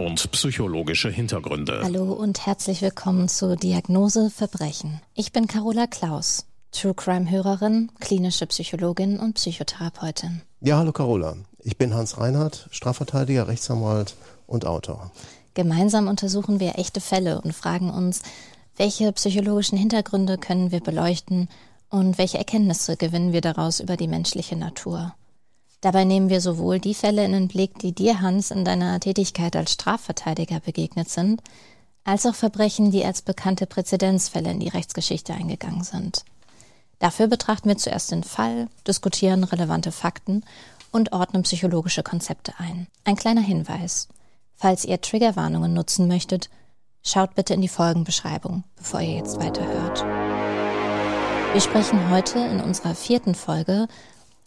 Und 0.00 0.32
psychologische 0.32 1.10
Hintergründe. 1.10 1.82
Hallo 1.84 2.14
und 2.14 2.46
herzlich 2.46 2.80
willkommen 2.80 3.28
zu 3.28 3.54
Diagnose 3.54 4.30
Verbrechen. 4.30 5.02
Ich 5.14 5.30
bin 5.30 5.46
Carola 5.46 5.86
Klaus, 5.86 6.46
True 6.72 6.94
Crime 6.94 7.30
Hörerin, 7.30 7.92
klinische 8.00 8.46
Psychologin 8.46 9.18
und 9.18 9.34
Psychotherapeutin. 9.34 10.40
Ja, 10.62 10.78
hallo 10.78 10.92
Carola. 10.92 11.36
Ich 11.58 11.76
bin 11.76 11.92
Hans 11.92 12.18
Reinhardt, 12.18 12.66
Strafverteidiger, 12.70 13.46
Rechtsanwalt 13.46 14.14
und 14.46 14.64
Autor. 14.64 15.10
Gemeinsam 15.52 16.08
untersuchen 16.08 16.60
wir 16.60 16.78
echte 16.78 17.02
Fälle 17.02 17.42
und 17.42 17.52
fragen 17.52 17.90
uns, 17.90 18.22
welche 18.78 19.12
psychologischen 19.12 19.76
Hintergründe 19.76 20.38
können 20.38 20.72
wir 20.72 20.80
beleuchten 20.80 21.50
und 21.90 22.16
welche 22.16 22.38
Erkenntnisse 22.38 22.96
gewinnen 22.96 23.34
wir 23.34 23.42
daraus 23.42 23.80
über 23.80 23.98
die 23.98 24.08
menschliche 24.08 24.56
Natur. 24.56 25.14
Dabei 25.80 26.04
nehmen 26.04 26.28
wir 26.28 26.40
sowohl 26.40 26.78
die 26.78 26.94
Fälle 26.94 27.24
in 27.24 27.32
den 27.32 27.48
Blick, 27.48 27.78
die 27.78 27.92
dir, 27.92 28.20
Hans, 28.20 28.50
in 28.50 28.64
deiner 28.64 29.00
Tätigkeit 29.00 29.56
als 29.56 29.72
Strafverteidiger 29.72 30.60
begegnet 30.60 31.08
sind, 31.08 31.42
als 32.04 32.26
auch 32.26 32.34
Verbrechen, 32.34 32.90
die 32.90 33.04
als 33.04 33.22
bekannte 33.22 33.66
Präzedenzfälle 33.66 34.50
in 34.50 34.60
die 34.60 34.68
Rechtsgeschichte 34.68 35.32
eingegangen 35.32 35.84
sind. 35.84 36.24
Dafür 36.98 37.28
betrachten 37.28 37.68
wir 37.68 37.78
zuerst 37.78 38.10
den 38.10 38.24
Fall, 38.24 38.68
diskutieren 38.86 39.44
relevante 39.44 39.90
Fakten 39.90 40.44
und 40.92 41.12
ordnen 41.12 41.44
psychologische 41.44 42.02
Konzepte 42.02 42.52
ein. 42.58 42.88
Ein 43.04 43.16
kleiner 43.16 43.40
Hinweis. 43.40 44.08
Falls 44.56 44.84
ihr 44.84 45.00
Triggerwarnungen 45.00 45.72
nutzen 45.72 46.08
möchtet, 46.08 46.50
schaut 47.02 47.34
bitte 47.34 47.54
in 47.54 47.62
die 47.62 47.68
Folgenbeschreibung, 47.68 48.64
bevor 48.76 49.00
ihr 49.00 49.16
jetzt 49.16 49.38
weiterhört. 49.40 50.04
Wir 51.54 51.60
sprechen 51.62 52.10
heute 52.10 52.38
in 52.38 52.60
unserer 52.60 52.94
vierten 52.94 53.34
Folge 53.34 53.88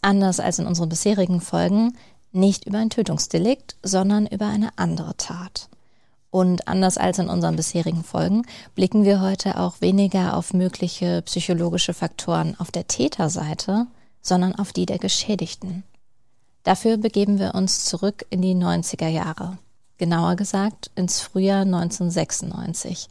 anders 0.03 0.39
als 0.39 0.59
in 0.59 0.67
unseren 0.67 0.89
bisherigen 0.89 1.41
Folgen, 1.41 1.97
nicht 2.31 2.65
über 2.65 2.79
ein 2.79 2.89
Tötungsdelikt, 2.89 3.75
sondern 3.83 4.27
über 4.27 4.47
eine 4.47 4.69
andere 4.75 5.15
Tat. 5.17 5.69
Und 6.31 6.67
anders 6.67 6.97
als 6.97 7.19
in 7.19 7.29
unseren 7.29 7.55
bisherigen 7.55 8.03
Folgen 8.03 8.41
blicken 8.73 9.03
wir 9.03 9.21
heute 9.21 9.59
auch 9.59 9.81
weniger 9.81 10.35
auf 10.35 10.53
mögliche 10.53 11.21
psychologische 11.21 11.93
Faktoren 11.93 12.55
auf 12.59 12.71
der 12.71 12.87
Täterseite, 12.87 13.85
sondern 14.21 14.55
auf 14.55 14.73
die 14.73 14.87
der 14.87 14.97
Geschädigten. 14.97 15.83
Dafür 16.63 16.97
begeben 16.97 17.37
wir 17.37 17.53
uns 17.53 17.85
zurück 17.85 18.25
in 18.31 18.41
die 18.41 18.55
90er 18.55 19.09
Jahre. 19.09 19.59
Genauer 19.97 20.35
gesagt 20.35 20.89
ins 20.95 21.19
Frühjahr 21.19 21.61
1996. 21.61 23.09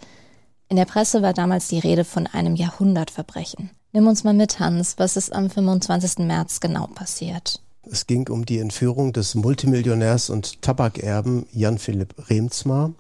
In 0.69 0.77
der 0.77 0.87
Presse 0.87 1.23
war 1.23 1.33
damals 1.33 1.69
die 1.69 1.79
Rede 1.79 2.05
von 2.05 2.27
einem 2.27 2.57
Jahrhundertverbrechen. 2.57 3.71
Nimm 3.95 4.07
uns 4.07 4.25
mal 4.25 4.33
mit, 4.33 4.59
Hans. 4.59 4.95
Was 4.97 5.19
ist 5.19 5.35
am 5.35 5.51
25. 5.51 6.25
März 6.25 6.61
genau 6.61 6.87
passiert? 6.87 7.61
Es 7.83 8.07
ging 8.07 8.27
um 8.31 8.47
die 8.47 8.59
Entführung 8.59 9.13
des 9.13 9.35
Multimillionärs 9.35 10.31
und 10.31 10.63
Tabakerben 10.63 11.45
Jan 11.53 11.77
Philipp 11.77 12.15
Remzmar. 12.31 12.95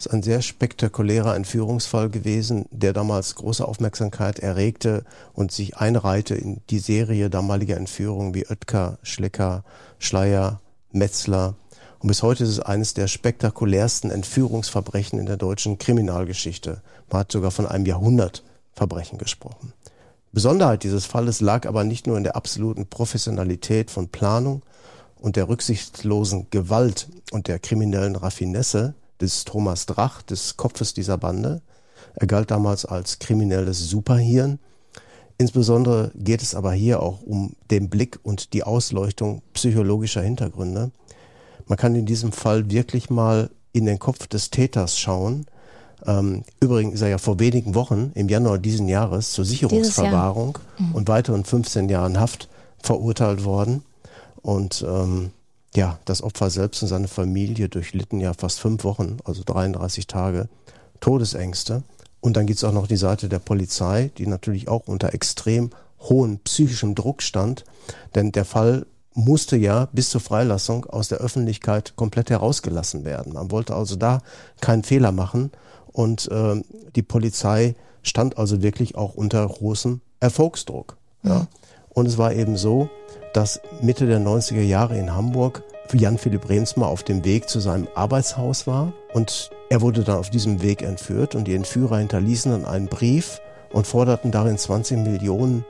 Es 0.00 0.06
ist 0.06 0.12
ein 0.12 0.24
sehr 0.24 0.42
spektakulärer 0.42 1.36
Entführungsfall 1.36 2.10
gewesen, 2.10 2.66
der 2.72 2.92
damals 2.92 3.36
große 3.36 3.64
Aufmerksamkeit 3.64 4.40
erregte 4.40 5.04
und 5.32 5.52
sich 5.52 5.76
einreihte 5.76 6.34
in 6.34 6.60
die 6.70 6.80
Serie 6.80 7.30
damaliger 7.30 7.76
Entführungen 7.76 8.34
wie 8.34 8.44
Oetker, 8.44 8.98
Schlecker, 9.04 9.62
Schleier, 10.00 10.60
Metzler. 10.90 11.54
Und 12.00 12.08
bis 12.08 12.24
heute 12.24 12.42
ist 12.42 12.50
es 12.50 12.58
eines 12.58 12.94
der 12.94 13.06
spektakulärsten 13.06 14.10
Entführungsverbrechen 14.10 15.20
in 15.20 15.26
der 15.26 15.36
deutschen 15.36 15.78
Kriminalgeschichte. 15.78 16.82
Man 17.12 17.20
hat 17.20 17.30
sogar 17.30 17.52
von 17.52 17.66
einem 17.66 17.86
Jahrhundertverbrechen 17.86 19.18
gesprochen. 19.18 19.72
Besonderheit 20.32 20.82
dieses 20.82 21.04
Falles 21.04 21.42
lag 21.42 21.66
aber 21.66 21.84
nicht 21.84 22.06
nur 22.06 22.16
in 22.16 22.24
der 22.24 22.36
absoluten 22.36 22.86
Professionalität 22.86 23.90
von 23.90 24.08
Planung 24.08 24.62
und 25.20 25.36
der 25.36 25.46
rücksichtslosen 25.46 26.46
Gewalt 26.48 27.08
und 27.32 27.48
der 27.48 27.58
kriminellen 27.58 28.16
Raffinesse 28.16 28.94
des 29.20 29.44
Thomas 29.44 29.84
Drach, 29.84 30.22
des 30.22 30.56
Kopfes 30.56 30.94
dieser 30.94 31.18
Bande. 31.18 31.60
Er 32.14 32.26
galt 32.26 32.50
damals 32.50 32.86
als 32.86 33.18
kriminelles 33.18 33.90
Superhirn. 33.90 34.58
Insbesondere 35.36 36.12
geht 36.14 36.40
es 36.40 36.54
aber 36.54 36.72
hier 36.72 37.02
auch 37.02 37.20
um 37.20 37.54
den 37.70 37.90
Blick 37.90 38.18
und 38.22 38.54
die 38.54 38.64
Ausleuchtung 38.64 39.42
psychologischer 39.52 40.22
Hintergründe. 40.22 40.92
Man 41.66 41.76
kann 41.76 41.94
in 41.94 42.06
diesem 42.06 42.32
Fall 42.32 42.70
wirklich 42.70 43.10
mal 43.10 43.50
in 43.72 43.84
den 43.84 43.98
Kopf 43.98 44.26
des 44.28 44.50
Täters 44.50 44.98
schauen 44.98 45.44
ähm, 46.06 46.42
übrigens 46.60 46.94
ist 46.94 47.02
er 47.02 47.08
ja 47.08 47.18
vor 47.18 47.38
wenigen 47.38 47.74
Wochen 47.74 48.12
im 48.14 48.28
Januar 48.28 48.58
diesen 48.58 48.88
Jahres 48.88 49.32
zur 49.32 49.44
Sicherungsverwahrung 49.44 50.58
mhm. 50.78 50.94
und 50.94 51.08
weiteren 51.08 51.44
15 51.44 51.88
Jahren 51.88 52.18
Haft 52.18 52.48
verurteilt 52.82 53.44
worden. 53.44 53.82
Und 54.42 54.84
ähm, 54.88 55.30
ja, 55.74 55.98
das 56.04 56.22
Opfer 56.22 56.50
selbst 56.50 56.82
und 56.82 56.88
seine 56.88 57.08
Familie 57.08 57.68
durchlitten 57.68 58.20
ja 58.20 58.34
fast 58.34 58.60
fünf 58.60 58.84
Wochen, 58.84 59.18
also 59.24 59.42
33 59.44 60.06
Tage, 60.06 60.48
Todesängste. 61.00 61.82
Und 62.20 62.36
dann 62.36 62.46
gibt's 62.46 62.64
auch 62.64 62.72
noch 62.72 62.86
die 62.86 62.96
Seite 62.96 63.28
der 63.28 63.38
Polizei, 63.38 64.10
die 64.18 64.26
natürlich 64.26 64.68
auch 64.68 64.86
unter 64.86 65.14
extrem 65.14 65.70
hohem 66.00 66.38
psychischem 66.38 66.94
Druck 66.94 67.22
stand. 67.22 67.64
Denn 68.14 68.32
der 68.32 68.44
Fall 68.44 68.86
musste 69.14 69.56
ja 69.56 69.88
bis 69.92 70.10
zur 70.10 70.20
Freilassung 70.20 70.86
aus 70.86 71.08
der 71.08 71.18
Öffentlichkeit 71.18 71.94
komplett 71.96 72.30
herausgelassen 72.30 73.04
werden. 73.04 73.34
Man 73.34 73.50
wollte 73.50 73.74
also 73.74 73.96
da 73.96 74.22
keinen 74.60 74.84
Fehler 74.84 75.12
machen. 75.12 75.50
Und 75.92 76.30
äh, 76.30 76.62
die 76.96 77.02
Polizei 77.02 77.74
stand 78.02 78.38
also 78.38 78.62
wirklich 78.62 78.96
auch 78.96 79.14
unter 79.14 79.46
großem 79.46 80.00
Erfolgsdruck. 80.20 80.96
Ja. 81.22 81.40
Mhm. 81.40 81.46
Und 81.90 82.06
es 82.06 82.16
war 82.16 82.32
eben 82.32 82.56
so, 82.56 82.88
dass 83.34 83.60
Mitte 83.80 84.06
der 84.06 84.18
90er 84.18 84.62
Jahre 84.62 84.98
in 84.98 85.14
Hamburg 85.14 85.62
Jan 85.94 86.18
Philipp 86.18 86.48
Remsmar 86.48 86.88
auf 86.88 87.02
dem 87.02 87.24
Weg 87.24 87.48
zu 87.48 87.60
seinem 87.60 87.88
Arbeitshaus 87.94 88.66
war 88.66 88.92
und 89.12 89.50
er 89.68 89.80
wurde 89.80 90.04
dann 90.04 90.18
auf 90.18 90.30
diesem 90.30 90.62
Weg 90.62 90.82
entführt 90.82 91.34
und 91.34 91.44
die 91.44 91.54
Entführer 91.54 91.98
hinterließen 91.98 92.52
dann 92.52 92.64
einen 92.64 92.86
Brief 92.86 93.40
und 93.72 93.86
forderten 93.86 94.30
darin 94.30 94.58
20 94.58 94.98
Millionen 94.98 95.64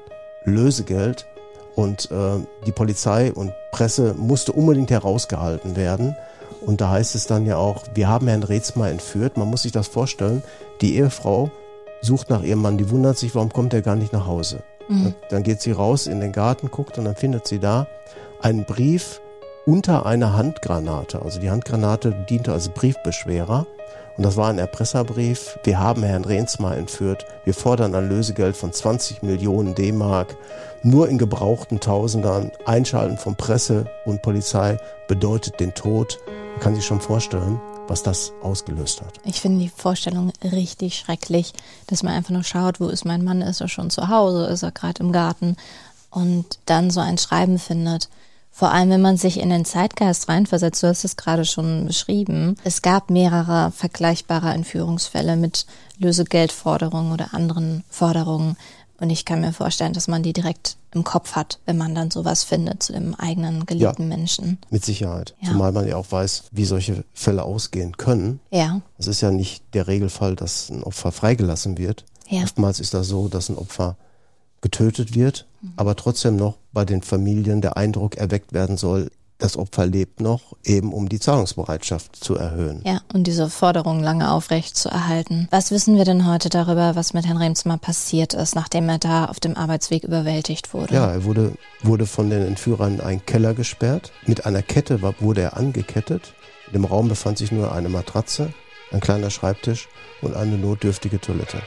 Lösegeld 0.44 1.27
und 1.75 2.10
äh, 2.10 2.39
die 2.66 2.72
Polizei 2.72 3.33
und 3.33 3.53
Presse 3.72 4.15
musste 4.15 4.53
unbedingt 4.53 4.91
herausgehalten 4.91 5.77
werden. 5.77 6.16
Und 6.64 6.80
da 6.80 6.90
heißt 6.90 7.14
es 7.14 7.26
dann 7.26 7.46
ja 7.46 7.56
auch, 7.56 7.84
wir 7.94 8.08
haben 8.08 8.28
Herrn 8.28 8.42
Rezmer 8.42 8.88
entführt. 8.88 9.36
Man 9.36 9.48
muss 9.48 9.62
sich 9.62 9.72
das 9.72 9.88
vorstellen. 9.88 10.42
Die 10.80 10.96
Ehefrau 10.96 11.50
sucht 12.00 12.30
nach 12.30 12.42
ihrem 12.42 12.62
Mann, 12.62 12.78
die 12.78 12.90
wundert 12.90 13.18
sich, 13.18 13.34
warum 13.34 13.52
kommt 13.52 13.74
er 13.74 13.82
gar 13.82 13.96
nicht 13.96 14.12
nach 14.12 14.26
Hause. 14.26 14.62
Mhm. 14.88 15.14
Dann 15.30 15.42
geht 15.42 15.60
sie 15.60 15.72
raus 15.72 16.06
in 16.06 16.20
den 16.20 16.32
Garten, 16.32 16.70
guckt 16.70 16.98
und 16.98 17.04
dann 17.04 17.16
findet 17.16 17.46
sie 17.46 17.58
da 17.58 17.86
einen 18.40 18.64
Brief 18.64 19.20
unter 19.66 20.06
einer 20.06 20.34
Handgranate. 20.34 21.22
Also 21.22 21.40
die 21.40 21.50
Handgranate 21.50 22.12
diente 22.28 22.52
als 22.52 22.68
Briefbeschwerer. 22.68 23.66
Und 24.16 24.24
das 24.24 24.36
war 24.36 24.50
ein 24.50 24.58
Erpresserbrief. 24.58 25.58
Wir 25.64 25.78
haben 25.78 26.02
Herrn 26.02 26.24
Rehnsma 26.24 26.74
entführt. 26.74 27.24
Wir 27.44 27.54
fordern 27.54 27.94
ein 27.94 28.08
Lösegeld 28.08 28.56
von 28.56 28.72
20 28.72 29.22
Millionen 29.22 29.74
D-Mark. 29.74 30.36
Nur 30.82 31.08
in 31.08 31.16
gebrauchten 31.16 31.80
Tausendern. 31.80 32.50
Einschalten 32.66 33.16
von 33.16 33.36
Presse 33.36 33.86
und 34.04 34.20
Polizei 34.20 34.76
bedeutet 35.08 35.60
den 35.60 35.72
Tod. 35.72 36.18
Kann 36.62 36.76
sich 36.76 36.86
schon 36.86 37.00
vorstellen, 37.00 37.60
was 37.88 38.04
das 38.04 38.32
ausgelöst 38.40 39.02
hat. 39.02 39.18
Ich 39.24 39.40
finde 39.40 39.64
die 39.64 39.68
Vorstellung 39.68 40.32
richtig 40.44 40.96
schrecklich, 40.96 41.52
dass 41.88 42.04
man 42.04 42.14
einfach 42.14 42.30
nur 42.30 42.44
schaut, 42.44 42.78
wo 42.78 42.86
ist 42.86 43.04
mein 43.04 43.24
Mann? 43.24 43.42
Ist 43.42 43.60
er 43.60 43.68
schon 43.68 43.90
zu 43.90 44.06
Hause? 44.08 44.46
Ist 44.46 44.62
er 44.62 44.70
gerade 44.70 45.03
im 45.03 45.10
Garten? 45.10 45.56
Und 46.10 46.60
dann 46.66 46.91
so 46.91 47.00
ein 47.00 47.18
Schreiben 47.18 47.59
findet 47.59 48.09
vor 48.54 48.70
allem, 48.70 48.91
wenn 48.91 49.00
man 49.00 49.16
sich 49.16 49.41
in 49.41 49.48
den 49.48 49.64
Zeitgeist 49.64 50.28
reinversetzt, 50.28 50.82
du 50.82 50.86
hast 50.86 51.04
es 51.04 51.16
gerade 51.16 51.47
schon 51.47 51.86
beschrieben. 51.86 52.56
Es 52.65 52.82
gab 52.82 53.10
mehrere 53.10 53.72
vergleichbare 53.72 54.53
Entführungsfälle 54.53 55.36
mit 55.36 55.65
Lösegeldforderungen 55.98 57.12
oder 57.12 57.32
anderen 57.32 57.82
Forderungen. 57.88 58.56
Und 59.00 59.08
ich 59.08 59.24
kann 59.24 59.41
mir 59.41 59.54
vorstellen, 59.54 59.94
dass 59.94 60.06
man 60.06 60.22
die 60.22 60.34
direkt 60.34 60.76
im 60.94 61.04
Kopf 61.04 61.33
hat, 61.33 61.59
wenn 61.65 61.78
man 61.78 61.94
dann 61.94 62.10
sowas 62.10 62.44
findet 62.44 62.83
zu 62.83 62.92
dem 62.92 63.15
eigenen 63.15 63.66
geliebten 63.66 64.03
ja, 64.03 64.09
Menschen. 64.09 64.59
Mit 64.71 64.84
Sicherheit. 64.84 65.34
Ja. 65.41 65.48
Zumal 65.48 65.72
man 65.72 65.89
ja 65.89 65.97
auch 65.97 66.10
weiß, 66.10 66.44
wie 66.53 66.65
solche 66.65 67.04
Fälle 67.15 67.42
ausgehen 67.42 67.97
können. 67.97 68.41
Ja. 68.50 68.80
Es 68.98 69.06
ist 69.06 69.21
ja 69.21 69.30
nicht 69.30 69.62
der 69.74 69.86
Regelfall, 69.89 70.36
dass 70.36 70.71
ein 70.71 70.83
Opfer 70.83 71.12
freigelassen 71.12 71.78
wird. 71.78 72.04
Ja. 72.28 72.42
Oftmals 72.42 72.80
ist 72.80 72.94
das 72.94 73.09
so, 73.09 73.28
dass 73.28 73.48
ein 73.48 73.56
Opfer 73.56 73.97
getötet 74.60 75.15
wird, 75.15 75.47
mhm. 75.60 75.72
aber 75.77 75.97
trotzdem 75.97 76.36
noch 76.36 76.56
bei 76.72 76.84
den 76.84 77.03
Familien 77.03 77.60
der 77.60 77.77
Eindruck 77.77 78.16
erweckt 78.16 78.53
werden 78.53 78.77
soll, 78.77 79.10
das 79.42 79.56
Opfer 79.56 79.86
lebt 79.86 80.21
noch, 80.21 80.56
eben 80.65 80.92
um 80.92 81.09
die 81.09 81.18
Zahlungsbereitschaft 81.18 82.16
zu 82.16 82.36
erhöhen. 82.36 82.80
Ja, 82.84 83.00
und 83.12 83.27
diese 83.27 83.50
Forderung 83.50 84.00
lange 84.00 84.30
aufrecht 84.30 84.77
zu 84.77 84.89
erhalten. 84.89 85.48
Was 85.50 85.71
wissen 85.71 85.97
wir 85.97 86.04
denn 86.04 86.27
heute 86.27 86.48
darüber, 86.48 86.94
was 86.94 87.12
mit 87.12 87.27
Herrn 87.27 87.39
Remsmar 87.39 87.78
passiert 87.78 88.34
ist, 88.34 88.54
nachdem 88.54 88.89
er 88.89 88.98
da 88.98 89.24
auf 89.24 89.41
dem 89.41 89.56
Arbeitsweg 89.56 90.04
überwältigt 90.04 90.72
wurde? 90.72 90.94
Ja, 90.94 91.10
er 91.10 91.24
wurde, 91.24 91.53
wurde 91.83 92.06
von 92.06 92.30
den 92.30 92.47
Entführern 92.47 92.94
in 92.94 93.00
einen 93.00 93.27
Keller 93.27 93.54
gesperrt. 93.54 94.12
Mit 94.27 94.47
einer 94.47 94.62
Kette 94.62 95.03
wurde 95.21 95.41
er 95.41 95.56
angekettet. 95.56 96.34
In 96.68 96.74
dem 96.74 96.84
Raum 96.84 97.09
befand 97.09 97.39
sich 97.39 97.50
nur 97.50 97.72
eine 97.72 97.89
Matratze, 97.89 98.53
ein 98.92 99.00
kleiner 99.00 99.30
Schreibtisch 99.30 99.89
und 100.22 100.36
eine 100.36 100.56
notdürftige 100.56 101.21
Toilette. 101.21 101.62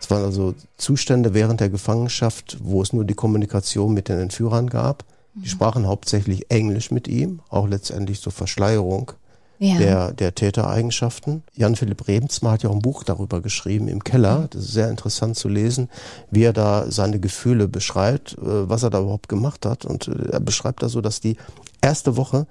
Es 0.00 0.10
waren 0.10 0.24
also 0.24 0.54
Zustände 0.76 1.34
während 1.34 1.60
der 1.60 1.70
Gefangenschaft, 1.70 2.58
wo 2.60 2.82
es 2.82 2.92
nur 2.92 3.04
die 3.04 3.14
Kommunikation 3.14 3.94
mit 3.94 4.08
den 4.08 4.18
Entführern 4.18 4.68
gab. 4.68 5.04
Die 5.42 5.48
sprachen 5.48 5.86
hauptsächlich 5.86 6.50
Englisch 6.50 6.90
mit 6.90 7.08
ihm, 7.08 7.40
auch 7.48 7.68
letztendlich 7.68 8.20
zur 8.20 8.32
Verschleierung 8.32 9.12
ja. 9.58 9.78
der, 9.78 10.12
der 10.12 10.34
Tätereigenschaften. 10.34 11.42
Jan-Philipp 11.54 12.06
Rebensma 12.08 12.52
hat 12.52 12.62
ja 12.62 12.70
auch 12.70 12.74
ein 12.74 12.82
Buch 12.82 13.02
darüber 13.02 13.40
geschrieben, 13.40 13.88
im 13.88 14.04
Keller. 14.04 14.48
Das 14.50 14.64
ist 14.64 14.72
sehr 14.72 14.90
interessant 14.90 15.36
zu 15.36 15.48
lesen, 15.48 15.88
wie 16.30 16.44
er 16.44 16.52
da 16.52 16.90
seine 16.90 17.18
Gefühle 17.18 17.68
beschreibt, 17.68 18.34
äh, 18.34 18.68
was 18.68 18.82
er 18.82 18.90
da 18.90 19.00
überhaupt 19.00 19.28
gemacht 19.28 19.66
hat. 19.66 19.84
Und 19.84 20.08
äh, 20.08 20.30
er 20.32 20.40
beschreibt 20.40 20.82
da 20.82 20.88
so, 20.88 21.00
dass 21.00 21.20
die 21.20 21.36
erste 21.80 22.16
Woche 22.16 22.46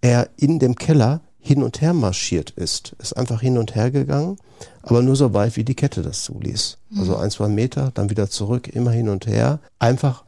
er 0.00 0.28
in 0.36 0.58
dem 0.58 0.76
Keller 0.76 1.20
hin 1.40 1.62
und 1.62 1.80
her 1.80 1.94
marschiert 1.94 2.50
ist. 2.50 2.94
Ist 2.98 3.16
einfach 3.16 3.40
hin 3.40 3.58
und 3.58 3.74
her 3.74 3.90
gegangen, 3.90 4.38
aber 4.82 5.02
nur 5.02 5.16
so 5.16 5.34
weit, 5.34 5.56
wie 5.56 5.64
die 5.64 5.74
Kette 5.74 6.02
das 6.02 6.24
zuließ. 6.24 6.78
Also 6.98 7.12
mhm. 7.16 7.20
ein, 7.20 7.30
zwei 7.30 7.48
Meter, 7.48 7.90
dann 7.94 8.10
wieder 8.10 8.28
zurück, 8.28 8.68
immer 8.68 8.90
hin 8.90 9.08
und 9.08 9.26
her. 9.26 9.60
Einfach, 9.78 10.24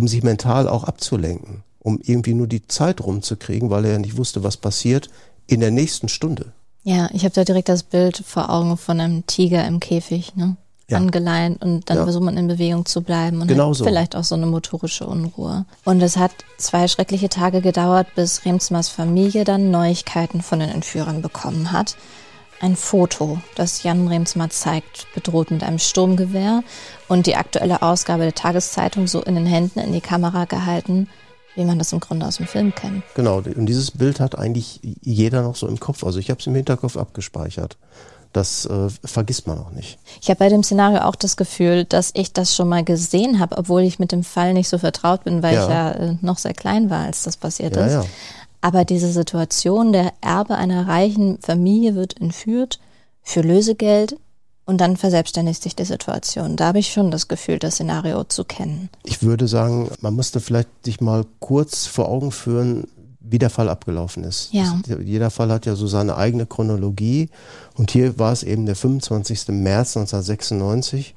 um 0.00 0.08
sich 0.08 0.22
mental 0.22 0.68
auch 0.68 0.84
abzulenken, 0.84 1.62
um 1.78 2.00
irgendwie 2.02 2.34
nur 2.34 2.46
die 2.46 2.66
Zeit 2.66 3.02
rumzukriegen, 3.02 3.70
weil 3.70 3.84
er 3.84 3.92
ja 3.92 3.98
nicht 3.98 4.16
wusste, 4.16 4.42
was 4.42 4.56
passiert 4.56 5.10
in 5.46 5.60
der 5.60 5.70
nächsten 5.70 6.08
Stunde. 6.08 6.52
Ja, 6.82 7.10
ich 7.12 7.24
habe 7.24 7.34
da 7.34 7.44
direkt 7.44 7.68
das 7.68 7.82
Bild 7.82 8.22
vor 8.26 8.48
Augen 8.48 8.78
von 8.78 8.98
einem 8.98 9.26
Tiger 9.26 9.66
im 9.66 9.80
Käfig, 9.80 10.34
ne? 10.36 10.56
Ja. 10.88 10.96
angeleint 10.96 11.62
und 11.62 11.88
dann 11.88 11.98
ja. 11.98 12.02
versucht 12.02 12.24
man 12.24 12.36
in 12.36 12.48
Bewegung 12.48 12.84
zu 12.84 13.02
bleiben 13.02 13.40
und 13.40 13.46
genau 13.46 13.72
so. 13.72 13.84
vielleicht 13.84 14.16
auch 14.16 14.24
so 14.24 14.34
eine 14.34 14.46
motorische 14.46 15.06
Unruhe. 15.06 15.64
Und 15.84 16.02
es 16.02 16.16
hat 16.16 16.32
zwei 16.58 16.88
schreckliche 16.88 17.28
Tage 17.28 17.60
gedauert, 17.60 18.08
bis 18.16 18.44
Remsmars 18.44 18.88
Familie 18.88 19.44
dann 19.44 19.70
Neuigkeiten 19.70 20.42
von 20.42 20.58
den 20.58 20.68
Entführern 20.68 21.22
bekommen 21.22 21.70
hat. 21.70 21.96
Ein 22.60 22.76
Foto, 22.76 23.40
das 23.54 23.82
Jan 23.82 24.06
Remsmar 24.06 24.50
zeigt, 24.50 25.06
bedroht 25.14 25.50
mit 25.50 25.62
einem 25.62 25.78
Sturmgewehr 25.78 26.62
und 27.08 27.26
die 27.26 27.36
aktuelle 27.36 27.82
Ausgabe 27.82 28.24
der 28.24 28.34
Tageszeitung 28.34 29.06
so 29.06 29.22
in 29.22 29.34
den 29.34 29.46
Händen 29.46 29.80
in 29.80 29.92
die 29.92 30.02
Kamera 30.02 30.44
gehalten 30.44 31.08
wie 31.56 31.64
man 31.64 31.78
das 31.78 31.92
im 31.92 32.00
Grunde 32.00 32.26
aus 32.26 32.36
dem 32.36 32.46
Film 32.46 32.74
kennt. 32.74 33.02
Genau, 33.14 33.38
und 33.38 33.66
dieses 33.66 33.90
Bild 33.90 34.20
hat 34.20 34.38
eigentlich 34.38 34.80
jeder 35.02 35.42
noch 35.42 35.56
so 35.56 35.66
im 35.66 35.80
Kopf. 35.80 36.04
Also 36.04 36.18
ich 36.18 36.30
habe 36.30 36.40
es 36.40 36.46
im 36.46 36.54
Hinterkopf 36.54 36.96
abgespeichert. 36.96 37.76
Das 38.32 38.64
äh, 38.64 38.88
vergisst 39.04 39.48
man 39.48 39.58
auch 39.58 39.70
nicht. 39.72 39.98
Ich 40.22 40.30
habe 40.30 40.38
bei 40.38 40.48
dem 40.48 40.62
Szenario 40.62 41.00
auch 41.00 41.16
das 41.16 41.36
Gefühl, 41.36 41.84
dass 41.84 42.12
ich 42.14 42.32
das 42.32 42.54
schon 42.54 42.68
mal 42.68 42.84
gesehen 42.84 43.40
habe, 43.40 43.58
obwohl 43.58 43.82
ich 43.82 43.98
mit 43.98 44.12
dem 44.12 44.22
Fall 44.22 44.54
nicht 44.54 44.68
so 44.68 44.78
vertraut 44.78 45.24
bin, 45.24 45.42
weil 45.42 45.54
ja. 45.54 45.62
ich 45.64 45.68
ja 45.68 45.90
äh, 45.90 46.16
noch 46.20 46.38
sehr 46.38 46.54
klein 46.54 46.90
war, 46.90 47.06
als 47.06 47.24
das 47.24 47.36
passiert 47.36 47.74
ja, 47.74 47.86
ist. 47.86 47.92
Ja. 47.92 48.04
Aber 48.60 48.84
diese 48.84 49.10
Situation, 49.10 49.92
der 49.92 50.12
Erbe 50.20 50.56
einer 50.56 50.86
reichen 50.86 51.38
Familie 51.40 51.94
wird 51.94 52.20
entführt 52.20 52.78
für 53.22 53.40
Lösegeld 53.40 54.16
und 54.66 54.80
dann 54.80 54.96
verselbstständigt 54.96 55.62
sich 55.62 55.74
die 55.74 55.84
Situation. 55.84 56.56
Da 56.56 56.66
habe 56.66 56.78
ich 56.78 56.92
schon 56.92 57.10
das 57.10 57.26
Gefühl, 57.26 57.58
das 57.58 57.74
Szenario 57.74 58.24
zu 58.24 58.44
kennen. 58.44 58.88
Ich 59.04 59.22
würde 59.22 59.48
sagen, 59.48 59.90
man 60.00 60.14
müsste 60.14 60.40
vielleicht 60.40 60.68
sich 60.84 61.00
mal 61.00 61.24
kurz 61.40 61.86
vor 61.86 62.08
Augen 62.08 62.30
führen, 62.30 62.86
wie 63.20 63.38
der 63.38 63.50
Fall 63.50 63.68
abgelaufen 63.68 64.24
ist. 64.24 64.52
Ja. 64.52 64.78
Das, 64.86 64.98
jeder 65.02 65.30
Fall 65.30 65.50
hat 65.50 65.66
ja 65.66 65.74
so 65.74 65.86
seine 65.86 66.16
eigene 66.16 66.46
Chronologie. 66.46 67.30
Und 67.76 67.90
hier 67.90 68.18
war 68.18 68.32
es 68.32 68.42
eben 68.42 68.66
der 68.66 68.76
25. 68.76 69.48
März 69.48 69.96
1996. 69.96 71.14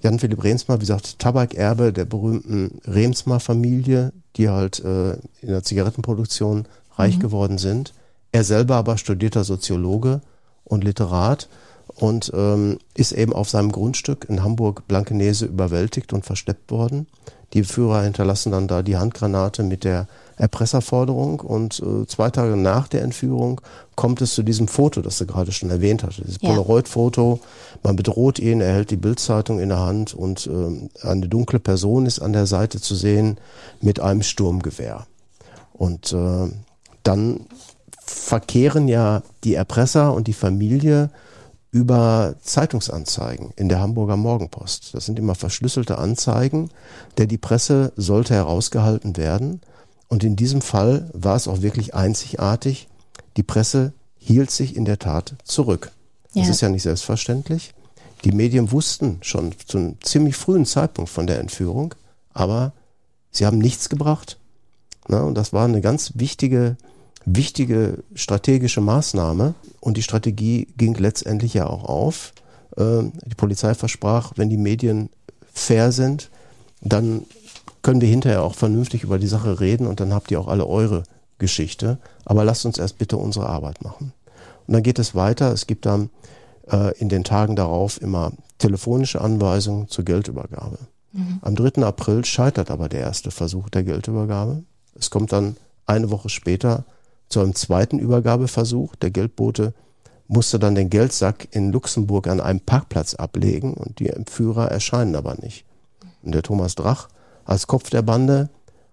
Jan-Philipp 0.00 0.42
Remsmar, 0.42 0.78
wie 0.78 0.82
gesagt, 0.82 1.18
Tabakerbe 1.20 1.92
der 1.92 2.04
berühmten 2.04 2.80
Remsmar-Familie, 2.86 4.12
die 4.36 4.48
halt 4.48 4.80
äh, 4.80 5.12
in 5.40 5.48
der 5.48 5.62
Zigarettenproduktion 5.62 6.66
reich 7.02 7.16
mhm. 7.16 7.20
geworden 7.20 7.58
sind. 7.58 7.92
Er 8.32 8.44
selber 8.44 8.76
aber 8.76 8.96
studierter 8.96 9.44
Soziologe 9.44 10.20
und 10.64 10.84
Literat 10.84 11.48
und 11.94 12.32
ähm, 12.34 12.78
ist 12.94 13.12
eben 13.12 13.32
auf 13.32 13.50
seinem 13.50 13.72
Grundstück 13.72 14.26
in 14.28 14.42
Hamburg-Blankenese 14.42 15.46
überwältigt 15.46 16.12
und 16.12 16.24
versteppt 16.24 16.70
worden. 16.70 17.06
Die 17.52 17.64
Führer 17.64 18.02
hinterlassen 18.02 18.52
dann 18.52 18.66
da 18.66 18.82
die 18.82 18.96
Handgranate 18.96 19.62
mit 19.62 19.84
der 19.84 20.06
Erpresserforderung 20.38 21.40
und 21.40 21.80
äh, 21.80 22.06
zwei 22.06 22.30
Tage 22.30 22.56
nach 22.56 22.88
der 22.88 23.02
Entführung 23.02 23.60
kommt 23.94 24.22
es 24.22 24.34
zu 24.34 24.42
diesem 24.42 24.68
Foto, 24.68 25.02
das 25.02 25.18
du 25.18 25.26
gerade 25.26 25.52
schon 25.52 25.68
erwähnt 25.68 26.02
hast, 26.02 26.18
dieses 26.18 26.38
ja. 26.40 26.48
Polaroid-Foto. 26.48 27.40
Man 27.82 27.96
bedroht 27.96 28.38
ihn, 28.38 28.62
er 28.62 28.72
hält 28.72 28.90
die 28.90 28.96
Bildzeitung 28.96 29.60
in 29.60 29.68
der 29.68 29.80
Hand 29.80 30.14
und 30.14 30.46
äh, 30.46 31.06
eine 31.06 31.28
dunkle 31.28 31.58
Person 31.58 32.06
ist 32.06 32.20
an 32.20 32.32
der 32.32 32.46
Seite 32.46 32.80
zu 32.80 32.94
sehen 32.94 33.36
mit 33.82 34.00
einem 34.00 34.22
Sturmgewehr. 34.22 35.06
Und 35.74 36.12
äh, 36.12 36.48
dann 37.02 37.46
verkehren 38.04 38.88
ja 38.88 39.22
die 39.44 39.54
Erpresser 39.54 40.12
und 40.14 40.26
die 40.26 40.32
Familie 40.32 41.10
über 41.70 42.34
Zeitungsanzeigen 42.42 43.52
in 43.56 43.68
der 43.68 43.80
Hamburger 43.80 44.18
Morgenpost. 44.18 44.94
Das 44.94 45.06
sind 45.06 45.18
immer 45.18 45.34
verschlüsselte 45.34 45.98
Anzeigen, 45.98 46.70
der 47.16 47.26
die 47.26 47.38
Presse 47.38 47.92
sollte 47.96 48.34
herausgehalten 48.34 49.16
werden. 49.16 49.62
Und 50.08 50.22
in 50.22 50.36
diesem 50.36 50.60
Fall 50.60 51.08
war 51.14 51.36
es 51.36 51.48
auch 51.48 51.62
wirklich 51.62 51.94
einzigartig. 51.94 52.88
Die 53.38 53.42
Presse 53.42 53.94
hielt 54.18 54.50
sich 54.50 54.76
in 54.76 54.84
der 54.84 54.98
Tat 54.98 55.34
zurück. 55.44 55.92
Ja. 56.34 56.42
Das 56.42 56.50
ist 56.50 56.60
ja 56.60 56.68
nicht 56.68 56.82
selbstverständlich. 56.82 57.72
Die 58.24 58.32
Medien 58.32 58.70
wussten 58.70 59.18
schon 59.22 59.54
zu 59.66 59.78
einem 59.78 59.96
ziemlich 60.02 60.36
frühen 60.36 60.66
Zeitpunkt 60.66 61.10
von 61.10 61.26
der 61.26 61.40
Entführung, 61.40 61.94
aber 62.34 62.72
sie 63.30 63.46
haben 63.46 63.58
nichts 63.58 63.88
gebracht. 63.88 64.38
Na, 65.08 65.22
und 65.22 65.34
das 65.34 65.52
war 65.54 65.64
eine 65.64 65.80
ganz 65.80 66.12
wichtige 66.14 66.76
wichtige 67.24 68.02
strategische 68.14 68.80
Maßnahme 68.80 69.54
und 69.80 69.96
die 69.96 70.02
Strategie 70.02 70.68
ging 70.76 70.94
letztendlich 70.94 71.54
ja 71.54 71.66
auch 71.66 71.84
auf. 71.84 72.32
Ähm, 72.76 73.12
die 73.24 73.34
Polizei 73.34 73.74
versprach, 73.74 74.32
wenn 74.36 74.50
die 74.50 74.56
Medien 74.56 75.10
fair 75.52 75.92
sind, 75.92 76.30
dann 76.80 77.24
können 77.82 78.00
wir 78.00 78.08
hinterher 78.08 78.42
auch 78.42 78.54
vernünftig 78.54 79.02
über 79.02 79.18
die 79.18 79.26
Sache 79.26 79.60
reden 79.60 79.86
und 79.86 80.00
dann 80.00 80.14
habt 80.14 80.30
ihr 80.30 80.40
auch 80.40 80.48
alle 80.48 80.66
eure 80.66 81.02
Geschichte. 81.38 81.98
Aber 82.24 82.44
lasst 82.44 82.64
uns 82.64 82.78
erst 82.78 82.98
bitte 82.98 83.16
unsere 83.16 83.48
Arbeit 83.48 83.82
machen. 83.82 84.12
Und 84.66 84.74
dann 84.74 84.82
geht 84.82 84.98
es 84.98 85.14
weiter. 85.14 85.52
Es 85.52 85.66
gibt 85.66 85.86
dann 85.86 86.10
äh, 86.70 86.96
in 86.98 87.08
den 87.08 87.24
Tagen 87.24 87.56
darauf 87.56 88.00
immer 88.00 88.32
telefonische 88.58 89.20
Anweisungen 89.20 89.88
zur 89.88 90.04
Geldübergabe. 90.04 90.78
Mhm. 91.12 91.40
Am 91.42 91.56
3. 91.56 91.82
April 91.82 92.24
scheitert 92.24 92.70
aber 92.70 92.88
der 92.88 93.00
erste 93.00 93.30
Versuch 93.30 93.68
der 93.68 93.82
Geldübergabe. 93.82 94.62
Es 94.94 95.10
kommt 95.10 95.32
dann 95.32 95.56
eine 95.86 96.10
Woche 96.10 96.28
später 96.28 96.84
zu 97.32 97.40
einem 97.40 97.54
zweiten 97.54 97.98
Übergabeversuch. 97.98 98.94
Der 98.96 99.10
Geldbote 99.10 99.74
musste 100.28 100.58
dann 100.58 100.74
den 100.74 100.90
Geldsack 100.90 101.48
in 101.50 101.72
Luxemburg 101.72 102.28
an 102.28 102.40
einem 102.40 102.60
Parkplatz 102.60 103.14
ablegen 103.14 103.74
und 103.74 103.98
die 103.98 104.08
Entführer 104.08 104.70
erscheinen 104.70 105.16
aber 105.16 105.34
nicht. 105.34 105.64
Und 106.22 106.34
der 106.34 106.42
Thomas 106.42 106.74
Drach 106.74 107.08
als 107.44 107.66
Kopf 107.66 107.90
der 107.90 108.02
Bande 108.02 108.48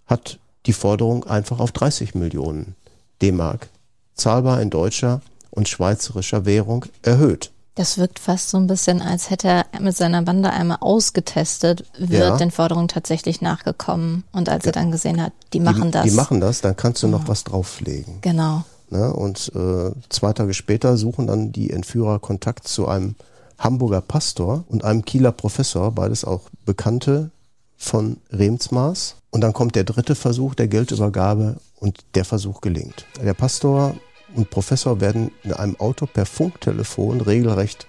hat 0.08 0.39
die 0.65 0.74
Forderung 0.74 1.25
einfach 1.25 1.60
auf 1.60 1.72
30 1.72 2.15
Millionen 2.15 2.75
D-Mark, 3.22 3.69
zahlbar 4.15 4.62
in 4.62 4.69
deutscher 4.69 5.22
und 5.51 5.69
schweizerischer 5.69 6.46
Währung, 6.46 6.86
erhöht. 7.01 7.51
Das 7.76 7.98
wirkt 7.98 8.20
fast 8.20 8.50
so 8.50 8.58
ein 8.58 8.68
bisschen, 8.68 9.02
als 9.02 9.30
hätte 9.30 9.48
er 9.48 9.66
mit 9.80 9.96
seiner 9.96 10.22
Bande 10.22 10.50
einmal 10.50 10.78
ausgetestet, 10.82 11.86
wird 11.98 12.22
ja. 12.22 12.38
den 12.38 12.52
Forderungen 12.52 12.90
tatsächlich 12.90 13.42
nachgekommen. 13.42 14.26
Und 14.32 14.50
als 14.50 14.66
ja. 14.66 14.70
er 14.70 14.74
dann 14.74 14.92
gesehen 14.92 15.22
hat, 15.22 15.32
die 15.54 15.60
machen 15.60 15.86
die, 15.86 15.92
das. 15.92 16.04
Die 16.04 16.12
machen 16.12 16.42
das, 16.42 16.62
dann 16.62 16.76
kannst 16.76 17.04
du 17.04 17.08
noch 17.08 17.28
was 17.28 17.46
drauflegen. 17.46 18.20
Genau. 18.22 18.64
Ne? 18.90 19.14
Und 19.14 19.52
äh, 19.56 19.92
zwei 20.10 20.34
Tage 20.34 20.54
später 20.54 20.98
suchen 20.98 21.28
dann 21.28 21.52
die 21.52 21.70
Entführer 21.70 22.20
Kontakt 22.20 22.68
zu 22.68 22.88
einem 22.88 23.16
Hamburger 23.58 24.02
Pastor 24.02 24.64
und 24.70 24.84
einem 24.84 25.06
Kieler 25.06 25.32
Professor, 25.32 25.92
beides 25.92 26.26
auch 26.26 26.50
Bekannte 26.66 27.32
von 27.78 28.18
Remsmaß. 28.32 29.16
Und 29.32 29.42
dann 29.42 29.54
kommt 29.54 29.76
der 29.76 29.84
dritte 29.84 30.16
Versuch 30.16 30.56
der 30.56 30.68
Geldübergabe 30.68 31.58
und 31.80 32.00
der 32.16 32.26
Versuch 32.26 32.62
gelingt. 32.62 33.06
Der 33.24 33.34
Pastor 33.34 33.96
und 34.36 34.50
Professor 34.50 35.01
werden 35.01 35.31
in 35.43 35.53
einem 35.53 35.79
Auto 35.79 36.05
per 36.05 36.25
Funktelefon 36.25 37.21
regelrecht 37.21 37.88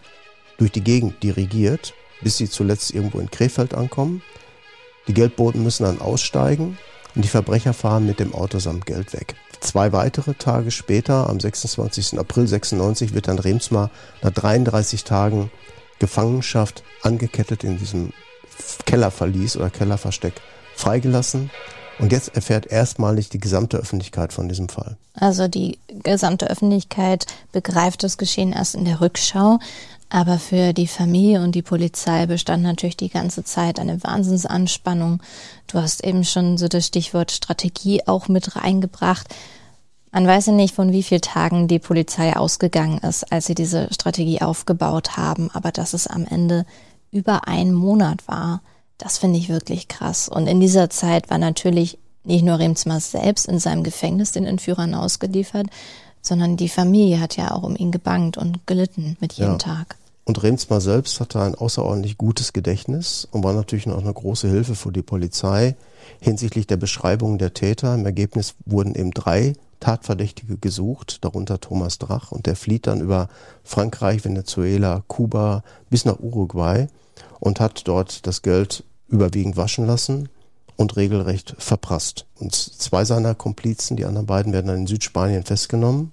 durch 0.59 0.73
die 0.73 0.85
Gegend 0.85 1.23
dirigiert, 1.23 1.95
bis 2.21 2.37
sie 2.37 2.49
zuletzt 2.49 2.95
irgendwo 2.95 3.19
in 3.19 3.31
Krefeld 3.31 3.75
ankommen. 3.75 4.23
Die 5.09 5.15
Geldboten 5.15 5.63
müssen 5.63 5.85
dann 5.85 6.01
aussteigen 6.01 6.79
und 7.15 7.25
die 7.25 7.29
Verbrecher 7.29 7.73
fahren 7.73 8.07
mit 8.07 8.21
dem 8.21 8.35
Auto 8.35 8.59
samt 8.59 8.87
Geld 8.87 9.13
weg. 9.13 9.35
Zwei 9.61 9.93
weitere 9.93 10.35
Tage 10.35 10.71
später, 10.71 11.29
am 11.29 11.39
26. 11.39 12.19
April 12.19 12.47
96, 12.47 13.13
wird 13.15 13.29
dann 13.29 13.39
Remsmar 13.39 13.91
nach 14.23 14.31
33 14.31 15.05
Tagen 15.05 15.51
Gefangenschaft 15.99 16.83
angekettet 17.03 17.65
in 17.65 17.79
diesem 17.79 18.13
Kellerverlies 18.87 19.57
oder 19.57 19.71
Kellerversteck 19.71 20.35
freigelassen. 20.75 21.51
Und 22.01 22.13
jetzt 22.13 22.35
erfährt 22.35 22.67
erstmalig 22.67 23.29
die 23.29 23.39
gesamte 23.39 23.77
Öffentlichkeit 23.77 24.33
von 24.33 24.49
diesem 24.49 24.69
Fall. 24.69 24.97
Also 25.15 25.49
die 25.49 25.79
gesamte 26.03 26.49
Öffentlichkeit 26.49 27.27
begreift 27.53 28.03
das 28.03 28.17
Geschehen 28.17 28.53
erst 28.53 28.75
in 28.75 28.85
der 28.85 29.01
Rückschau. 29.01 29.59
Aber 30.09 30.39
für 30.39 30.73
die 30.73 30.89
Familie 30.89 31.41
und 31.43 31.55
die 31.55 31.63
Polizei 31.63 32.27
bestand 32.27 32.65
natürlich 32.65 32.97
die 32.97 33.11
ganze 33.11 33.45
Zeit 33.45 33.79
eine 33.79 34.03
Wahnsinnsanspannung. 34.03 35.23
Du 35.69 35.79
hast 35.79 36.05
eben 36.05 36.25
schon 36.25 36.59
so 36.59 36.67
das 36.67 36.87
Stichwort 36.87 37.31
Strategie 37.31 38.03
auch 38.07 38.27
mit 38.27 38.57
reingebracht. 38.57 39.29
Man 40.11 40.27
weiß 40.27 40.47
ja 40.47 40.53
nicht, 40.53 40.75
von 40.75 40.91
wie 40.93 41.05
vielen 41.05 41.21
Tagen 41.21 41.69
die 41.69 41.79
Polizei 41.79 42.35
ausgegangen 42.35 42.99
ist, 42.99 43.31
als 43.31 43.47
sie 43.47 43.55
diese 43.55 43.87
Strategie 43.95 44.43
aufgebaut 44.43 45.17
haben, 45.17 45.49
aber 45.53 45.71
dass 45.71 45.95
es 45.95 46.09
am 46.09 46.27
Ende 46.27 46.67
über 47.13 47.47
einen 47.47 47.73
Monat 47.73 48.27
war, 48.27 48.63
das 49.01 49.19
finde 49.19 49.39
ich 49.39 49.49
wirklich 49.49 49.89
krass. 49.89 50.29
Und 50.29 50.47
in 50.47 50.61
dieser 50.61 50.91
Zeit 50.91 51.31
war 51.31 51.39
natürlich 51.39 51.99
nicht 52.23 52.45
nur 52.45 52.59
Remsmar 52.59 53.01
selbst 53.01 53.47
in 53.47 53.59
seinem 53.59 53.83
Gefängnis 53.83 54.33
den 54.33 54.45
Entführern 54.45 54.95
ausgeliefert, 54.95 55.67
sondern 56.23 56.57
die 56.57 56.69
Familie 56.69 57.19
hat 57.19 57.37
ja 57.37 57.51
auch 57.51 57.63
um 57.63 57.77
ihn 57.77 57.91
gebangt 57.91 58.37
und 58.37 58.67
gelitten 58.67 59.17
mit 59.21 59.33
jedem 59.33 59.53
ja. 59.53 59.59
Tag. 59.59 59.97
Und 60.25 60.43
Remsmar 60.43 60.83
selbst 60.83 61.19
hatte 61.19 61.41
ein 61.41 61.55
außerordentlich 61.55 62.19
gutes 62.19 62.53
Gedächtnis 62.53 63.27
und 63.31 63.43
war 63.43 63.55
natürlich 63.55 63.87
noch 63.87 64.01
eine 64.01 64.13
große 64.13 64.49
Hilfe 64.49 64.75
für 64.75 64.93
die 64.93 65.03
Polizei 65.03 65.77
hinsichtlich 66.21 66.67
der 66.67 66.77
Beschreibung 66.77 67.39
der 67.39 67.55
Täter. 67.55 67.95
Im 67.95 68.05
Ergebnis 68.05 68.55
wurden 68.67 68.95
eben 68.95 69.13
drei 69.13 69.55
Tatverdächtige 69.81 70.59
gesucht, 70.59 71.25
darunter 71.25 71.59
Thomas 71.59 71.99
Drach, 71.99 72.33
und 72.33 72.45
der 72.45 72.55
flieht 72.55 72.87
dann 72.87 73.01
über 73.01 73.29
Frankreich, 73.65 74.25
Venezuela, 74.25 75.03
Kuba 75.09 75.65
bis 75.89 76.05
nach 76.05 76.21
Uruguay 76.21 76.87
und 77.41 77.61
hat 77.61 77.89
dort 77.89 78.27
das 78.27 78.43
Geld 78.43 78.85
überwiegend 79.11 79.57
waschen 79.57 79.87
lassen 79.87 80.29
und 80.77 80.97
regelrecht 80.97 81.55
verprasst. 81.59 82.27
Und 82.39 82.55
zwei 82.55 83.05
seiner 83.05 83.35
Komplizen, 83.35 83.97
die 83.97 84.07
anderen 84.07 84.27
beiden, 84.27 84.53
werden 84.53 84.69
dann 84.69 84.79
in 84.79 84.87
Südspanien 84.87 85.45
festgenommen. 85.45 86.13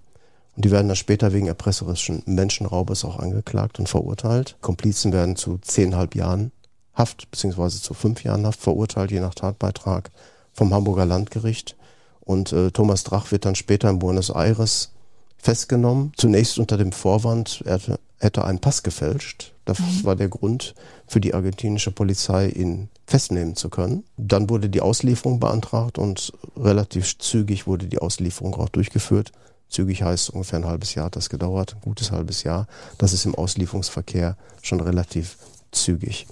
Und 0.56 0.66
die 0.66 0.72
werden 0.72 0.88
dann 0.88 0.98
später 0.98 1.34
wegen 1.34 1.48
erpresserischen 1.48 2.24
Menschenraubes 2.26 3.06
auch 3.06 3.20
angeklagt 3.20 3.80
und 3.80 3.88
verurteilt. 3.88 4.58
Komplizen 4.60 5.14
werden 5.14 5.36
zu 5.36 5.60
zehnhalb 5.60 6.16
Jahren 6.16 6.52
Haft 6.94 7.30
beziehungsweise 7.30 7.80
zu 7.80 7.94
fünf 7.94 8.24
Jahren 8.24 8.46
Haft 8.46 8.60
verurteilt, 8.60 9.12
je 9.12 9.20
nach 9.20 9.36
Tatbeitrag 9.36 10.10
vom 10.52 10.74
Hamburger 10.74 11.06
Landgericht. 11.06 11.76
Und 12.22 12.52
äh, 12.52 12.72
Thomas 12.72 13.04
Drach 13.04 13.32
wird 13.32 13.46
dann 13.46 13.56
später 13.56 13.90
in 13.90 14.00
Buenos 14.00 14.32
Aires 14.32 14.92
festgenommen. 15.38 16.12
Zunächst 16.18 16.58
unter 16.58 16.78
dem 16.78 16.92
Vorwand, 16.92 17.62
er 17.66 17.80
hätte 18.18 18.44
einen 18.44 18.60
Pass 18.60 18.84
gefälscht. 18.84 19.54
Das 19.68 19.80
mhm. 19.80 20.06
war 20.06 20.16
der 20.16 20.30
Grund 20.30 20.74
für 21.08 21.20
die 21.20 21.34
argentinische 21.34 21.92
Polizei, 21.92 22.48
ihn 22.48 22.90
festnehmen 23.06 23.56
zu 23.56 23.70
können. 23.70 24.06
Dann 24.16 24.50
wurde 24.50 24.70
die 24.70 24.82
Auslieferung 24.82 25.40
beantragt 25.40 25.98
und 25.98 26.32
relativ 26.56 27.18
zügig 27.20 27.68
wurde 27.68 27.88
die 27.88 28.00
Auslieferung 28.00 28.56
auch 28.56 28.70
durchgeführt. 28.70 29.34
Zügig 29.70 30.04
heißt 30.04 30.30
ungefähr 30.30 30.60
ein 30.60 30.66
halbes 30.66 30.96
Jahr 30.96 31.08
hat 31.08 31.18
das 31.18 31.30
gedauert, 31.30 31.76
ein 31.76 31.82
gutes 31.82 32.12
halbes 32.12 32.44
Jahr. 32.44 32.68
Das 32.98 33.12
ist 33.12 33.26
im 33.26 33.36
Auslieferungsverkehr 33.36 34.38
schon 34.62 34.80
relativ 34.80 35.38
zügig. 35.72 36.28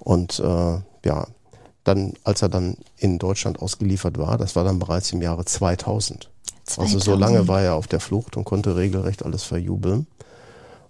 Und 0.00 0.38
äh, 0.38 0.78
ja, 1.04 1.26
dann, 1.82 2.12
als 2.24 2.42
er 2.42 2.50
dann 2.50 2.76
in 2.98 3.18
Deutschland 3.18 3.58
ausgeliefert 3.60 4.18
war, 4.18 4.36
das 4.36 4.54
war 4.54 4.64
dann 4.64 4.78
bereits 4.78 5.12
im 5.12 5.22
Jahre 5.22 5.46
2000. 5.46 6.30
2000. 6.64 6.78
Also 6.78 7.12
so 7.12 7.16
lange 7.16 7.48
war 7.48 7.62
er 7.62 7.74
auf 7.74 7.86
der 7.86 8.00
Flucht 8.00 8.36
und 8.36 8.44
konnte 8.44 8.76
regelrecht 8.76 9.24
alles 9.24 9.44
verjubeln. 9.44 10.06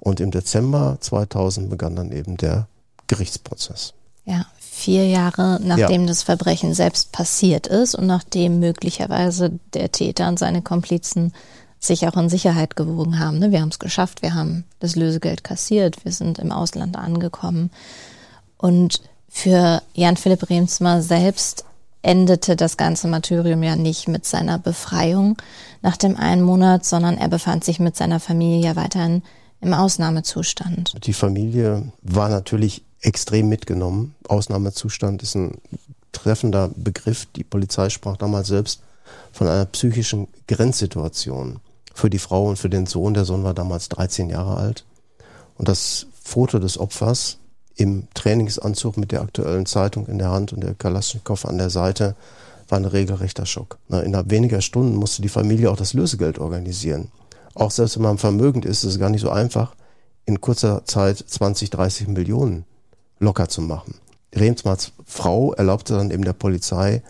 Und 0.00 0.20
im 0.20 0.30
Dezember 0.30 0.98
2000 1.00 1.70
begann 1.70 1.96
dann 1.96 2.12
eben 2.12 2.36
der 2.36 2.68
Gerichtsprozess. 3.06 3.94
Ja, 4.24 4.46
vier 4.58 5.06
Jahre 5.06 5.58
nachdem 5.62 6.02
ja. 6.02 6.08
das 6.08 6.22
Verbrechen 6.22 6.74
selbst 6.74 7.12
passiert 7.12 7.66
ist 7.66 7.94
und 7.94 8.06
nachdem 8.06 8.60
möglicherweise 8.60 9.58
der 9.72 9.90
Täter 9.90 10.28
und 10.28 10.38
seine 10.38 10.62
Komplizen 10.62 11.32
sich 11.78 12.06
auch 12.06 12.16
in 12.16 12.28
Sicherheit 12.28 12.76
gewogen 12.76 13.18
haben. 13.18 13.38
Ne? 13.38 13.52
Wir 13.52 13.60
haben 13.60 13.68
es 13.68 13.78
geschafft, 13.78 14.22
wir 14.22 14.34
haben 14.34 14.64
das 14.80 14.96
Lösegeld 14.96 15.44
kassiert, 15.44 16.04
wir 16.04 16.12
sind 16.12 16.38
im 16.38 16.52
Ausland 16.52 16.96
angekommen. 16.96 17.70
Und 18.58 19.00
für 19.28 19.82
Jan 19.94 20.16
Philipp 20.16 20.48
Remsmar 20.48 21.02
selbst 21.02 21.64
endete 22.02 22.56
das 22.56 22.76
ganze 22.76 23.08
Martyrium 23.08 23.62
ja 23.62 23.76
nicht 23.76 24.08
mit 24.08 24.24
seiner 24.24 24.58
Befreiung 24.58 25.36
nach 25.82 25.96
dem 25.96 26.16
einen 26.16 26.42
Monat, 26.42 26.84
sondern 26.84 27.18
er 27.18 27.28
befand 27.28 27.64
sich 27.64 27.80
mit 27.80 27.96
seiner 27.96 28.20
Familie 28.20 28.68
ja 28.68 28.76
weiterhin 28.76 29.22
im 29.60 29.72
Ausnahmezustand. 29.72 30.94
Die 31.06 31.12
Familie 31.12 31.92
war 32.02 32.28
natürlich 32.28 32.84
extrem 33.00 33.48
mitgenommen. 33.48 34.14
Ausnahmezustand 34.28 35.22
ist 35.22 35.34
ein 35.34 35.58
treffender 36.12 36.70
Begriff. 36.75 37.26
Die 37.36 37.44
Polizei 37.44 37.90
sprach 37.90 38.16
damals 38.16 38.48
selbst 38.48 38.82
von 39.32 39.48
einer 39.48 39.66
psychischen 39.66 40.28
Grenzsituation 40.48 41.60
für 41.94 42.10
die 42.10 42.18
Frau 42.18 42.46
und 42.46 42.58
für 42.58 42.70
den 42.70 42.86
Sohn. 42.86 43.14
Der 43.14 43.25
Sohn 43.25 43.44
war 43.44 43.54
damals 43.54 43.88
13 43.88 44.30
Jahre 44.30 44.56
alt. 44.56 44.84
Und 45.56 45.68
das 45.68 46.06
Foto 46.22 46.58
des 46.58 46.78
Opfers 46.78 47.38
im 47.76 48.08
Trainingsanzug 48.14 48.96
mit 48.96 49.12
der 49.12 49.22
aktuellen 49.22 49.66
Zeitung 49.66 50.06
in 50.06 50.18
der 50.18 50.30
Hand 50.30 50.52
und 50.52 50.62
der 50.62 50.75
Kalaschnikow 50.75 51.44
an 51.44 51.58
der 51.58 51.70
Seite 51.70 52.16
war 52.68 52.78
ein 52.78 52.84
regelrechter 52.84 53.46
Schock. 53.46 53.78
innerhalb 53.88 54.30
weniger 54.30 54.60
Stunden 54.60 54.96
musste 54.96 55.22
die 55.22 55.28
Familie 55.28 55.70
auch 55.70 55.76
das 55.76 55.94
Lösegeld 55.94 56.38
organisieren. 56.38 57.12
Auch 57.56 57.70
selbst 57.70 57.96
wenn 57.96 58.02
man 58.02 58.18
vermögend 58.18 58.66
ist, 58.66 58.84
ist 58.84 58.92
es 58.92 58.98
gar 58.98 59.08
nicht 59.08 59.22
so 59.22 59.30
einfach, 59.30 59.75
in 60.26 60.42
kurzer 60.42 60.84
Zeit 60.84 61.16
20, 61.18 61.70
30 61.70 62.06
Millionen 62.08 62.66
locker 63.18 63.48
zu 63.48 63.62
machen. 63.62 63.94
Remsmarts 64.34 64.92
Frau 65.06 65.54
erlaubte 65.54 65.94
dann 65.94 66.10
eben 66.10 66.25
der 66.25 66.34
Polizei, 66.34 67.02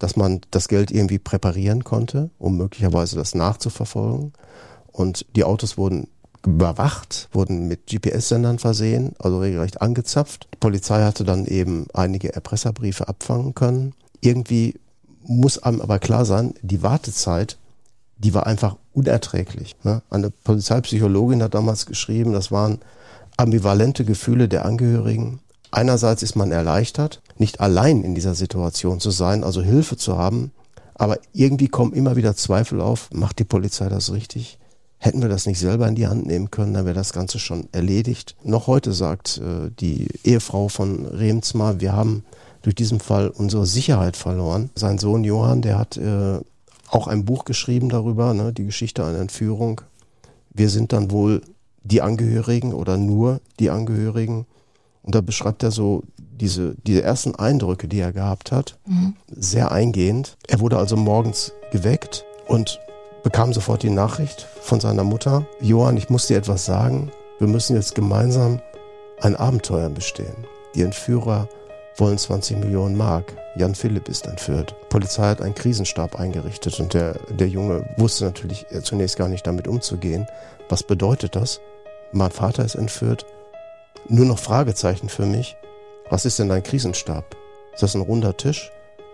dass 0.00 0.16
man 0.16 0.40
das 0.50 0.66
Geld 0.66 0.90
irgendwie 0.90 1.20
präparieren 1.20 1.84
konnte, 1.84 2.30
um 2.38 2.56
möglicherweise 2.56 3.14
das 3.14 3.36
nachzuverfolgen. 3.36 4.32
Und 4.90 5.24
die 5.36 5.44
Autos 5.44 5.78
wurden 5.78 6.08
überwacht, 6.44 7.28
wurden 7.30 7.68
mit 7.68 7.86
GPS-Sendern 7.86 8.58
versehen, 8.58 9.12
also 9.20 9.38
regelrecht 9.38 9.80
angezapft. 9.80 10.48
Die 10.52 10.58
Polizei 10.58 11.04
hatte 11.04 11.22
dann 11.22 11.46
eben 11.46 11.86
einige 11.94 12.34
Erpresserbriefe 12.34 13.06
abfangen 13.06 13.54
können. 13.54 13.94
Irgendwie 14.20 14.80
muss 15.22 15.62
einem 15.62 15.80
aber 15.80 16.00
klar 16.00 16.24
sein, 16.24 16.54
die 16.62 16.82
Wartezeit, 16.82 17.58
die 18.22 18.34
war 18.34 18.46
einfach 18.46 18.76
unerträglich. 18.92 19.76
Ne? 19.82 20.02
Eine 20.10 20.30
Polizeipsychologin 20.30 21.42
hat 21.42 21.54
damals 21.54 21.86
geschrieben, 21.86 22.32
das 22.32 22.50
waren 22.50 22.78
ambivalente 23.36 24.04
Gefühle 24.04 24.48
der 24.48 24.64
Angehörigen. 24.64 25.40
Einerseits 25.70 26.22
ist 26.22 26.36
man 26.36 26.52
erleichtert, 26.52 27.22
nicht 27.38 27.60
allein 27.60 28.04
in 28.04 28.14
dieser 28.14 28.34
Situation 28.34 29.00
zu 29.00 29.10
sein, 29.10 29.42
also 29.42 29.62
Hilfe 29.62 29.96
zu 29.96 30.18
haben, 30.18 30.52
aber 30.94 31.18
irgendwie 31.32 31.68
kommen 31.68 31.94
immer 31.94 32.16
wieder 32.16 32.36
Zweifel 32.36 32.80
auf, 32.80 33.08
macht 33.12 33.38
die 33.38 33.44
Polizei 33.44 33.88
das 33.88 34.12
richtig? 34.12 34.58
Hätten 34.98 35.22
wir 35.22 35.28
das 35.28 35.46
nicht 35.46 35.58
selber 35.58 35.88
in 35.88 35.96
die 35.96 36.06
Hand 36.06 36.26
nehmen 36.26 36.50
können, 36.50 36.74
dann 36.74 36.84
wäre 36.84 36.94
das 36.94 37.12
Ganze 37.12 37.40
schon 37.40 37.68
erledigt. 37.72 38.36
Noch 38.44 38.68
heute 38.68 38.92
sagt 38.92 39.38
äh, 39.38 39.70
die 39.80 40.06
Ehefrau 40.22 40.68
von 40.68 41.06
Remsmar, 41.06 41.80
wir 41.80 41.92
haben 41.92 42.24
durch 42.60 42.76
diesen 42.76 43.00
Fall 43.00 43.28
unsere 43.28 43.66
Sicherheit 43.66 44.16
verloren. 44.16 44.70
Sein 44.76 44.98
Sohn 44.98 45.24
Johann, 45.24 45.62
der 45.62 45.78
hat 45.78 45.96
äh, 45.96 46.38
auch 46.92 47.08
ein 47.08 47.24
Buch 47.24 47.44
geschrieben 47.44 47.88
darüber, 47.88 48.34
ne, 48.34 48.52
die 48.52 48.66
Geschichte 48.66 49.04
einer 49.04 49.18
Entführung. 49.18 49.80
Wir 50.50 50.68
sind 50.68 50.92
dann 50.92 51.10
wohl 51.10 51.42
die 51.82 52.02
Angehörigen 52.02 52.74
oder 52.74 52.96
nur 52.96 53.40
die 53.58 53.70
Angehörigen. 53.70 54.46
Und 55.02 55.14
da 55.14 55.20
beschreibt 55.20 55.62
er 55.62 55.70
so 55.70 56.04
diese, 56.18 56.76
diese 56.86 57.02
ersten 57.02 57.34
Eindrücke, 57.34 57.88
die 57.88 57.98
er 57.98 58.12
gehabt 58.12 58.52
hat, 58.52 58.78
mhm. 58.86 59.16
sehr 59.28 59.72
eingehend. 59.72 60.36
Er 60.46 60.60
wurde 60.60 60.76
also 60.76 60.96
morgens 60.96 61.52
geweckt 61.72 62.24
und 62.46 62.78
bekam 63.22 63.52
sofort 63.52 63.82
die 63.82 63.90
Nachricht 63.90 64.46
von 64.60 64.78
seiner 64.78 65.04
Mutter, 65.04 65.46
Johann, 65.60 65.96
ich 65.96 66.10
muss 66.10 66.26
dir 66.26 66.36
etwas 66.36 66.66
sagen, 66.66 67.10
wir 67.38 67.48
müssen 67.48 67.74
jetzt 67.74 67.94
gemeinsam 67.94 68.60
ein 69.20 69.34
Abenteuer 69.34 69.88
bestehen. 69.88 70.46
Die 70.74 70.82
Entführer 70.82 71.48
wollen 71.96 72.18
20 72.18 72.58
Millionen 72.58 72.96
Mark. 72.96 73.34
Jan 73.56 73.74
Philipp 73.74 74.08
ist 74.08 74.26
entführt. 74.26 74.74
Die 74.82 74.88
Polizei 74.88 75.24
hat 75.24 75.42
einen 75.42 75.54
Krisenstab 75.54 76.18
eingerichtet 76.18 76.80
und 76.80 76.94
der, 76.94 77.16
der 77.28 77.48
Junge 77.48 77.84
wusste 77.96 78.24
natürlich 78.24 78.66
zunächst 78.82 79.16
gar 79.16 79.28
nicht 79.28 79.46
damit 79.46 79.68
umzugehen. 79.68 80.26
Was 80.68 80.82
bedeutet 80.82 81.36
das? 81.36 81.60
Mein 82.12 82.30
Vater 82.30 82.64
ist 82.64 82.74
entführt. 82.74 83.26
Nur 84.08 84.26
noch 84.26 84.38
Fragezeichen 84.38 85.08
für 85.08 85.26
mich. 85.26 85.56
Was 86.10 86.24
ist 86.24 86.38
denn 86.38 86.48
dein 86.48 86.62
Krisenstab? 86.62 87.36
Ist 87.74 87.82
das 87.82 87.94
ein 87.94 88.02
runder 88.02 88.36
Tisch? 88.36 88.70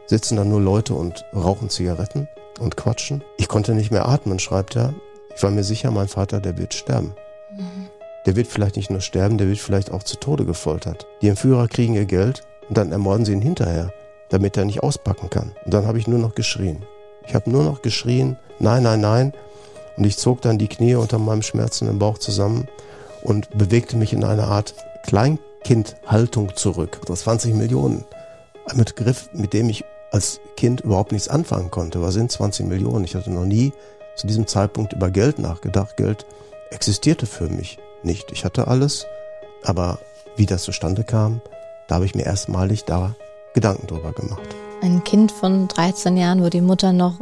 Sitzen 0.07 0.37
da 0.37 0.45
nur 0.45 0.61
Leute 0.61 0.95
und 0.95 1.25
rauchen 1.35 1.69
Zigaretten? 1.69 2.29
und 2.59 2.77
quatschen. 2.77 3.23
Ich 3.37 3.49
konnte 3.49 3.75
nicht 3.75 3.91
mehr 3.91 4.09
atmen, 4.09 4.39
schreibt 4.39 4.77
er. 4.77 4.95
Ich 5.35 5.43
war 5.43 5.51
mir 5.51 5.65
sicher, 5.65 5.91
mein 5.91 6.09
Vater, 6.09 6.41
der 6.41 6.59
wird 6.59 6.75
sterben. 6.75 7.15
Mhm. 7.57 7.89
Der 8.27 8.37
wird 8.37 8.49
vielleicht 8.49 8.77
nicht 8.77 8.91
nur 8.91 9.01
sterben, 9.01 9.39
der 9.39 9.49
wird 9.49 9.59
vielleicht 9.59 9.91
auch 9.91 10.03
zu 10.03 10.17
Tode 10.19 10.45
gefoltert. 10.45 11.07
Die 11.23 11.29
Entführer 11.29 11.69
kriegen 11.69 11.95
ihr 11.95 12.05
Geld 12.05 12.43
und 12.69 12.77
dann 12.77 12.93
ermorden 12.93 13.25
sie 13.25 13.33
ihn 13.33 13.43
hinterher, 13.43 13.93
damit 14.29 14.57
er 14.57 14.65
nicht 14.65 14.83
auspacken 14.83 15.31
kann. 15.31 15.53
Und 15.65 15.75
dann 15.75 15.87
habe 15.87 15.99
ich 15.99 16.07
nur 16.07 16.19
noch 16.19 16.35
geschrien. 16.35 16.85
Ich 17.27 17.35
habe 17.35 17.51
nur 17.51 17.63
noch 17.65 17.83
geschrien, 17.83 18.37
nein, 18.59 18.83
nein, 18.83 19.01
nein. 19.01 19.33
Und 19.97 20.05
ich 20.05 20.17
zog 20.17 20.41
dann 20.43 20.59
die 20.59 20.69
Knie 20.69 20.95
unter 20.95 21.19
meinem 21.19 21.43
schmerzenden 21.43 21.99
Bauch 21.99 22.19
zusammen 22.19 22.69
und 23.23 23.51
bewegte 23.57 23.97
mich 23.97 24.13
in 24.13 24.25
eine 24.25 24.45
Art 24.45 24.75
Kleinkindhaltung 25.05 26.57
zurück. 26.57 27.01
Das 27.07 27.21
20 27.21 27.55
Millionen. 27.55 28.05
Ein 28.67 28.79
Begriff, 28.79 29.31
mit 29.33 29.53
dem 29.53 29.69
ich 29.69 29.85
als 30.11 30.41
Kind 30.57 30.83
überhaupt 30.83 31.13
nichts 31.13 31.29
anfangen 31.29 31.71
konnte. 31.71 32.03
Was 32.03 32.15
sind 32.15 32.31
20 32.31 32.67
Millionen? 32.67 33.05
Ich 33.05 33.15
hatte 33.15 33.31
noch 33.31 33.45
nie 33.45 33.73
zu 34.17 34.27
diesem 34.27 34.47
Zeitpunkt 34.47 34.93
über 34.93 35.11
Geld 35.11 35.39
nachgedacht. 35.39 35.97
Geld 35.97 36.27
existierte 36.71 37.27
für 37.27 37.49
mich 37.49 37.79
nicht. 38.03 38.33
Ich 38.33 38.45
hatte 38.45 38.69
alles, 38.69 39.07
aber 39.65 39.99
wie 40.37 40.47
das 40.47 40.63
zustande 40.63 41.05
kam, 41.05 41.41
da 41.89 41.97
habe 41.97 42.05
ich 42.05 42.15
mir 42.15 42.25
erstmalig 42.25 42.85
da 42.85 43.17
Gedanken 43.55 43.87
drüber 43.89 44.13
gemacht. 44.13 44.55
Ein 44.83 45.03
Kind 45.03 45.33
von 45.33 45.67
13 45.67 46.17
Jahren, 46.17 46.45
wo 46.45 46.49
die 46.49 46.61
Mutter 46.61 46.93
noch 46.93 47.19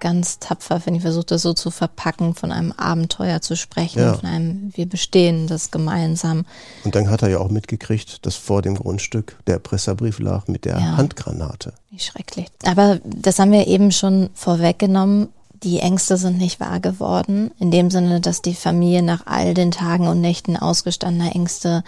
ganz 0.00 0.38
tapfer, 0.38 0.82
wenn 0.84 0.94
ich 0.94 1.02
versuche, 1.02 1.26
das 1.26 1.42
so 1.42 1.54
zu 1.54 1.70
verpacken, 1.70 2.34
von 2.34 2.52
einem 2.52 2.72
Abenteuer 2.72 3.40
zu 3.40 3.56
sprechen, 3.56 4.00
ja. 4.00 4.14
von 4.14 4.28
einem 4.28 4.70
Wir 4.74 4.86
bestehen 4.86 5.46
das 5.46 5.70
gemeinsam. 5.70 6.44
Und 6.84 6.94
dann 6.94 7.10
hat 7.10 7.22
er 7.22 7.30
ja 7.30 7.38
auch 7.38 7.50
mitgekriegt, 7.50 8.26
dass 8.26 8.34
vor 8.34 8.62
dem 8.62 8.74
Grundstück 8.76 9.36
der 9.46 9.58
Presserbrief 9.58 10.18
lag 10.18 10.46
mit 10.46 10.64
der 10.64 10.78
ja. 10.78 10.96
Handgranate. 10.96 11.72
Wie 11.90 11.98
schrecklich. 11.98 12.46
Aber 12.64 13.00
das 13.04 13.38
haben 13.38 13.52
wir 13.52 13.66
eben 13.66 13.90
schon 13.90 14.30
vorweggenommen. 14.34 15.28
Die 15.64 15.80
Ängste 15.80 16.16
sind 16.16 16.38
nicht 16.38 16.60
wahr 16.60 16.78
geworden, 16.78 17.50
in 17.58 17.72
dem 17.72 17.90
Sinne, 17.90 18.20
dass 18.20 18.42
die 18.42 18.54
Familie 18.54 19.02
nach 19.02 19.26
all 19.26 19.54
den 19.54 19.72
Tagen 19.72 20.06
und 20.06 20.20
Nächten 20.20 20.56
ausgestandener 20.56 21.34
Ängste 21.34 21.82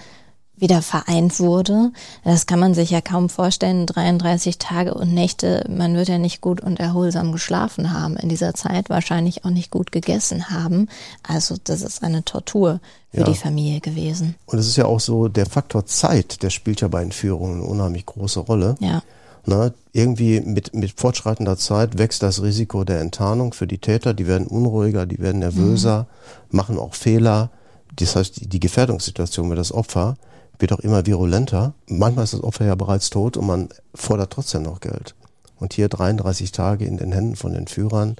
wieder 0.60 0.82
vereint 0.82 1.40
wurde. 1.40 1.92
Das 2.24 2.46
kann 2.46 2.60
man 2.60 2.74
sich 2.74 2.90
ja 2.90 3.00
kaum 3.00 3.28
vorstellen, 3.28 3.86
33 3.86 4.58
Tage 4.58 4.94
und 4.94 5.12
Nächte. 5.12 5.64
Man 5.68 5.94
wird 5.94 6.08
ja 6.08 6.18
nicht 6.18 6.40
gut 6.40 6.60
und 6.60 6.80
erholsam 6.80 7.32
geschlafen 7.32 7.92
haben 7.92 8.16
in 8.16 8.28
dieser 8.28 8.54
Zeit, 8.54 8.90
wahrscheinlich 8.90 9.44
auch 9.44 9.50
nicht 9.50 9.70
gut 9.70 9.92
gegessen 9.92 10.50
haben. 10.50 10.88
Also 11.26 11.56
das 11.62 11.82
ist 11.82 12.02
eine 12.02 12.24
Tortur 12.24 12.80
für 13.12 13.20
ja. 13.20 13.24
die 13.24 13.34
Familie 13.34 13.80
gewesen. 13.80 14.36
Und 14.46 14.58
es 14.58 14.66
ist 14.66 14.76
ja 14.76 14.86
auch 14.86 15.00
so, 15.00 15.28
der 15.28 15.46
Faktor 15.46 15.86
Zeit, 15.86 16.42
der 16.42 16.50
spielt 16.50 16.80
ja 16.80 16.88
bei 16.88 17.02
Entführungen 17.02 17.62
eine 17.62 17.64
unheimlich 17.64 18.06
große 18.06 18.40
Rolle. 18.40 18.76
Ja. 18.80 19.02
Na, 19.46 19.72
irgendwie 19.92 20.40
mit, 20.40 20.74
mit 20.74 20.92
fortschreitender 21.00 21.56
Zeit 21.56 21.98
wächst 21.98 22.22
das 22.22 22.42
Risiko 22.42 22.84
der 22.84 23.00
Enttarnung 23.00 23.52
für 23.52 23.66
die 23.66 23.78
Täter. 23.78 24.14
Die 24.14 24.26
werden 24.26 24.46
unruhiger, 24.46 25.06
die 25.06 25.18
werden 25.18 25.38
nervöser, 25.38 26.06
mhm. 26.50 26.56
machen 26.56 26.78
auch 26.78 26.94
Fehler. 26.94 27.50
Das 27.96 28.16
heißt, 28.16 28.40
die, 28.40 28.48
die 28.48 28.60
Gefährdungssituation 28.60 29.48
für 29.48 29.56
das 29.56 29.72
Opfer 29.72 30.16
wird 30.60 30.72
auch 30.72 30.80
immer 30.80 31.06
virulenter. 31.06 31.74
Manchmal 31.86 32.24
ist 32.24 32.34
das 32.34 32.42
Opfer 32.42 32.66
ja 32.66 32.74
bereits 32.74 33.10
tot 33.10 33.36
und 33.36 33.46
man 33.46 33.68
fordert 33.94 34.32
trotzdem 34.32 34.62
noch 34.62 34.80
Geld. 34.80 35.14
Und 35.58 35.74
hier 35.74 35.88
33 35.88 36.52
Tage 36.52 36.84
in 36.84 36.96
den 36.96 37.12
Händen 37.12 37.36
von 37.36 37.52
den 37.52 37.66
Führern. 37.66 38.16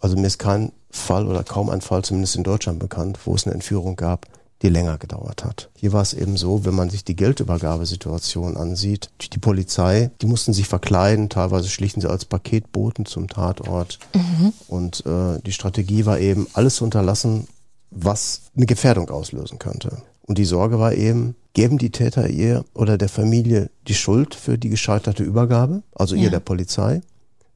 Also 0.00 0.16
mir 0.16 0.26
ist 0.26 0.38
kein 0.38 0.72
Fall 0.90 1.26
oder 1.26 1.44
kaum 1.44 1.70
ein 1.70 1.80
Fall, 1.80 2.02
zumindest 2.02 2.36
in 2.36 2.44
Deutschland 2.44 2.78
bekannt, 2.78 3.18
wo 3.24 3.34
es 3.34 3.46
eine 3.46 3.54
Entführung 3.54 3.96
gab, 3.96 4.26
die 4.62 4.68
länger 4.68 4.98
gedauert 4.98 5.44
hat. 5.44 5.70
Hier 5.74 5.92
war 5.92 6.02
es 6.02 6.12
eben 6.12 6.36
so, 6.36 6.64
wenn 6.64 6.74
man 6.74 6.90
sich 6.90 7.04
die 7.04 7.16
Geldübergabesituation 7.16 8.56
ansieht, 8.56 9.10
die 9.32 9.38
Polizei, 9.38 10.10
die 10.20 10.26
mussten 10.26 10.52
sich 10.52 10.68
verkleiden, 10.68 11.30
teilweise 11.30 11.68
schlichten 11.68 12.00
sie 12.00 12.10
als 12.10 12.26
Paketboten 12.26 13.06
zum 13.06 13.28
Tatort. 13.28 13.98
Mhm. 14.14 14.52
Und 14.68 15.06
äh, 15.06 15.40
die 15.44 15.52
Strategie 15.52 16.04
war 16.04 16.18
eben, 16.18 16.46
alles 16.52 16.76
zu 16.76 16.84
unterlassen, 16.84 17.48
was 17.90 18.42
eine 18.54 18.66
Gefährdung 18.66 19.08
auslösen 19.10 19.58
könnte. 19.58 20.02
Und 20.26 20.36
die 20.36 20.44
Sorge 20.44 20.78
war 20.78 20.92
eben, 20.92 21.36
geben 21.52 21.78
die 21.78 21.90
Täter 21.90 22.28
ihr 22.28 22.64
oder 22.74 22.98
der 22.98 23.08
Familie 23.08 23.70
die 23.88 23.94
Schuld 23.94 24.34
für 24.34 24.58
die 24.58 24.68
gescheiterte 24.68 25.22
Übergabe, 25.22 25.82
also 25.94 26.14
ja. 26.14 26.24
ihr 26.24 26.30
der 26.30 26.40
Polizei, 26.40 27.00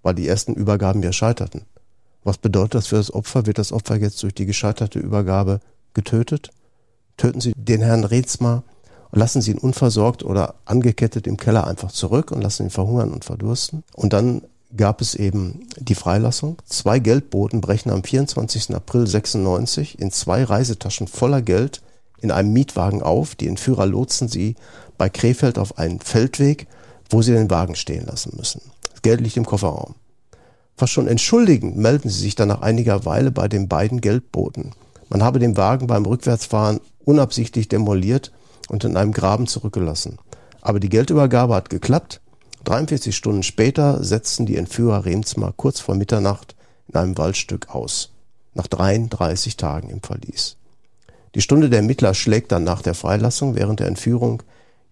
weil 0.02 0.14
die 0.14 0.26
ersten 0.26 0.54
Übergaben 0.54 1.02
ja 1.02 1.12
scheiterten. 1.12 1.62
Was 2.24 2.38
bedeutet 2.38 2.74
das 2.74 2.86
für 2.88 2.96
das 2.96 3.12
Opfer? 3.12 3.46
Wird 3.46 3.58
das 3.58 3.72
Opfer 3.72 3.96
jetzt 3.96 4.22
durch 4.22 4.34
die 4.34 4.46
gescheiterte 4.46 4.98
Übergabe 4.98 5.60
getötet? 5.92 6.50
Töten 7.16 7.40
Sie 7.40 7.52
den 7.54 7.82
Herrn 7.82 8.04
Rezmer 8.04 8.64
und 9.10 9.18
lassen 9.18 9.42
Sie 9.42 9.52
ihn 9.52 9.58
unversorgt 9.58 10.24
oder 10.24 10.54
angekettet 10.64 11.26
im 11.26 11.36
Keller 11.36 11.66
einfach 11.66 11.92
zurück 11.92 12.32
und 12.32 12.42
lassen 12.42 12.64
ihn 12.64 12.70
verhungern 12.70 13.12
und 13.12 13.24
verdursten. 13.24 13.84
Und 13.94 14.12
dann 14.12 14.42
gab 14.76 15.00
es 15.00 15.14
eben 15.14 15.68
die 15.78 15.94
Freilassung. 15.94 16.56
Zwei 16.66 16.98
Geldboten 16.98 17.60
brechen 17.60 17.90
am 17.90 18.02
24. 18.02 18.74
April 18.74 19.06
96 19.06 20.00
in 20.00 20.10
zwei 20.10 20.42
Reisetaschen 20.42 21.06
voller 21.06 21.42
Geld 21.42 21.82
in 22.24 22.32
einem 22.32 22.52
Mietwagen 22.52 23.02
auf. 23.02 23.36
Die 23.36 23.46
Entführer 23.46 23.86
lotsen 23.86 24.28
sie 24.28 24.56
bei 24.98 25.08
Krefeld 25.08 25.58
auf 25.58 25.78
einen 25.78 26.00
Feldweg, 26.00 26.66
wo 27.10 27.22
sie 27.22 27.32
den 27.32 27.50
Wagen 27.50 27.76
stehen 27.76 28.06
lassen 28.06 28.32
müssen. 28.36 28.62
Das 28.90 29.02
Geld 29.02 29.20
liegt 29.20 29.36
im 29.36 29.44
Kofferraum. 29.44 29.94
Fast 30.76 30.92
schon 30.92 31.06
entschuldigend 31.06 31.76
melden 31.76 32.08
sie 32.08 32.20
sich 32.20 32.34
dann 32.34 32.48
nach 32.48 32.62
einiger 32.62 33.04
Weile 33.04 33.30
bei 33.30 33.46
den 33.46 33.68
beiden 33.68 34.00
Geldboten. 34.00 34.72
Man 35.08 35.22
habe 35.22 35.38
den 35.38 35.56
Wagen 35.56 35.86
beim 35.86 36.06
Rückwärtsfahren 36.06 36.80
unabsichtlich 37.04 37.68
demoliert 37.68 38.32
und 38.68 38.82
in 38.84 38.96
einem 38.96 39.12
Graben 39.12 39.46
zurückgelassen. 39.46 40.18
Aber 40.62 40.80
die 40.80 40.88
Geldübergabe 40.88 41.54
hat 41.54 41.70
geklappt. 41.70 42.20
43 42.64 43.14
Stunden 43.14 43.42
später 43.42 44.02
setzten 44.02 44.46
die 44.46 44.56
Entführer 44.56 45.04
Remsmar 45.04 45.52
kurz 45.54 45.80
vor 45.80 45.94
Mitternacht 45.94 46.56
in 46.88 46.96
einem 46.96 47.18
Waldstück 47.18 47.68
aus. 47.74 48.10
Nach 48.54 48.66
33 48.66 49.56
Tagen 49.56 49.90
im 49.90 50.00
Verlies. 50.02 50.56
Die 51.34 51.40
Stunde 51.40 51.68
der 51.68 51.80
Ermittler 51.80 52.14
schlägt 52.14 52.52
dann 52.52 52.64
nach 52.64 52.82
der 52.82 52.94
Freilassung. 52.94 53.56
Während 53.56 53.80
der 53.80 53.88
Entführung 53.88 54.42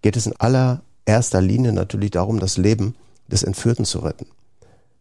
geht 0.01 0.17
es 0.17 0.25
in 0.25 0.35
allererster 0.37 1.41
Linie 1.41 1.71
natürlich 1.71 2.11
darum, 2.11 2.39
das 2.39 2.57
Leben 2.57 2.95
des 3.29 3.43
Entführten 3.43 3.85
zu 3.85 3.99
retten. 3.99 4.27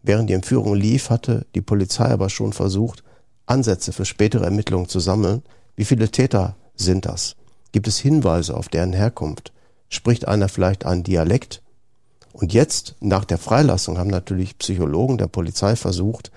Während 0.03 0.31
die 0.31 0.35
Entführung 0.35 0.75
lief, 0.75 1.11
hatte 1.11 1.47
die 1.55 1.61
Polizei 1.61 2.07
aber 2.07 2.29
schon 2.29 2.53
versucht, 2.53 3.03
Ansätze 3.47 3.93
für 3.93 4.05
spätere 4.05 4.45
Ermittlungen 4.45 4.89
zu 4.89 5.01
sammeln. 5.01 5.43
Wie 5.75 5.85
viele 5.85 6.11
Täter 6.11 6.57
sind 6.77 7.07
das? 7.07 7.37
Gibt 7.73 7.89
es 7.89 7.99
Hinweise 7.99 8.57
auf 8.57 8.69
deren 8.69 8.93
Herkunft? 8.93 9.53
Spricht 9.89 10.29
einer 10.29 10.49
vielleicht 10.49 10.87
einen 10.87 11.03
Dialekt? 11.03 11.63
Und 12.33 12.53
jetzt, 12.53 12.95
nach 13.01 13.25
der 13.25 13.39
Freilassung, 13.39 13.99
haben 13.99 14.11
natürlich 14.11 14.59
Psychologen 14.59 15.19
der 15.19 15.27
Polizei 15.27 15.77
versucht, 15.77 16.31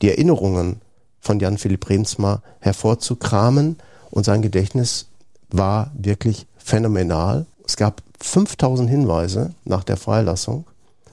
die 0.00 0.08
Erinnerungen 0.08 0.80
von 1.20 1.38
Jan 1.40 1.58
Philipp 1.58 1.88
Remsmar 1.88 2.42
hervorzukramen 2.60 3.76
und 4.12 4.24
sein 4.24 4.42
Gedächtnis 4.42 5.06
war 5.50 5.90
wirklich 5.94 6.46
phänomenal. 6.58 7.46
Es 7.66 7.76
gab 7.76 8.02
5000 8.20 8.88
Hinweise 8.88 9.54
nach 9.64 9.82
der 9.82 9.96
Freilassung. 9.96 10.66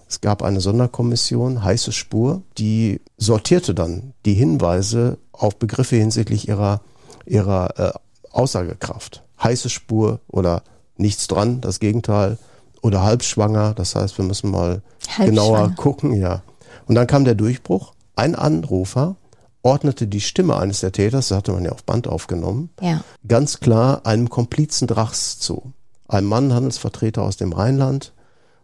Es 0.08 0.22
gab 0.22 0.44
eine 0.44 0.60
Sonderkommission, 0.60 1.64
heiße 1.64 1.92
Spur, 1.92 2.42
die 2.58 3.00
sortierte 3.18 3.74
dann 3.74 4.14
die 4.26 4.34
Hinweise 4.34 5.18
auf 5.32 5.58
Begriffe 5.58 5.96
hinsichtlich 5.96 6.48
ihrer, 6.48 6.82
ihrer 7.26 7.80
äh, 7.80 7.92
Aussagekraft. 8.32 9.24
Heiße 9.42 9.70
Spur 9.70 10.20
oder 10.28 10.64
nichts 10.98 11.28
dran, 11.28 11.62
das 11.62 11.80
Gegenteil. 11.80 12.38
Oder 12.82 13.04
halbschwanger, 13.04 13.74
das 13.74 13.96
heißt, 13.96 14.18
wir 14.18 14.26
müssen 14.26 14.52
mal 14.52 14.82
genauer 15.18 15.74
gucken, 15.76 16.14
ja. 16.14 16.44
Und 16.88 16.96
dann 16.96 17.08
kam 17.08 17.26
der 17.26 17.36
Durchbruch. 17.36 17.94
Ein 18.16 18.36
Anrufer 18.36 19.16
ordnete 19.62 20.08
die 20.08 20.22
Stimme 20.22 20.58
eines 20.58 20.80
der 20.80 20.92
Täters, 20.92 21.30
das 21.30 21.38
hatte 21.38 21.52
man 21.52 21.66
ja 21.66 21.72
auf 21.72 21.84
Band 21.84 22.08
aufgenommen, 22.08 22.70
ja. 22.82 23.04
ganz 23.28 23.60
klar 23.60 24.06
einem 24.06 24.30
Komplizen 24.30 24.88
Drachs 24.88 25.40
zu. 25.40 25.74
Einem 26.08 26.28
Mann, 26.28 26.54
Handelsvertreter 26.54 27.22
aus 27.22 27.38
dem 27.38 27.54
Rheinland. 27.54 28.14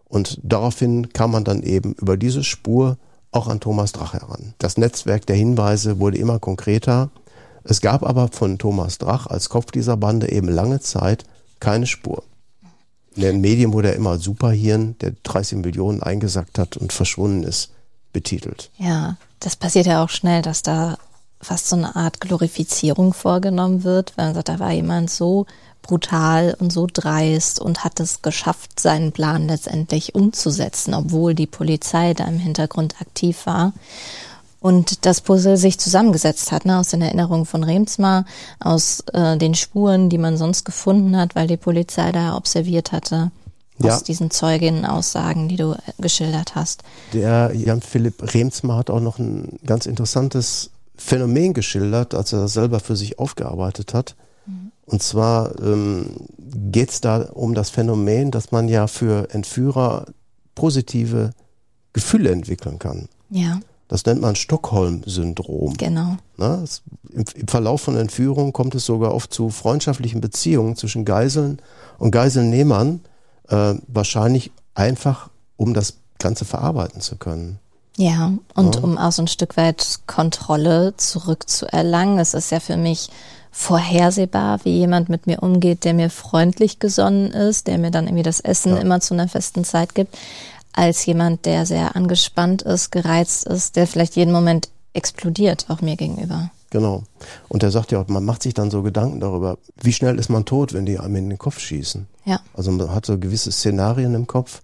Und 0.05 0.39
daraufhin 0.43 1.13
kam 1.13 1.31
man 1.31 1.43
dann 1.43 1.61
eben 1.61 1.93
über 1.93 2.17
diese 2.17 2.43
Spur 2.43 2.97
auch 3.31 3.47
an 3.47 3.59
Thomas 3.59 3.91
Drach 3.91 4.13
heran. 4.13 4.53
Das 4.57 4.77
Netzwerk 4.77 5.25
der 5.25 5.35
Hinweise 5.35 5.99
wurde 5.99 6.17
immer 6.17 6.39
konkreter. 6.39 7.09
Es 7.63 7.81
gab 7.81 8.03
aber 8.03 8.29
von 8.29 8.57
Thomas 8.57 8.97
Drach 8.97 9.27
als 9.27 9.49
Kopf 9.49 9.71
dieser 9.71 9.97
Bande 9.97 10.31
eben 10.31 10.47
lange 10.47 10.79
Zeit 10.79 11.25
keine 11.59 11.85
Spur. 11.85 12.23
In 13.15 13.21
den 13.21 13.41
Medien 13.41 13.73
wurde 13.73 13.89
er 13.89 13.95
immer 13.95 14.11
als 14.11 14.23
Superhirn, 14.23 14.97
der 14.99 15.13
30 15.23 15.59
Millionen 15.59 16.03
eingesackt 16.03 16.59
hat 16.59 16.77
und 16.77 16.93
verschwunden 16.93 17.43
ist, 17.43 17.71
betitelt. 18.15 18.71
Ja, 18.77 19.17
das 19.41 19.57
passiert 19.57 19.87
ja 19.87 20.01
auch 20.01 20.09
schnell, 20.09 20.41
dass 20.41 20.61
da 20.61 20.97
fast 21.41 21.67
so 21.67 21.75
eine 21.75 21.97
Art 21.97 22.21
Glorifizierung 22.21 23.13
vorgenommen 23.13 23.83
wird, 23.83 24.13
weil 24.15 24.27
man 24.27 24.35
sagt, 24.35 24.47
da 24.47 24.59
war 24.59 24.71
jemand 24.71 25.11
so 25.11 25.45
brutal 25.81 26.55
und 26.57 26.71
so 26.71 26.87
dreist 26.91 27.59
und 27.59 27.83
hat 27.83 27.99
es 27.99 28.21
geschafft, 28.21 28.79
seinen 28.79 29.11
Plan 29.11 29.49
letztendlich 29.49 30.15
umzusetzen, 30.15 30.93
obwohl 30.93 31.35
die 31.35 31.45
Polizei 31.45 32.13
da 32.13 32.23
im 32.23 32.39
Hintergrund 32.39 33.01
aktiv 33.01 33.45
war. 33.45 33.73
Und 34.61 35.05
das 35.05 35.19
Puzzle 35.19 35.57
sich 35.57 35.77
zusammengesetzt 35.77 36.53
hat, 36.53 36.65
ne, 36.65 36.79
aus 36.79 36.87
den 36.87 37.01
Erinnerungen 37.01 37.45
von 37.45 37.65
Remsmar, 37.65 38.25
aus 38.61 39.01
äh, 39.11 39.37
den 39.37 39.55
Spuren, 39.55 40.09
die 40.09 40.17
man 40.17 40.37
sonst 40.37 40.63
gefunden 40.63 41.17
hat, 41.17 41.35
weil 41.35 41.47
die 41.47 41.57
Polizei 41.57 42.13
da 42.13 42.37
observiert 42.37 42.93
hatte 42.93 43.29
ja. 43.79 43.95
aus 43.95 44.03
diesen 44.03 44.31
Zeuginnen-Aussagen, 44.31 45.49
die 45.49 45.57
du 45.57 45.75
geschildert 45.97 46.55
hast. 46.55 46.83
Der 47.13 47.51
Jan 47.53 47.81
Philipp 47.81 48.33
Remsmar 48.33 48.77
hat 48.77 48.89
auch 48.89 48.99
noch 48.99 49.19
ein 49.19 49.59
ganz 49.65 49.85
interessantes 49.85 50.71
Phänomen 50.95 51.53
geschildert, 51.53 52.13
als 52.13 52.33
er 52.33 52.41
das 52.41 52.53
selber 52.53 52.79
für 52.79 52.95
sich 52.95 53.19
aufgearbeitet 53.19 53.93
hat. 53.93 54.15
Mhm. 54.45 54.71
Und 54.85 55.03
zwar 55.03 55.59
ähm, 55.59 56.11
geht 56.37 56.91
es 56.91 57.01
da 57.01 57.21
um 57.33 57.53
das 57.53 57.69
Phänomen, 57.69 58.31
dass 58.31 58.51
man 58.51 58.69
ja 58.69 58.87
für 58.87 59.29
Entführer 59.31 60.05
positive 60.53 61.31
Gefühle 61.93 62.31
entwickeln 62.31 62.79
kann. 62.79 63.09
Ja. 63.29 63.59
Das 63.87 64.05
nennt 64.05 64.19
man 64.19 64.35
Stockholm-Syndrom. 64.35 65.75
Genau. 65.77 66.17
Na, 66.37 66.61
es, 66.63 66.81
im, 67.11 67.23
im, 67.35 67.47
Verlauf 67.47 67.81
von 67.81 67.95
Entführungen 67.97 68.51
kommt 68.51 68.73
es 68.73 68.85
sogar 68.85 69.13
oft 69.13 69.31
zu 69.31 69.49
freundschaftlichen 69.49 70.21
Beziehungen 70.21 70.75
zwischen 70.75 71.05
Geiseln 71.05 71.61
und 71.99 72.11
Geiselnehmern, 72.11 73.01
äh, 73.49 73.75
wahrscheinlich 73.87 74.51
einfach, 74.73 75.29
um 75.57 75.73
das 75.73 75.95
Ganze 76.19 76.45
verarbeiten 76.45 77.01
zu 77.01 77.15
können. 77.17 77.59
Ja, 77.97 78.33
und 78.53 78.75
ja. 78.75 78.81
um 78.81 78.97
auch 78.97 79.11
so 79.11 79.21
ein 79.21 79.27
Stück 79.27 79.55
weit 79.57 79.99
Kontrolle 80.05 80.95
zurückzuerlangen. 80.97 82.19
Es 82.19 82.33
ist 82.33 82.51
ja 82.51 82.59
für 82.59 82.77
mich 82.77 83.09
vorhersehbar, 83.51 84.59
wie 84.65 84.77
jemand 84.77 85.07
mit 85.07 85.27
mir 85.27 85.41
umgeht, 85.41 85.85
der 85.85 85.93
mir 85.93 86.09
freundlich 86.09 86.79
gesonnen 86.79 87.31
ist, 87.31 87.67
der 87.67 87.77
mir 87.77 87.91
dann 87.91 88.05
irgendwie 88.05 88.23
das 88.23 88.41
Essen 88.41 88.75
ja. 88.75 88.81
immer 88.81 88.99
zu 88.99 89.13
einer 89.13 89.29
festen 89.29 89.63
Zeit 89.63 89.95
gibt, 89.95 90.17
als 90.73 91.05
jemand, 91.05 91.45
der 91.45 91.65
sehr 91.65 91.95
angespannt 91.95 92.63
ist, 92.63 92.91
gereizt 92.91 93.47
ist, 93.47 93.77
der 93.77 93.87
vielleicht 93.87 94.17
jeden 94.17 94.33
Moment 94.33 94.67
explodiert, 94.91 95.67
auch 95.69 95.79
mir 95.79 95.95
gegenüber. 95.95 96.51
Genau. 96.69 97.03
Und 97.47 97.63
er 97.63 97.71
sagt 97.71 97.93
ja 97.93 98.01
auch, 98.01 98.09
man 98.09 98.25
macht 98.25 98.43
sich 98.43 98.53
dann 98.53 98.71
so 98.71 98.81
Gedanken 98.81 99.21
darüber, 99.21 99.57
wie 99.81 99.93
schnell 99.93 100.19
ist 100.19 100.29
man 100.29 100.43
tot, 100.43 100.73
wenn 100.73 100.85
die 100.85 100.99
einem 100.99 101.15
in 101.15 101.29
den 101.29 101.37
Kopf 101.37 101.59
schießen. 101.59 102.07
Ja. 102.25 102.41
Also 102.53 102.71
man 102.71 102.93
hat 102.93 103.05
so 103.05 103.17
gewisse 103.17 103.51
Szenarien 103.51 104.13
im 104.13 104.27
Kopf. 104.27 104.61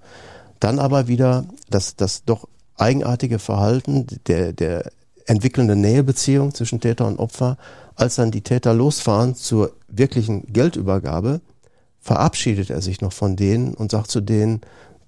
Dann 0.59 0.79
aber 0.79 1.07
wieder 1.07 1.45
das, 1.69 1.95
das 1.95 2.23
doch 2.25 2.47
eigenartige 2.77 3.39
Verhalten 3.39 4.07
der, 4.27 4.53
der 4.53 4.91
entwickeln 5.25 5.69
eine 5.69 5.79
Nähebeziehung 5.79 6.53
zwischen 6.53 6.79
Täter 6.79 7.07
und 7.07 7.19
Opfer. 7.19 7.57
Als 7.95 8.15
dann 8.15 8.31
die 8.31 8.41
Täter 8.41 8.73
losfahren 8.73 9.35
zur 9.35 9.71
wirklichen 9.87 10.51
Geldübergabe, 10.51 11.41
verabschiedet 11.99 12.69
er 12.69 12.81
sich 12.81 13.01
noch 13.01 13.13
von 13.13 13.35
denen 13.35 13.73
und 13.73 13.91
sagt 13.91 14.09
zu 14.09 14.21
denen, 14.21 14.61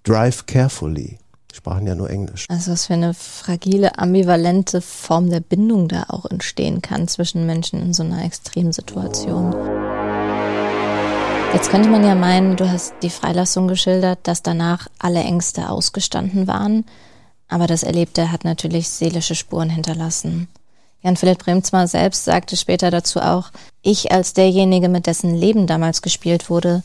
drive 0.03 0.45
carefully. 0.45 1.17
Sprachen 1.51 1.85
ja 1.85 1.93
nur 1.93 2.09
Englisch. 2.09 2.47
Also 2.49 2.71
was 2.71 2.87
für 2.87 2.93
eine 2.93 3.13
fragile, 3.13 3.99
ambivalente 3.99 4.81
Form 4.81 5.29
der 5.29 5.39
Bindung 5.39 5.87
da 5.87 6.05
auch 6.07 6.25
entstehen 6.25 6.81
kann 6.81 7.07
zwischen 7.07 7.45
Menschen 7.45 7.79
in 7.79 7.93
so 7.93 8.03
einer 8.03 8.25
Extremsituation. 8.25 9.53
Jetzt 11.53 11.69
könnte 11.69 11.89
man 11.89 12.03
ja 12.03 12.15
meinen, 12.15 12.55
du 12.55 12.67
hast 12.67 12.95
die 13.03 13.11
Freilassung 13.11 13.67
geschildert, 13.67 14.19
dass 14.23 14.41
danach 14.41 14.87
alle 14.97 15.21
Ängste 15.21 15.69
ausgestanden 15.69 16.47
waren. 16.47 16.83
Aber 17.47 17.67
das 17.67 17.83
Erlebte 17.83 18.31
hat 18.31 18.43
natürlich 18.43 18.89
seelische 18.89 19.35
Spuren 19.35 19.69
hinterlassen. 19.69 20.47
Jan 21.03 21.15
Philipp 21.15 21.39
Bremzmer 21.39 21.87
selbst 21.87 22.25
sagte 22.25 22.57
später 22.57 22.89
dazu 22.89 23.19
auch, 23.19 23.51
ich 23.83 24.11
als 24.11 24.33
derjenige, 24.33 24.89
mit 24.89 25.05
dessen 25.05 25.35
Leben 25.35 25.67
damals 25.67 26.01
gespielt 26.01 26.49
wurde, 26.49 26.81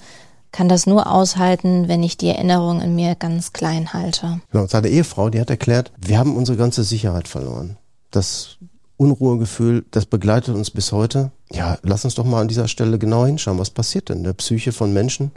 kann 0.52 0.68
das 0.68 0.87
nur 0.87 1.11
aushalten, 1.11 1.88
wenn 1.88 2.02
ich 2.02 2.18
die 2.18 2.28
Erinnerung 2.28 2.83
in 2.83 2.94
mir 2.94 3.14
ganz 3.14 3.54
klein 3.54 3.94
halte. 3.94 4.40
Genau, 4.50 4.66
seine 4.66 4.88
Ehefrau, 4.88 5.31
die 5.31 5.40
hat 5.40 5.50
erklärt, 5.50 5.92
wir 5.98 6.18
haben 6.18 6.37
unsere 6.37 6.59
ganze 6.59 6.85
Sicherheit 6.85 7.28
verloren. 7.28 7.78
Das 8.11 8.59
Unruhegefühl, 8.98 9.87
das 9.92 10.06
begleitet 10.06 10.54
uns 10.54 10.70
bis 10.70 10.92
heute. 10.92 11.30
Ja, 11.50 11.78
lass 11.82 12.04
uns 12.04 12.16
doch 12.16 12.24
mal 12.24 12.40
an 12.40 12.48
dieser 12.48 12.68
Stelle 12.68 12.98
genau 12.98 13.24
hinschauen. 13.24 13.58
Was 13.58 13.70
passiert 13.70 14.08
denn 14.11 14.18
in 14.18 14.24
der 14.24 14.32
Psyche 14.34 14.72
von 14.72 14.92
Menschen, 14.92 15.30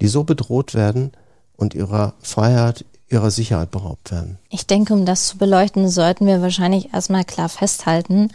die 0.00 0.08
so 0.08 0.24
bedroht 0.24 0.74
werden 0.74 1.12
und 1.56 1.74
ihrer 1.74 2.14
Freiheit, 2.20 2.84
ihrer 3.08 3.30
Sicherheit 3.30 3.70
beraubt 3.70 4.10
werden? 4.10 4.38
Ich 4.48 4.66
denke, 4.66 4.94
um 4.94 5.04
das 5.04 5.28
zu 5.28 5.36
beleuchten, 5.36 5.88
sollten 5.90 6.26
wir 6.26 6.40
wahrscheinlich 6.40 6.94
erstmal 6.94 7.24
klar 7.24 7.50
festhalten, 7.50 8.30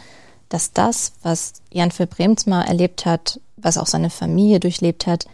dass 0.48 0.72
das, 0.72 1.12
was 1.22 1.54
Jan 1.70 1.90
Philipp 1.90 2.16
Bremsmar 2.16 2.66
erlebt 2.66 3.04
hat, 3.04 3.40
was 3.56 3.78
auch 3.78 3.86
seine 3.86 4.10
Familie 4.10 4.60
durchlebt 4.60 5.08
hat, 5.08 5.26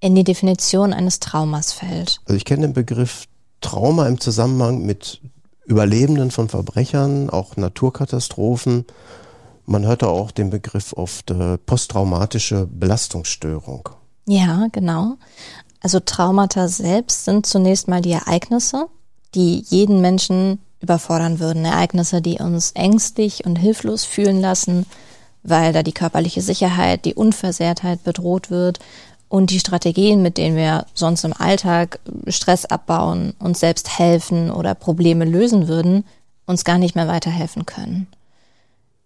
in 0.00 0.14
die 0.14 0.24
Definition 0.24 0.94
eines 0.94 1.20
Traumas 1.20 1.72
fällt. 1.72 2.20
Also 2.24 2.36
ich 2.36 2.46
kenne 2.46 2.62
den 2.62 2.72
Begriff 2.72 3.26
Trauma 3.60 4.06
im 4.08 4.20
Zusammenhang 4.20 4.84
mit 4.84 5.20
Überlebenden 5.66 6.30
von 6.30 6.48
Verbrechern, 6.48 7.28
auch 7.28 7.56
Naturkatastrophen. 7.56 8.86
Man 9.64 9.84
hört 9.84 10.04
auch 10.04 10.30
den 10.30 10.50
Begriff 10.50 10.92
oft 10.92 11.30
äh, 11.32 11.58
posttraumatische 11.58 12.68
Belastungsstörung. 12.70 13.88
Ja, 14.26 14.68
genau. 14.70 15.16
Also 15.80 16.00
Traumata 16.00 16.68
selbst 16.68 17.24
sind 17.24 17.46
zunächst 17.46 17.88
mal 17.88 18.00
die 18.00 18.12
Ereignisse, 18.12 18.86
die 19.34 19.64
jeden 19.68 20.00
Menschen 20.00 20.60
überfordern 20.80 21.40
würden. 21.40 21.64
Ereignisse, 21.64 22.22
die 22.22 22.38
uns 22.38 22.72
ängstlich 22.72 23.44
und 23.44 23.56
hilflos 23.56 24.04
fühlen 24.04 24.40
lassen, 24.40 24.86
weil 25.42 25.72
da 25.72 25.82
die 25.82 25.92
körperliche 25.92 26.42
Sicherheit, 26.42 27.04
die 27.04 27.14
Unversehrtheit 27.14 28.04
bedroht 28.04 28.50
wird 28.50 28.78
und 29.28 29.50
die 29.50 29.60
Strategien, 29.60 30.22
mit 30.22 30.38
denen 30.38 30.56
wir 30.56 30.86
sonst 30.94 31.24
im 31.24 31.32
Alltag 31.32 31.98
Stress 32.28 32.64
abbauen, 32.64 33.34
uns 33.38 33.60
selbst 33.60 33.98
helfen 33.98 34.50
oder 34.50 34.74
Probleme 34.74 35.24
lösen 35.24 35.68
würden, 35.68 36.04
uns 36.46 36.64
gar 36.64 36.78
nicht 36.78 36.94
mehr 36.94 37.08
weiterhelfen 37.08 37.66
können. 37.66 38.06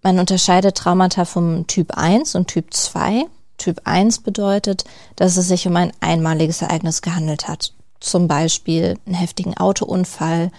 Man 0.03 0.19
unterscheidet 0.19 0.77
Traumata 0.77 1.25
vom 1.25 1.67
Typ 1.67 1.97
1 1.97 2.35
und 2.35 2.49
Typ 2.49 2.73
2. 2.73 3.25
Typ 3.59 3.83
1 3.85 4.21
bedeutet, 4.21 4.85
dass 5.17 5.37
es 5.37 5.49
sich 5.49 5.67
um 5.67 5.77
ein 5.77 5.93
einmaliges 6.01 6.63
Ereignis 6.63 7.03
gehandelt 7.03 7.49
hat. 7.49 7.75
Zum 8.01 8.29
Beispiel 8.29 8.99
einen 9.05 9.15
heftigen 9.15 9.57
Autounfall, 9.59 10.51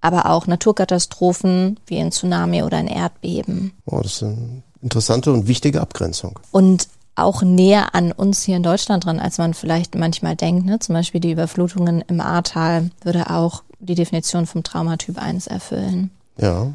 aber 0.00 0.30
auch 0.30 0.46
Naturkatastrophen 0.46 1.80
wie 1.86 1.98
ein 1.98 2.12
Tsunami 2.12 2.62
oder 2.62 2.76
ein 2.76 2.86
Erdbeben. 2.86 3.72
Oh, 3.86 4.00
das 4.00 4.14
ist 4.14 4.22
eine 4.22 4.62
interessante 4.80 5.32
und 5.32 5.48
wichtige 5.48 5.80
Abgrenzung. 5.80 6.38
Und 6.52 6.88
auch 7.16 7.42
näher 7.42 7.94
an 7.94 8.12
uns 8.12 8.42
hier 8.42 8.56
in 8.56 8.62
Deutschland 8.62 9.04
dran, 9.04 9.20
als 9.20 9.38
man 9.38 9.54
vielleicht 9.54 9.94
manchmal 9.94 10.36
denkt. 10.36 10.66
Ne? 10.66 10.78
Zum 10.78 10.94
Beispiel 10.94 11.20
die 11.20 11.32
Überflutungen 11.32 12.02
im 12.08 12.20
Ahrtal 12.20 12.90
würde 13.02 13.30
auch 13.30 13.62
die 13.78 13.94
Definition 13.94 14.46
vom 14.46 14.62
Traumatyp 14.62 15.18
1 15.18 15.46
erfüllen. 15.46 16.10
Ja. 16.38 16.72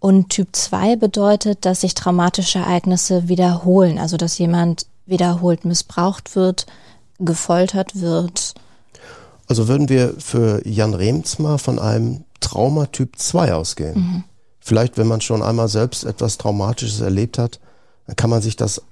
Und 0.00 0.30
Typ 0.30 0.48
2 0.52 0.96
bedeutet, 0.96 1.64
dass 1.64 1.80
sich 1.80 1.94
traumatische 1.94 2.60
Ereignisse 2.60 3.28
wiederholen, 3.28 3.98
also 3.98 4.16
dass 4.16 4.38
jemand 4.38 4.86
wiederholt 5.06 5.64
missbraucht 5.64 6.36
wird, 6.36 6.66
gefoltert 7.18 8.00
wird. 8.00 8.54
Also 9.48 9.66
würden 9.66 9.88
wir 9.88 10.14
für 10.18 10.66
Jan 10.68 10.94
Remzma 10.94 11.58
von 11.58 11.78
einem 11.78 12.24
Traumatyp 12.40 13.16
2 13.16 13.54
ausgehen. 13.54 13.94
Mhm. 13.94 14.24
Vielleicht, 14.60 14.98
wenn 14.98 15.06
man 15.06 15.20
schon 15.20 15.42
einmal 15.42 15.68
selbst 15.68 16.04
etwas 16.04 16.36
Traumatisches 16.38 17.00
erlebt 17.00 17.38
hat, 17.38 17.58
dann 18.06 18.16
kann 18.16 18.30
man 18.30 18.42
sich 18.42 18.56
das 18.56 18.82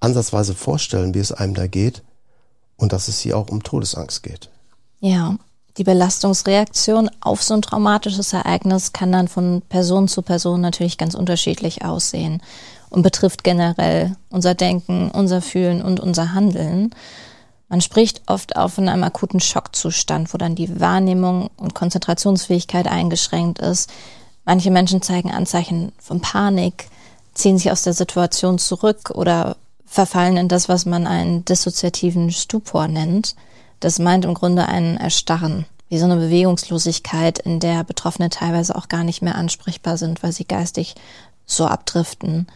ansatzweise 0.00 0.54
vorstellen, 0.54 1.14
wie 1.14 1.20
es 1.20 1.32
einem 1.32 1.54
da 1.54 1.66
geht 1.66 2.02
und 2.76 2.92
dass 2.92 3.08
es 3.08 3.18
hier 3.20 3.36
auch 3.36 3.48
um 3.48 3.62
Todesangst 3.62 4.22
geht. 4.22 4.50
Ja, 5.00 5.36
die 5.76 5.84
Belastungsreaktion 5.84 7.08
auf 7.20 7.42
so 7.42 7.54
ein 7.54 7.62
traumatisches 7.62 8.32
Ereignis 8.32 8.92
kann 8.92 9.12
dann 9.12 9.28
von 9.28 9.62
Person 9.68 10.08
zu 10.08 10.22
Person 10.22 10.60
natürlich 10.60 10.98
ganz 10.98 11.14
unterschiedlich 11.14 11.84
aussehen 11.84 12.42
und 12.90 13.02
betrifft 13.02 13.44
generell 13.44 14.16
unser 14.28 14.54
Denken, 14.54 15.10
unser 15.10 15.40
Fühlen 15.40 15.82
und 15.82 16.00
unser 16.00 16.32
Handeln. 16.32 16.94
Man 17.68 17.80
spricht 17.80 18.22
oft 18.26 18.56
auch 18.56 18.70
von 18.70 18.88
einem 18.88 19.04
akuten 19.04 19.40
Schockzustand, 19.40 20.32
wo 20.32 20.38
dann 20.38 20.54
die 20.54 20.80
Wahrnehmung 20.80 21.50
und 21.56 21.74
Konzentrationsfähigkeit 21.74 22.88
eingeschränkt 22.88 23.58
ist. 23.60 23.90
Manche 24.44 24.70
Menschen 24.70 25.02
zeigen 25.02 25.30
Anzeichen 25.30 25.92
von 25.98 26.20
Panik, 26.20 26.88
ziehen 27.34 27.58
sich 27.58 27.70
aus 27.70 27.82
der 27.82 27.92
Situation 27.92 28.58
zurück 28.58 29.10
oder 29.14 29.56
verfallen 29.88 30.36
in 30.36 30.48
das, 30.48 30.68
was 30.68 30.86
man 30.86 31.06
einen 31.06 31.44
dissoziativen 31.44 32.30
Stupor 32.30 32.88
nennt. 32.88 33.34
Das 33.80 33.98
meint 33.98 34.24
im 34.24 34.34
Grunde 34.34 34.66
einen 34.66 34.98
Erstarren, 34.98 35.64
wie 35.88 35.98
so 35.98 36.04
eine 36.04 36.16
Bewegungslosigkeit, 36.16 37.38
in 37.38 37.58
der 37.58 37.84
Betroffene 37.84 38.28
teilweise 38.28 38.76
auch 38.76 38.88
gar 38.88 39.02
nicht 39.02 39.22
mehr 39.22 39.34
ansprechbar 39.34 39.96
sind, 39.96 40.22
weil 40.22 40.32
sie 40.32 40.44
geistig 40.44 40.94
so 41.46 41.66
abdriften. 41.66 42.46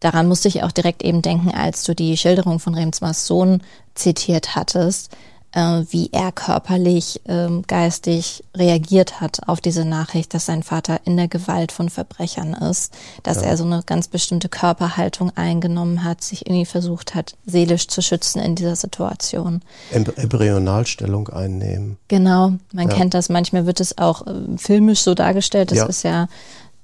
Daran 0.00 0.28
musste 0.28 0.48
ich 0.48 0.62
auch 0.62 0.72
direkt 0.72 1.02
eben 1.02 1.22
denken, 1.22 1.50
als 1.50 1.84
du 1.84 1.94
die 1.94 2.16
Schilderung 2.16 2.58
von 2.58 2.74
Remsmars 2.74 3.26
Sohn 3.26 3.62
zitiert 3.94 4.54
hattest 4.54 5.10
äh, 5.52 5.82
wie 5.90 6.10
er 6.12 6.32
körperlich, 6.32 7.20
ähm, 7.26 7.62
geistig 7.66 8.44
reagiert 8.56 9.20
hat 9.20 9.48
auf 9.48 9.60
diese 9.60 9.84
Nachricht, 9.84 10.32
dass 10.34 10.46
sein 10.46 10.62
Vater 10.62 11.00
in 11.04 11.16
der 11.16 11.28
Gewalt 11.28 11.72
von 11.72 11.88
Verbrechern 11.88 12.54
ist, 12.54 12.92
dass 13.22 13.38
ja. 13.38 13.48
er 13.48 13.56
so 13.56 13.64
eine 13.64 13.82
ganz 13.84 14.08
bestimmte 14.08 14.48
Körperhaltung 14.48 15.30
eingenommen 15.36 16.04
hat, 16.04 16.22
sich 16.22 16.46
irgendwie 16.46 16.66
versucht 16.66 17.14
hat, 17.14 17.34
seelisch 17.46 17.88
zu 17.88 18.02
schützen 18.02 18.40
in 18.40 18.54
dieser 18.54 18.76
Situation. 18.76 19.62
Embryonalstellung 19.90 21.28
einnehmen. 21.28 21.96
Genau, 22.08 22.52
man 22.72 22.88
ja. 22.88 22.94
kennt 22.94 23.14
das, 23.14 23.28
manchmal 23.28 23.66
wird 23.66 23.80
es 23.80 23.98
auch 23.98 24.26
äh, 24.26 24.56
filmisch 24.56 25.00
so 25.00 25.14
dargestellt, 25.14 25.70
das 25.70 25.78
ja. 25.78 25.86
ist 25.86 26.02
ja 26.04 26.28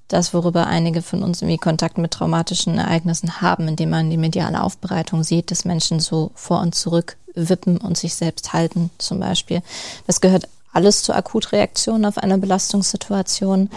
das, 0.09 0.33
worüber 0.33 0.66
einige 0.66 1.02
von 1.02 1.22
uns 1.22 1.42
irgendwie 1.42 1.59
Kontakt 1.59 1.98
mit 1.98 2.12
traumatischen 2.12 2.79
Ereignissen 2.79 3.40
haben, 3.40 3.66
indem 3.66 3.90
man 3.90 4.09
die 4.09 4.16
mediale 4.16 4.62
Aufbereitung 4.62 5.24
sieht, 5.24 5.50
dass 5.50 5.64
Menschen 5.64 5.98
so 5.98 6.31
vor 6.35 6.61
und 6.61 6.76
zurück 6.76 7.16
wippen 7.37 7.79
und 7.79 7.96
sich 7.96 8.14
selbst 8.14 8.53
halten 8.53 8.90
zum 8.99 9.20
Beispiel. 9.20 9.62
Das 10.07 10.20
gehört 10.20 10.49
alles 10.72 11.03
zur 11.03 11.16
Akutreaktion 11.16 12.05
auf 12.05 12.18
eine 12.18 12.38
Belastungssituation 12.38 13.70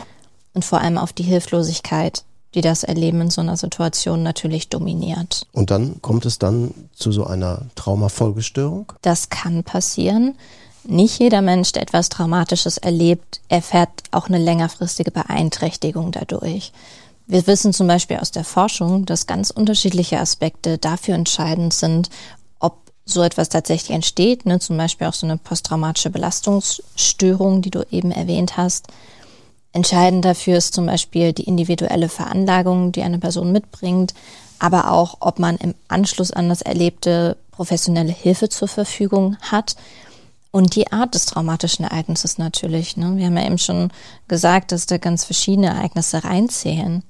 und 0.53 0.65
vor 0.65 0.81
allem 0.81 0.97
auf 0.97 1.13
die 1.13 1.23
Hilflosigkeit, 1.23 2.23
die 2.55 2.61
das 2.61 2.83
Erleben 2.83 3.21
in 3.21 3.29
so 3.29 3.41
einer 3.41 3.57
Situation 3.57 4.23
natürlich 4.23 4.69
dominiert. 4.69 5.45
Und 5.51 5.71
dann 5.71 6.01
kommt 6.01 6.25
es 6.25 6.39
dann 6.39 6.73
zu 6.93 7.11
so 7.11 7.25
einer 7.25 7.67
Traumafolgestörung? 7.75 8.91
Das 9.01 9.29
kann 9.29 9.63
passieren. 9.63 10.35
Nicht 10.83 11.19
jeder 11.19 11.41
Mensch, 11.41 11.71
der 11.71 11.83
etwas 11.83 12.09
Traumatisches 12.09 12.77
erlebt, 12.77 13.41
erfährt 13.47 13.89
auch 14.11 14.27
eine 14.27 14.39
längerfristige 14.39 15.11
Beeinträchtigung 15.11 16.11
dadurch. 16.11 16.71
Wir 17.27 17.45
wissen 17.45 17.73
zum 17.73 17.85
Beispiel 17.85 18.17
aus 18.17 18.31
der 18.31 18.43
Forschung, 18.43 19.05
dass 19.05 19.27
ganz 19.27 19.51
unterschiedliche 19.51 20.19
Aspekte 20.19 20.79
dafür 20.79 21.13
entscheidend 21.13 21.75
sind, 21.75 22.09
so 23.11 23.21
etwas 23.21 23.49
tatsächlich 23.49 23.95
entsteht, 23.95 24.45
ne, 24.45 24.59
zum 24.59 24.77
Beispiel 24.77 25.07
auch 25.07 25.13
so 25.13 25.25
eine 25.25 25.37
posttraumatische 25.37 26.09
Belastungsstörung, 26.09 27.61
die 27.61 27.71
du 27.71 27.85
eben 27.91 28.11
erwähnt 28.11 28.57
hast. 28.57 28.87
Entscheidend 29.71 30.25
dafür 30.25 30.57
ist 30.57 30.73
zum 30.73 30.85
Beispiel 30.85 31.33
die 31.33 31.43
individuelle 31.43 32.09
Veranlagung, 32.09 32.91
die 32.91 33.03
eine 33.03 33.19
Person 33.19 33.51
mitbringt, 33.51 34.13
aber 34.57 34.91
auch, 34.91 35.17
ob 35.19 35.39
man 35.39 35.57
im 35.57 35.75
Anschluss 35.87 36.31
an 36.31 36.49
das 36.49 36.61
Erlebte 36.61 37.37
professionelle 37.51 38.11
Hilfe 38.11 38.49
zur 38.49 38.67
Verfügung 38.67 39.37
hat 39.41 39.75
und 40.51 40.75
die 40.75 40.91
Art 40.91 41.13
des 41.13 41.25
traumatischen 41.27 41.85
Ereignisses 41.85 42.37
natürlich. 42.37 42.97
Ne? 42.97 43.17
Wir 43.17 43.27
haben 43.27 43.37
ja 43.37 43.45
eben 43.45 43.57
schon 43.57 43.91
gesagt, 44.27 44.71
dass 44.71 44.85
da 44.85 44.97
ganz 44.97 45.25
verschiedene 45.25 45.67
Ereignisse 45.67 46.23
reinzählen. 46.23 47.03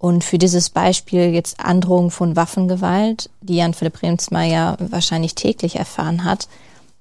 Und 0.00 0.24
für 0.24 0.38
dieses 0.38 0.70
Beispiel 0.70 1.30
jetzt 1.34 1.60
Androhung 1.60 2.10
von 2.10 2.34
Waffengewalt, 2.34 3.30
die 3.42 3.56
Jan 3.56 3.74
Philipp 3.74 4.02
Remsmeier 4.02 4.78
wahrscheinlich 4.80 5.34
täglich 5.36 5.76
erfahren 5.76 6.24
hat, 6.24 6.48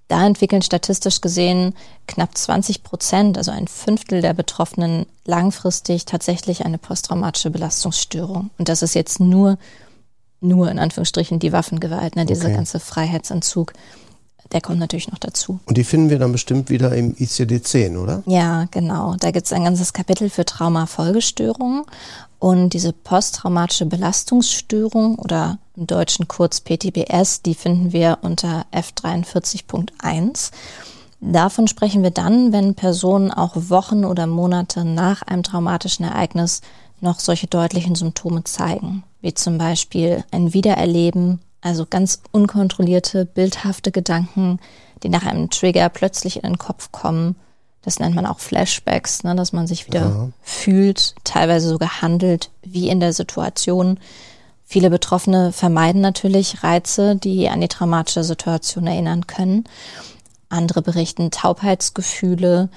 Da 0.10 0.26
entwickeln 0.26 0.64
statistisch 0.64 1.22
gesehen 1.22 1.76
knapp 2.08 2.36
20 2.36 2.82
Prozent, 2.82 3.38
also 3.38 3.52
ein 3.52 3.68
Fünftel 3.68 4.22
der 4.22 4.34
Betroffenen, 4.34 5.06
langfristig 5.26 6.06
tatsächlich 6.06 6.66
eine 6.66 6.80
posttraumatische 6.80 7.52
Belastungsstörung. 7.52 8.50
Und 8.58 8.70
das 8.70 8.82
ist 8.82 8.96
jetzt 8.96 9.20
nur, 9.20 9.60
nur 10.42 10.72
in 10.72 10.80
Anführungsstrichen 10.80 11.38
die 11.38 11.54
Waffengewalt, 11.54 12.16
ne, 12.16 12.26
dieser 12.26 12.48
okay. 12.48 12.56
ganze 12.56 12.80
Freiheitsentzug. 12.80 13.74
Der 14.52 14.62
kommt 14.62 14.80
natürlich 14.80 15.12
noch 15.12 15.20
dazu. 15.20 15.60
Und 15.66 15.78
die 15.78 15.84
finden 15.84 16.10
wir 16.10 16.18
dann 16.18 16.32
bestimmt 16.32 16.72
wieder 16.72 16.92
im 16.96 17.14
ICD-10, 17.14 18.02
oder? 18.02 18.24
Ja, 18.26 18.66
genau. 18.72 19.16
Da 19.20 19.30
gibt 19.30 19.46
es 19.46 19.54
ein 19.54 19.64
ganzes 19.64 19.94
Kapitel 19.94 20.32
für 20.32 20.44
Traumafolgestörungen. 20.44 21.84
Und 22.40 22.70
diese 22.70 22.94
posttraumatische 22.94 23.86
Belastungsstörung 23.86 25.20
oder 25.20 25.60
im 25.76 25.88
Deutschen 25.88 26.30
kurz 26.30 26.62
PTBS, 26.62 27.42
die 27.42 27.54
finden 27.54 27.92
wir 27.92 28.20
unter 28.22 28.66
F43.1. 28.72 30.52
Davon 31.20 31.68
sprechen 31.68 32.02
wir 32.02 32.12
dann, 32.12 32.54
wenn 32.54 32.76
Personen 32.76 33.32
auch 33.32 33.54
Wochen 33.56 34.06
oder 34.06 34.26
Monate 34.26 34.86
nach 34.86 35.22
einem 35.24 35.44
traumatischen 35.44 36.06
Ereignis 36.06 36.62
noch 37.02 37.20
solche 37.20 37.48
deutlichen 37.48 37.96
Symptome 37.96 38.46
zeigen, 38.46 39.04
wie 39.22 39.34
zum 39.34 39.58
Beispiel 39.58 40.24
ein 40.32 40.54
Wiedererleben, 40.54 41.42
also 41.60 41.86
ganz 41.86 42.22
unkontrollierte, 42.32 43.26
bildhafte 43.26 43.92
Gedanken, 43.92 44.60
die 45.04 45.10
nach 45.10 45.26
einem 45.26 45.50
Trigger 45.50 45.90
plötzlich 45.90 46.38
in 46.38 46.44
den 46.44 46.58
Kopf 46.58 46.94
kommen 46.94 47.36
das 47.82 48.00
nennt 48.00 48.16
man 48.16 48.26
auch 48.26 48.40
Flashbacks, 48.40 49.24
ne, 49.24 49.36
dass 49.36 49.54
man 49.54 49.68
sich 49.68 49.88
wieder 49.88 50.02
ja. 50.02 50.30
fühlt, 50.42 51.16
teilweise 51.24 51.70
sogar 51.70 52.02
handelt, 52.02 52.50
wie 52.62 52.90
in 52.90 53.00
der 53.00 53.14
Situation. 53.14 54.00
Viele 54.66 54.90
Betroffene 54.90 55.52
vermeiden 55.52 56.02
natürlich 56.02 56.64
Reize, 56.64 57.16
die 57.16 57.50
an 57.50 57.62
die 57.62 57.68
traumatische 57.68 58.24
Situation 58.24 58.86
erinnern 58.86 59.28
können. 59.28 59.64
Andere 60.50 60.82
berichten 60.82 61.32
Taubheitsgefühle 61.32 62.70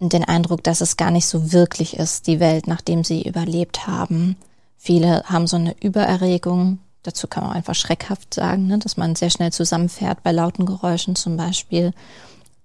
und 0.00 0.12
den 0.12 0.24
Eindruck, 0.24 0.64
dass 0.64 0.80
es 0.80 0.96
gar 0.96 1.10
nicht 1.10 1.26
so 1.26 1.52
wirklich 1.52 1.96
ist, 1.96 2.26
die 2.26 2.40
Welt, 2.40 2.66
nachdem 2.66 3.04
sie 3.04 3.22
überlebt 3.22 3.86
haben. 3.86 4.36
Viele 4.76 5.24
haben 5.24 5.46
so 5.46 5.56
eine 5.56 5.76
Übererregung. 5.80 6.78
Dazu 7.02 7.26
kann 7.26 7.44
man 7.44 7.52
einfach 7.52 7.74
schreckhaft 7.74 8.34
sagen, 8.34 8.66
ne, 8.66 8.78
dass 8.78 8.96
man 8.96 9.14
sehr 9.14 9.30
schnell 9.30 9.52
zusammenfährt 9.52 10.22
bei 10.22 10.32
lauten 10.32 10.66
Geräuschen 10.66 11.16
zum 11.16 11.36
Beispiel 11.36 11.92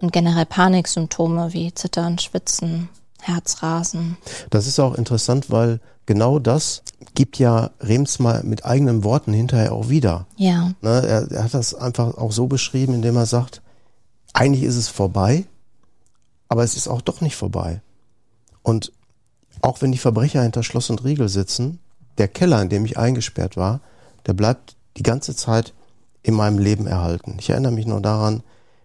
und 0.04 0.12
generell 0.12 0.46
Paniksymptome 0.46 1.54
wie 1.54 1.74
Zittern, 1.74 2.20
Schwitzen, 2.20 2.90
Herzrasen. 3.22 4.18
Das 4.50 4.68
ist 4.68 4.80
auch 4.80 4.96
interessant, 4.96 5.50
weil 5.50 5.80
genau 6.06 6.40
das 6.40 6.84
gibt 7.16 7.40
ja 7.40 7.72
Rems 7.80 8.20
mal 8.20 8.44
mit 8.44 8.66
eigenen 8.66 9.04
Worten 9.06 9.32
hinterher 9.32 9.72
auch 9.72 9.88
wieder. 9.88 10.28
Ja. 10.36 10.74
Ne, 10.82 11.06
er, 11.08 11.32
er 11.32 11.44
hat 11.46 11.54
das 11.54 11.74
einfach 11.74 12.18
auch 12.18 12.34
so 12.34 12.48
beschrieben, 12.48 12.94
indem 12.94 13.16
er 13.16 13.26
sagt, 13.26 13.62
eigentlich 14.34 14.64
ist 14.64 14.76
es 14.76 14.90
vorbei, 14.90 15.46
aber 16.50 16.64
es 16.64 16.76
ist 16.76 16.90
auch 16.90 17.02
doch 17.02 17.22
nicht 17.22 17.38
vorbei. 17.38 17.82
Und 18.62 18.92
auch 19.62 19.82
wenn 19.82 19.94
die 19.94 19.98
Verbrecher 19.98 20.44
hinter 20.44 20.64
Schloss 20.64 20.90
und 20.90 21.06
Riegel 21.06 21.30
sitzen, 21.30 21.80
der 22.18 22.28
Keller, 22.28 22.62
in 22.62 22.70
dem 22.70 22.84
ich 22.86 22.98
eingesperrt 22.98 23.56
war, 23.56 23.80
der 24.26 24.34
bleibt 24.34 24.76
die 24.98 25.04
ganze 25.04 25.36
Zeit 25.36 25.74
in 26.24 26.34
meinem 26.34 26.60
Leben 26.60 26.88
erhalten. 26.88 27.38
Ich 27.40 27.50
erinnere 27.50 27.72
mich 27.72 27.86
nur 27.86 28.02
daran, 28.02 28.44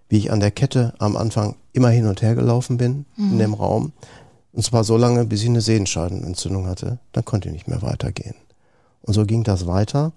wie 0.08 0.18
ich 0.18 0.32
an 0.32 0.40
der 0.40 0.50
Kette 0.50 0.94
am 0.98 1.16
Anfang 1.16 1.56
immer 1.72 1.90
hin 1.90 2.06
und 2.06 2.22
her 2.22 2.34
gelaufen 2.34 2.76
bin 2.76 3.04
mhm. 3.16 3.32
in 3.32 3.38
dem 3.38 3.54
Raum. 3.54 3.92
Und 4.52 4.62
zwar 4.62 4.84
so 4.84 4.96
lange, 4.96 5.24
bis 5.24 5.42
ich 5.42 5.48
eine 5.48 5.60
Sehenscheidenentzündung 5.60 6.66
hatte. 6.66 6.98
Dann 7.12 7.24
konnte 7.24 7.48
ich 7.48 7.54
nicht 7.54 7.68
mehr 7.68 7.82
weitergehen. 7.82 8.34
Und 9.02 9.14
so 9.14 9.24
ging 9.24 9.44
das 9.44 9.66
weiter. 9.66 10.12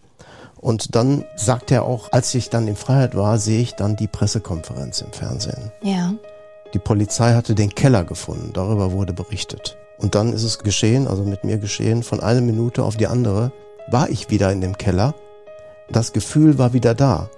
Und 0.55 0.95
dann 0.95 1.25
sagt 1.35 1.71
er 1.71 1.83
auch, 1.83 2.11
als 2.11 2.33
ich 2.35 2.49
dann 2.49 2.67
in 2.67 2.75
Freiheit 2.75 3.15
war, 3.15 3.37
sehe 3.39 3.61
ich 3.61 3.73
dann 3.73 3.95
die 3.95 4.07
Pressekonferenz 4.07 5.01
im 5.01 5.11
Fernsehen. 5.11 5.71
Ja. 5.81 6.13
Die 6.73 6.79
Polizei 6.79 7.33
hatte 7.33 7.55
den 7.55 7.73
Keller 7.73 8.03
gefunden. 8.03 8.51
Darüber 8.53 8.91
wurde 8.91 9.13
berichtet. 9.13 9.77
Und 9.97 10.15
dann 10.15 10.33
ist 10.33 10.43
es 10.43 10.59
geschehen, 10.59 11.07
also 11.07 11.23
mit 11.23 11.43
mir 11.43 11.57
geschehen, 11.57 12.03
von 12.03 12.19
einer 12.19 12.41
Minute 12.41 12.83
auf 12.83 12.95
die 12.95 13.07
andere 13.07 13.51
war 13.89 14.09
ich 14.09 14.29
wieder 14.29 14.51
in 14.51 14.61
dem 14.61 14.77
Keller. 14.77 15.13
Das 15.89 16.13
Gefühl 16.13 16.57
war 16.57 16.73
wieder 16.73 16.95
da. 16.95 17.29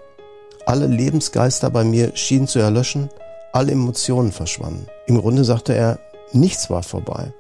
Alle 0.65 0.87
Lebensgeister 0.87 1.69
bei 1.69 1.83
mir 1.83 2.15
schienen 2.15 2.47
zu 2.47 2.59
erlöschen, 2.59 3.09
alle 3.51 3.73
Emotionen 3.73 4.31
verschwanden. 4.31 4.87
Im 5.07 5.19
Grunde 5.19 5.43
sagte 5.43 5.73
er, 5.73 5.99
nichts 6.31 6.69
war 6.69 6.83
vorbei 6.83 7.33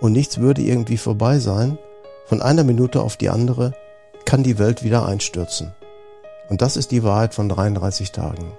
und 0.00 0.12
nichts 0.12 0.38
würde 0.38 0.62
irgendwie 0.62 0.98
vorbei 0.98 1.38
sein. 1.38 1.78
Von 2.26 2.42
einer 2.42 2.64
Minute 2.64 3.00
auf 3.00 3.16
die 3.16 3.30
andere 3.30 3.72
kann 4.24 4.42
die 4.42 4.58
Welt 4.58 4.84
wieder 4.84 5.06
einstürzen. 5.06 5.72
Und 6.48 6.60
das 6.60 6.76
ist 6.76 6.90
die 6.90 7.02
Wahrheit 7.02 7.34
von 7.34 7.48
33 7.48 8.12
Tagen. 8.12 8.52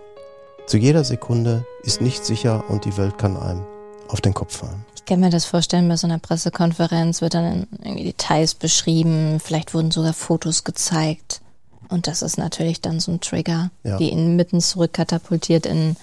Zu 0.65 0.77
jeder 0.77 1.03
Sekunde 1.03 1.65
ist 1.83 2.01
nichts 2.01 2.27
sicher 2.27 2.63
und 2.69 2.85
die 2.85 2.97
Welt 2.97 3.17
kann 3.17 3.37
einem 3.37 3.65
auf 4.09 4.21
den 4.21 4.33
Kopf 4.33 4.57
fallen. 4.57 4.85
Ich 4.95 5.05
kann 5.05 5.19
mir 5.19 5.29
das 5.29 5.45
vorstellen, 5.45 5.87
bei 5.87 5.95
so 5.95 6.07
einer 6.07 6.19
Pressekonferenz 6.19 7.21
wird 7.21 7.35
dann 7.35 7.67
irgendwie 7.83 8.05
Details 8.05 8.55
beschrieben, 8.55 9.39
vielleicht 9.41 9.73
wurden 9.73 9.91
sogar 9.91 10.13
Fotos 10.13 10.63
gezeigt. 10.63 11.41
Und 11.89 12.07
das 12.07 12.21
ist 12.21 12.37
natürlich 12.37 12.81
dann 12.81 12.99
so 12.99 13.11
ein 13.11 13.21
Trigger, 13.21 13.71
ja. 13.83 13.97
die 13.97 14.11
ihn 14.11 14.35
mitten 14.35 14.61
zurückkatapultiert 14.61 15.65
in, 15.65 15.95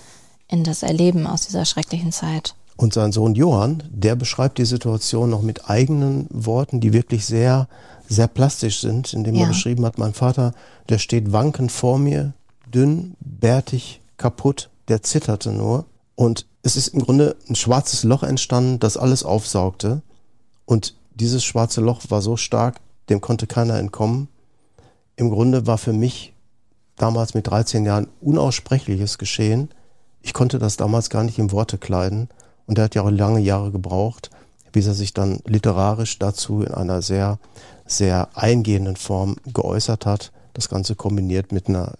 in 0.49 0.64
das 0.64 0.83
Erleben 0.83 1.27
aus 1.27 1.42
dieser 1.42 1.64
schrecklichen 1.64 2.12
Zeit. 2.12 2.55
Und 2.77 2.92
sein 2.92 3.12
Sohn 3.12 3.35
Johann, 3.35 3.85
der 3.88 4.16
beschreibt 4.16 4.59
die 4.59 4.64
Situation 4.64 5.31
noch 5.31 5.42
mit 5.42 5.70
eigenen 5.70 6.27
Worten, 6.31 6.81
die 6.81 6.92
wirklich 6.92 7.25
sehr, 7.25 7.68
sehr 8.09 8.27
plastisch 8.27 8.81
sind, 8.81 9.12
indem 9.12 9.37
ja. 9.37 9.42
er 9.42 9.49
beschrieben 9.49 9.85
hat, 9.85 9.99
mein 9.99 10.14
Vater, 10.14 10.55
der 10.88 10.99
steht 10.99 11.33
wankend 11.33 11.70
vor 11.70 11.99
mir, 11.99 12.33
dünn, 12.73 13.14
bärtig, 13.20 14.01
kaputt, 14.16 14.70
der 14.88 15.03
zitterte 15.03 15.53
nur. 15.53 15.85
Und 16.16 16.47
es 16.62 16.77
ist 16.77 16.88
im 16.88 17.03
Grunde 17.03 17.37
ein 17.49 17.55
schwarzes 17.55 18.03
Loch 18.03 18.23
entstanden, 18.23 18.81
das 18.81 18.97
alles 18.97 19.23
aufsaugte. 19.23 20.03
Und 20.64 20.94
dieses 21.14 21.44
schwarze 21.44 21.81
Loch 21.81 22.01
war 22.09 22.23
so 22.23 22.37
stark, 22.37 22.81
dem 23.09 23.20
konnte 23.20 23.47
keiner 23.47 23.79
entkommen 23.79 24.29
im 25.16 25.31
Grunde 25.31 25.66
war 25.66 25.79
für 25.79 25.92
mich 25.92 26.33
damals 26.96 27.35
mit 27.35 27.46
13 27.46 27.85
Jahren 27.85 28.09
unaussprechliches 28.20 29.18
geschehen. 29.18 29.70
Ich 30.22 30.33
konnte 30.33 30.59
das 30.59 30.77
damals 30.77 31.11
gar 31.11 31.24
nicht 31.24 31.38
in 31.38 31.53
Worte 31.53 31.79
kleiden. 31.79 32.29
Und 32.66 32.79
er 32.79 32.85
hat 32.85 32.94
ja 32.94 33.03
auch 33.03 33.11
lange 33.11 33.40
Jahre 33.40 33.70
gebraucht, 33.70 34.31
bis 34.72 34.87
er 34.87 34.94
sich 34.94 35.12
dann 35.12 35.40
literarisch 35.44 36.18
dazu 36.18 36.62
in 36.62 36.72
einer 36.72 37.03
sehr, 37.03 37.38
sehr 37.87 38.29
eingehenden 38.35 38.96
Form 38.96 39.37
geäußert 39.53 40.07
hat. 40.07 40.33
Das 40.55 40.68
Ganze 40.68 40.94
kombiniert 40.94 41.53
mit 41.53 41.68
einer 41.68 41.92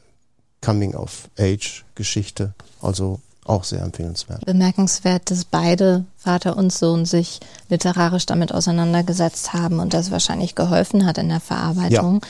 Coming-of-Age-Geschichte. 0.63 2.55
Also 2.81 3.21
auch 3.45 3.65
sehr 3.65 3.83
empfehlenswert. 3.83 4.47
Bemerkenswert, 4.47 5.31
dass 5.31 5.45
beide 5.45 6.05
Vater 6.17 6.57
und 6.57 6.73
Sohn 6.73 7.05
sich 7.05 7.41
literarisch 7.69 8.25
damit 8.25 8.53
auseinandergesetzt 8.53 9.53
haben 9.53 9.81
und 9.81 9.93
das 9.93 10.11
wahrscheinlich 10.11 10.55
geholfen 10.55 11.05
hat 11.05 11.19
in 11.19 11.29
der 11.29 11.41
Verarbeitung. 11.41 12.21
Ja. 12.23 12.29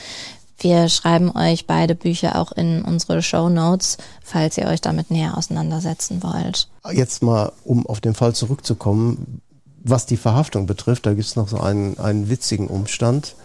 Wir 0.57 0.87
schreiben 0.89 1.31
euch 1.35 1.67
beide 1.67 1.95
Bücher 1.95 2.39
auch 2.39 2.51
in 2.51 2.83
unsere 2.83 3.21
Show 3.21 3.49
Notes, 3.49 3.97
falls 4.23 4.57
ihr 4.57 4.67
euch 4.67 4.81
damit 4.81 5.11
näher 5.11 5.37
auseinandersetzen 5.37 6.23
wollt. 6.23 6.69
Jetzt 6.91 7.21
mal, 7.21 7.51
um 7.63 7.85
auf 7.85 7.99
den 7.99 8.13
Fall 8.13 8.33
zurückzukommen, 8.33 9.41
was 9.83 10.05
die 10.05 10.17
Verhaftung 10.17 10.65
betrifft, 10.65 11.05
da 11.05 11.13
gibt 11.13 11.27
es 11.27 11.35
noch 11.35 11.47
so 11.47 11.59
einen, 11.59 11.99
einen 11.99 12.29
witzigen 12.29 12.67
Umstand, 12.67 13.35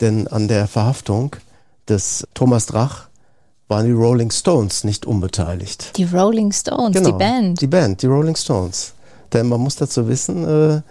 denn 0.00 0.28
an 0.28 0.48
der 0.48 0.66
Verhaftung 0.66 1.36
des 1.88 2.26
Thomas 2.34 2.66
Drach 2.66 3.08
waren 3.68 3.86
die 3.86 3.92
Rolling 3.92 4.30
Stones 4.30 4.84
nicht 4.84 5.04
unbeteiligt. 5.06 5.96
Die 5.96 6.04
Rolling 6.04 6.52
Stones, 6.52 6.96
genau, 6.96 7.10
die 7.10 7.18
Band. 7.18 7.60
Die 7.60 7.66
Band, 7.66 8.02
die 8.02 8.06
Rolling 8.06 8.36
Stones. 8.36 8.94
Denn 9.32 9.48
man 9.48 9.60
muss 9.60 9.76
dazu 9.76 10.08
wissen, 10.08 10.44
äh, 10.44 10.82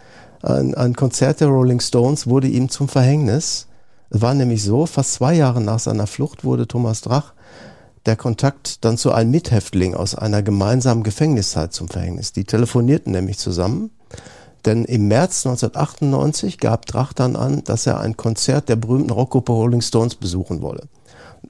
ein, 0.44 0.74
ein 0.76 0.96
Konzert 0.96 1.42
der 1.42 1.48
Rolling 1.48 1.80
Stones 1.80 2.28
wurde 2.28 2.48
ihm 2.48 2.70
zum 2.70 2.88
Verhängnis 2.88 3.68
es 4.12 4.22
war 4.22 4.34
nämlich 4.34 4.64
so, 4.64 4.86
fast 4.86 5.14
zwei 5.14 5.34
Jahre 5.34 5.62
nach 5.62 5.80
seiner 5.80 6.06
Flucht 6.06 6.44
wurde 6.44 6.68
Thomas 6.68 7.02
Drach 7.02 7.34
der 8.06 8.16
Kontakt 8.16 8.84
dann 8.84 8.98
zu 8.98 9.12
einem 9.12 9.32
Mithäftling 9.32 9.94
aus 9.94 10.16
einer 10.16 10.42
gemeinsamen 10.42 11.04
Gefängniszeit 11.04 11.72
zum 11.74 11.88
Verhängnis. 11.88 12.34
Die 12.34 12.46
telefonierten 12.46 13.12
nämlich 13.12 13.38
zusammen, 13.38 13.92
denn 14.66 14.86
im 14.86 15.08
März 15.08 15.46
1998 15.46 16.58
gab 16.58 16.86
Drach 16.86 17.14
dann 17.14 17.36
an, 17.36 17.64
dass 17.64 17.88
er 17.88 18.00
ein 18.00 18.18
Konzert 18.18 18.70
der 18.70 18.76
berühmten 18.76 19.12
Rockgruppe 19.12 19.52
Rolling 19.52 19.82
Stones 19.82 20.16
besuchen 20.16 20.62
wolle. 20.62 20.88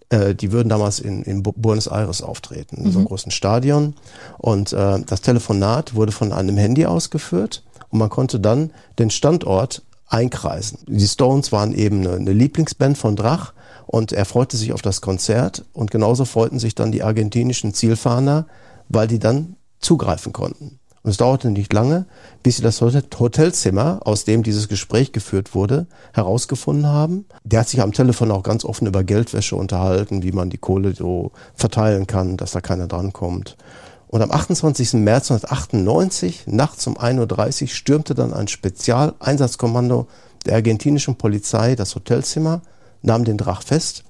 Äh, 0.10 0.36
die 0.36 0.52
würden 0.52 0.70
damals 0.70 1.00
in, 1.00 1.24
in 1.24 1.42
Buenos 1.44 1.88
Aires 1.88 2.22
auftreten, 2.22 2.78
in 2.78 2.84
mhm. 2.84 2.92
so 2.92 3.00
einem 3.00 3.04
mhm. 3.06 3.08
großen 3.08 3.32
Stadion. 3.32 3.96
Und 4.38 4.74
äh, 4.74 5.00
das 5.06 5.22
Telefonat 5.22 5.96
wurde 5.96 6.12
von 6.12 6.32
einem 6.32 6.58
Handy 6.58 6.86
ausgeführt 6.86 7.64
und 7.90 8.00
man 8.00 8.10
konnte 8.10 8.40
dann 8.40 8.72
den 9.00 9.10
Standort 9.10 9.84
einkreisen. 10.12 10.80
Die 10.88 11.08
Stones 11.08 11.52
waren 11.52 11.74
eben 11.74 12.00
eine, 12.02 12.16
eine 12.16 12.34
Lieblingsband 12.34 12.98
von 12.98 13.16
Drach 13.16 13.54
und 13.88 14.12
er 14.12 14.26
freute 14.26 14.58
sich 14.58 14.74
auf 14.74 14.82
das 14.82 15.02
Konzert 15.02 15.66
und 15.74 15.92
genauso 15.92 16.26
freuten 16.26 16.60
sich 16.60 16.76
dann 16.76 16.92
die 16.92 17.04
argentinischen 17.04 17.74
Zielfahnder, 17.74 18.46
weil 18.90 19.08
die 19.08 19.20
dann 19.20 19.56
zugreifen 19.80 20.34
konnten. 20.34 20.80
Und 21.04 21.10
es 21.10 21.18
dauerte 21.18 21.50
nicht 21.50 21.74
lange, 21.74 22.06
bis 22.44 22.58
sie 22.58 22.62
das 22.62 22.80
Hotelzimmer, 22.80 24.02
aus 24.06 24.24
dem 24.24 24.44
dieses 24.44 24.68
Gespräch 24.68 25.14
geführt 25.14 25.56
wurde, 25.56 25.88
herausgefunden 26.14 26.86
haben. 26.86 27.26
Der 27.44 27.62
hat 27.62 27.70
sich 27.70 27.82
am 27.82 27.92
Telefon 27.92 28.30
auch 28.30 28.44
ganz 28.44 28.64
offen 28.64 28.86
über 28.86 29.04
Geldwäsche 29.04 29.56
unterhalten, 29.56 30.22
wie 30.22 30.32
man 30.32 30.52
die 30.52 30.60
Kohle 30.60 30.94
so 30.94 31.32
verteilen 31.56 32.06
kann, 32.06 32.38
dass 32.38 32.52
da 32.52 32.62
keiner 32.62 32.88
drankommt. 32.88 33.58
Und 34.12 34.22
am 34.22 34.30
28. 34.30 34.94
März 34.96 35.32
1998, 35.32 36.44
nachts 36.48 36.86
um 36.86 36.98
1.30 36.98 37.62
Uhr, 37.62 37.68
stürmte 37.70 38.14
dann 38.14 38.34
ein 38.34 38.50
Spezialeinsatzkommando 38.50 40.08
der 40.46 40.56
argentinischen 40.56 41.16
Polizei 41.16 41.76
das 41.76 41.96
Hotelzimmer, 41.96 42.62
nahm 43.02 43.24
den 43.24 43.38
Drach 43.38 43.64
fest 43.64 44.04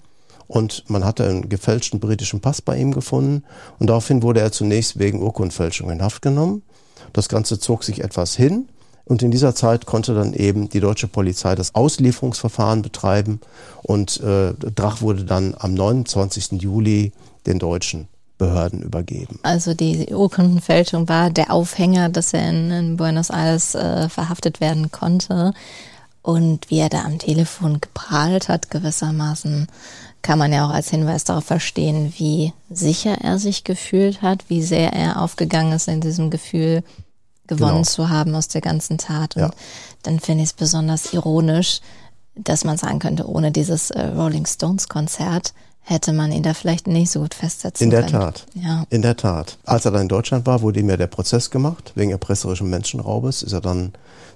und 0.48 0.90
man 0.90 1.06
hatte 1.06 1.24
einen 1.26 1.50
gefälschten 1.50 2.00
britischen 2.00 2.42
Pass 2.42 2.64
bei 2.64 2.78
ihm 2.78 2.94
gefunden 2.94 3.44
und 3.78 3.92
daraufhin 3.92 4.24
wurde 4.24 4.40
er 4.40 4.52
zunächst 4.52 4.98
wegen 4.98 5.22
Urkundfälschung 5.22 5.92
in 5.92 6.02
Haft 6.02 6.24
genommen. 6.24 6.64
Das 7.14 7.30
Ganze 7.30 7.60
zog 7.60 7.84
sich 7.84 8.04
etwas 8.04 8.36
hin 8.36 8.70
und 9.06 9.22
in 9.22 9.30
dieser 9.30 9.54
Zeit 9.54 9.86
konnte 9.86 10.16
dann 10.16 10.34
eben 10.34 10.68
die 10.68 10.80
deutsche 10.80 11.08
Polizei 11.08 11.54
das 11.54 11.76
Auslieferungsverfahren 11.76 12.82
betreiben 12.82 13.40
und 13.84 14.20
äh, 14.22 14.54
Drach 14.56 15.02
wurde 15.02 15.26
dann 15.26 15.54
am 15.60 15.76
29. 15.76 16.54
Juli 16.54 17.12
den 17.46 17.60
Deutschen 17.60 18.08
Behörden 18.42 18.82
übergeben. 18.82 19.38
Also 19.44 19.76
die 19.76 20.08
Urkundenfälschung 20.12 21.08
war 21.08 21.30
der 21.30 21.52
Aufhänger, 21.52 22.10
dass 22.10 22.34
er 22.34 22.50
in, 22.50 22.72
in 22.72 22.98
Buenos 22.98 23.30
Aires 23.30 23.76
äh, 23.76 24.10
verhaftet 24.10 24.60
werden 24.60 24.90
konnte. 24.90 25.54
Und 26.24 26.72
wie 26.72 26.80
er 26.80 26.90
da 26.90 27.04
am 27.04 27.20
Telefon 27.20 27.82
geprahlt 27.82 28.50
hat, 28.50 28.72
gewissermaßen, 28.72 29.68
kann 30.24 30.40
man 30.40 30.52
ja 30.52 30.66
auch 30.66 30.72
als 30.72 30.90
Hinweis 30.90 31.24
darauf 31.24 31.46
verstehen, 31.46 32.14
wie 32.18 32.52
sicher 32.72 33.16
er 33.22 33.38
sich 33.38 33.64
gefühlt 33.64 34.24
hat, 34.24 34.46
wie 34.48 34.64
sehr 34.64 34.92
er 34.92 35.22
aufgegangen 35.22 35.74
ist 35.74 35.88
in 35.88 36.02
diesem 36.02 36.32
Gefühl, 36.32 36.84
gewonnen 37.46 37.84
genau. 37.84 37.84
zu 37.84 38.10
haben 38.10 38.34
aus 38.34 38.48
der 38.48 38.62
ganzen 38.62 38.98
Tat. 38.98 39.36
Und 39.36 39.44
ja. 39.44 39.52
dann 40.02 40.20
finde 40.20 40.44
ich 40.44 40.50
es 40.50 40.54
besonders 40.54 41.14
ironisch, 41.14 41.82
dass 42.34 42.64
man 42.64 42.78
sagen 42.78 42.98
könnte, 42.98 43.30
ohne 43.30 43.52
dieses 43.52 43.92
äh, 43.92 44.02
Rolling 44.02 44.48
Stones 44.48 44.88
Konzert 44.90 45.54
hätte 45.84 46.14
man 46.14 46.32
ihn 46.32 46.44
da 46.44 46.54
vielleicht 46.54 46.88
nicht 46.88 47.12
so 47.12 47.22
gut 47.22 47.34
festsetzen 47.34 47.90
können. 47.90 48.04
In 48.04 48.12
der 48.12 48.20
Tat. 48.20 48.46
Ja. 48.54 48.84
In 48.90 49.02
der 49.02 49.18
Tat. 49.18 49.58
Als 49.66 49.86
er 49.86 49.92
dann 49.92 50.04
in 50.04 50.08
Deutschland 50.08 50.46
war, 50.46 50.62
wurde 50.62 50.80
ihm 50.80 50.90
ja 50.90 50.98
der 50.98 51.08
Prozess 51.08 51.50
gemacht, 51.50 51.92
wegen 51.96 52.12
erpresserischen 52.12 52.70
Menschenraubes, 52.70 53.44
ist 53.44 53.54
er 53.54 53.62
dann 53.62 53.94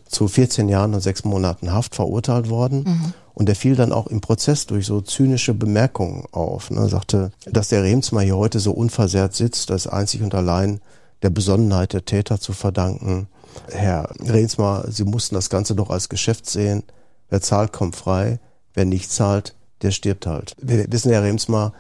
zu 0.08 0.27
14 0.27 0.69
Jahren 0.69 0.93
und 0.93 1.01
sechs 1.01 1.23
Monaten 1.23 1.71
Haft 1.71 1.95
verurteilt 1.95 2.49
worden. 2.49 2.84
Mhm. 2.86 3.13
Und 3.34 3.49
er 3.49 3.55
fiel 3.55 3.75
dann 3.75 3.91
auch 3.91 4.08
im 4.08 4.21
Prozess 4.21 4.65
durch 4.65 4.86
so 4.86 5.01
zynische 5.01 5.53
Bemerkungen 5.53 6.25
auf. 6.31 6.71
Ne? 6.71 6.81
Er 6.81 6.89
sagte, 6.89 7.31
dass 7.45 7.67
der 7.67 7.84
Remsmar 7.84 8.23
hier 8.23 8.38
heute 8.38 8.60
so 8.60 8.71
unversehrt 8.71 9.34
sitzt, 9.34 9.69
das 9.69 9.88
einzig 9.88 10.21
und 10.23 10.34
allein 10.34 10.79
der 11.21 11.31
Besonnenheit 11.31 11.93
der 11.93 12.05
Täter 12.05 12.39
zu 12.39 12.53
verdanken. 12.53 13.27
Herr 13.71 14.10
Remsmar, 14.19 14.89
Sie 14.89 15.03
mussten 15.03 15.36
das 15.36 15.49
Ganze 15.49 15.75
doch 15.75 15.89
als 15.89 16.10
Geschäft 16.10 16.49
sehen. 16.49 16.84
Wer 17.29 17.41
zahlt, 17.41 17.73
kommt 17.73 17.95
frei. 17.95 18.39
Wer 18.73 18.86
nicht 18.86 19.12
zahlt, 19.12 19.55
der 19.81 19.91
stirbt 19.91 20.25
halt. 20.25 20.55
Wir 20.61 20.91
wissen, 20.91 21.11
Herr 21.11 21.23
Remsmar, 21.23 21.73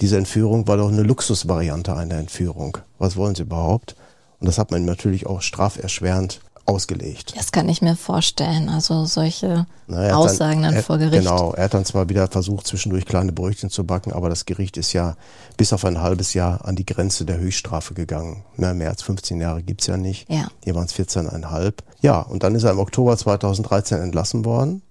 diese 0.00 0.16
Entführung 0.16 0.66
war 0.66 0.76
doch 0.76 0.88
eine 0.88 1.02
Luxusvariante 1.02 1.94
einer 1.94 2.16
Entführung. 2.16 2.78
Was 2.98 3.16
wollen 3.16 3.34
Sie 3.34 3.42
überhaupt? 3.42 3.96
Und 4.40 4.46
das 4.46 4.58
hat 4.58 4.70
man 4.70 4.84
natürlich 4.84 5.26
auch 5.26 5.42
straferschwerend 5.42 6.40
ausgelegt. 6.70 7.34
Das 7.36 7.52
kann 7.52 7.68
ich 7.68 7.82
mir 7.82 7.96
vorstellen. 7.96 8.68
Also 8.68 9.04
solche 9.04 9.66
Na, 9.88 10.14
Aussagen 10.14 10.62
dann, 10.62 10.74
dann 10.74 10.82
vor 10.84 10.98
Gericht. 10.98 11.22
Genau, 11.22 11.52
er 11.52 11.64
hat 11.64 11.74
dann 11.74 11.84
zwar 11.84 12.08
wieder 12.08 12.28
versucht, 12.28 12.66
zwischendurch 12.66 13.04
kleine 13.04 13.32
Brötchen 13.32 13.70
zu 13.70 13.84
backen, 13.84 14.12
aber 14.12 14.28
das 14.28 14.46
Gericht 14.46 14.76
ist 14.76 14.92
ja 14.92 15.16
bis 15.56 15.72
auf 15.72 15.84
ein 15.84 16.00
halbes 16.00 16.32
Jahr 16.34 16.64
an 16.64 16.76
die 16.76 16.86
Grenze 16.86 17.24
der 17.24 17.38
Höchststrafe 17.38 17.94
gegangen. 17.94 18.44
Na, 18.56 18.72
mehr 18.72 18.90
als 18.90 19.02
15 19.02 19.40
Jahre 19.40 19.62
gibt's 19.62 19.86
ja 19.86 19.96
nicht. 19.96 20.30
Ja. 20.30 20.48
Hier 20.62 20.74
waren 20.74 20.86
es 20.86 20.94
14,5. 20.94 21.74
Ja, 22.00 22.20
und 22.20 22.42
dann 22.42 22.54
ist 22.54 22.62
er 22.62 22.70
im 22.70 22.78
Oktober 22.78 23.16
2013 23.16 24.00
entlassen 24.00 24.44
worden, 24.44 24.82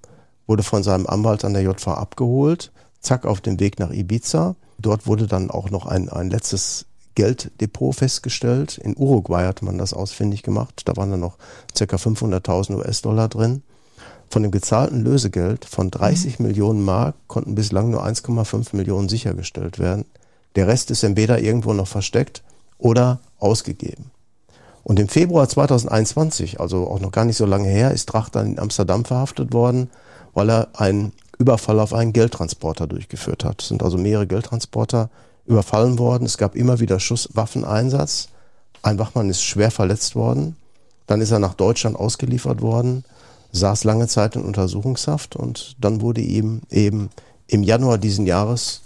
wurde 0.50 0.64
von 0.64 0.82
seinem 0.82 1.06
Anwalt 1.06 1.46
an 1.46 1.54
der 1.54 1.62
JV 1.62 1.90
abgeholt, 1.90 2.72
zack, 3.02 3.26
auf 3.26 3.40
dem 3.40 3.60
Weg 3.60 3.78
nach 3.78 3.92
Ibiza. 3.92 4.56
Dort 4.80 5.06
wurde 5.06 5.28
dann 5.28 5.52
auch 5.52 5.70
noch 5.70 5.86
ein, 5.86 6.10
ein 6.10 6.32
letztes 6.32 6.88
Gelddepot 7.14 7.96
festgestellt. 7.96 8.80
In 8.80 8.98
Uruguay 8.98 9.46
hat 9.46 9.62
man 9.62 9.78
das 9.78 9.94
ausfindig 9.94 10.42
gemacht. 10.42 10.82
Da 10.86 10.98
waren 10.98 11.12
dann 11.12 11.20
noch 11.20 11.38
ca. 11.78 11.84
500.000 11.84 12.78
US-Dollar 12.78 13.28
drin. 13.28 13.62
Von 14.32 14.42
dem 14.42 14.52
gezahlten 14.52 15.04
Lösegeld 15.04 15.66
von 15.66 15.92
30 15.92 16.40
mhm. 16.40 16.48
Millionen 16.48 16.84
Mark 16.84 17.16
konnten 17.28 17.54
bislang 17.54 17.92
nur 17.92 18.04
1,5 18.04 18.76
Millionen 18.76 19.08
sichergestellt 19.08 19.78
werden. 19.78 20.06
Der 20.56 20.68
Rest 20.68 20.90
ist 20.90 21.04
entweder 21.04 21.40
irgendwo 21.40 21.74
noch 21.74 21.88
versteckt 21.88 22.42
oder 22.80 23.20
ausgegeben. 23.38 24.10
Und 24.84 25.00
im 25.00 25.10
Februar 25.10 25.48
2021, 25.48 26.60
also 26.60 26.88
auch 26.88 27.00
noch 27.00 27.12
gar 27.12 27.26
nicht 27.26 27.38
so 27.38 27.46
lange 27.46 27.68
her, 27.68 27.92
ist 27.92 28.08
Drach 28.08 28.30
dann 28.30 28.48
in 28.48 28.60
Amsterdam 28.60 29.06
verhaftet 29.06 29.54
worden, 29.54 29.92
weil 30.34 30.50
er 30.50 30.68
einen 30.74 31.14
Überfall 31.38 31.80
auf 31.80 31.94
einen 31.94 32.14
Geldtransporter 32.14 32.88
durchgeführt 32.88 33.44
hat. 33.46 33.62
Es 33.62 33.70
sind 33.70 33.82
also 33.82 33.98
mehrere 33.98 34.28
Geldtransporter 34.28 35.10
überfallen 35.46 35.98
worden. 35.98 36.26
Es 36.26 36.38
gab 36.38 36.56
immer 36.56 36.80
wieder 36.80 37.00
Schusswaffeneinsatz. 37.00 38.30
Ein 38.82 39.00
Wachmann 39.00 39.30
ist 39.30 39.42
schwer 39.42 39.72
verletzt 39.72 40.16
worden. 40.16 40.56
Dann 41.08 41.22
ist 41.22 41.32
er 41.32 41.40
nach 41.40 41.56
Deutschland 41.56 41.96
ausgeliefert 41.96 42.62
worden, 42.62 43.04
saß 43.52 43.84
lange 43.84 44.08
Zeit 44.08 44.36
in 44.36 44.44
Untersuchungshaft 44.44 45.36
und 45.36 45.76
dann 45.80 46.02
wurde 46.02 46.22
ihm 46.22 46.62
eben 46.70 47.10
im 47.48 47.64
Januar 47.64 47.98
diesen 47.98 48.28
Jahres 48.28 48.82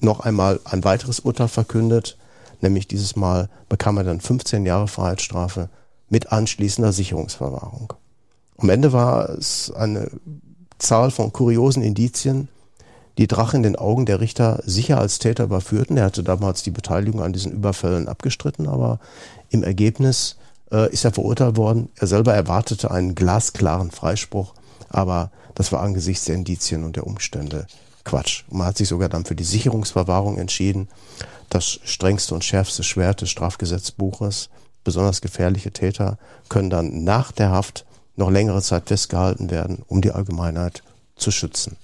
noch 0.00 0.20
einmal 0.20 0.58
ein 0.64 0.82
weiteres 0.82 1.20
Urteil 1.20 1.46
verkündet, 1.46 2.16
nämlich 2.62 2.88
dieses 2.88 3.14
Mal 3.14 3.48
bekam 3.68 3.96
er 3.96 4.02
dann 4.02 4.20
15 4.20 4.66
Jahre 4.66 4.88
Freiheitsstrafe 4.88 5.68
mit 6.08 6.32
anschließender 6.32 6.92
Sicherungsverwahrung. 6.92 7.92
Am 8.58 8.68
Ende 8.68 8.92
war 8.92 9.30
es 9.30 9.70
eine 9.70 10.10
Zahl 10.82 11.10
von 11.10 11.32
kuriosen 11.32 11.82
Indizien, 11.82 12.48
die 13.18 13.26
Drache 13.26 13.56
in 13.56 13.62
den 13.62 13.76
Augen 13.76 14.06
der 14.06 14.20
Richter 14.20 14.62
sicher 14.64 14.98
als 14.98 15.18
Täter 15.18 15.44
überführten. 15.44 15.96
Er 15.96 16.06
hatte 16.06 16.22
damals 16.22 16.62
die 16.62 16.70
Beteiligung 16.70 17.22
an 17.22 17.32
diesen 17.32 17.52
Überfällen 17.52 18.08
abgestritten, 18.08 18.66
aber 18.66 18.98
im 19.50 19.62
Ergebnis 19.62 20.36
äh, 20.70 20.90
ist 20.92 21.04
er 21.04 21.12
verurteilt 21.12 21.56
worden. 21.56 21.88
Er 21.96 22.06
selber 22.06 22.34
erwartete 22.34 22.90
einen 22.90 23.14
glasklaren 23.14 23.90
Freispruch, 23.90 24.54
aber 24.88 25.30
das 25.54 25.72
war 25.72 25.82
angesichts 25.82 26.24
der 26.24 26.34
Indizien 26.34 26.84
und 26.84 26.96
der 26.96 27.06
Umstände 27.06 27.66
Quatsch. 28.04 28.42
man 28.50 28.66
hat 28.66 28.76
sich 28.76 28.88
sogar 28.88 29.08
dann 29.08 29.24
für 29.24 29.36
die 29.36 29.44
Sicherungsverwahrung 29.44 30.38
entschieden. 30.38 30.88
Das 31.50 31.78
strengste 31.84 32.34
und 32.34 32.42
schärfste 32.42 32.82
Schwert 32.82 33.20
des 33.20 33.30
Strafgesetzbuches. 33.30 34.48
Besonders 34.82 35.20
gefährliche 35.20 35.70
Täter 35.70 36.18
können 36.48 36.70
dann 36.70 37.04
nach 37.04 37.30
der 37.30 37.50
Haft 37.50 37.84
noch 38.16 38.30
längere 38.30 38.62
Zeit 38.62 38.88
festgehalten 38.88 39.50
werden, 39.50 39.82
um 39.86 40.00
die 40.00 40.12
Allgemeinheit 40.12 40.82
zu 41.16 41.30
schützen. 41.30 41.76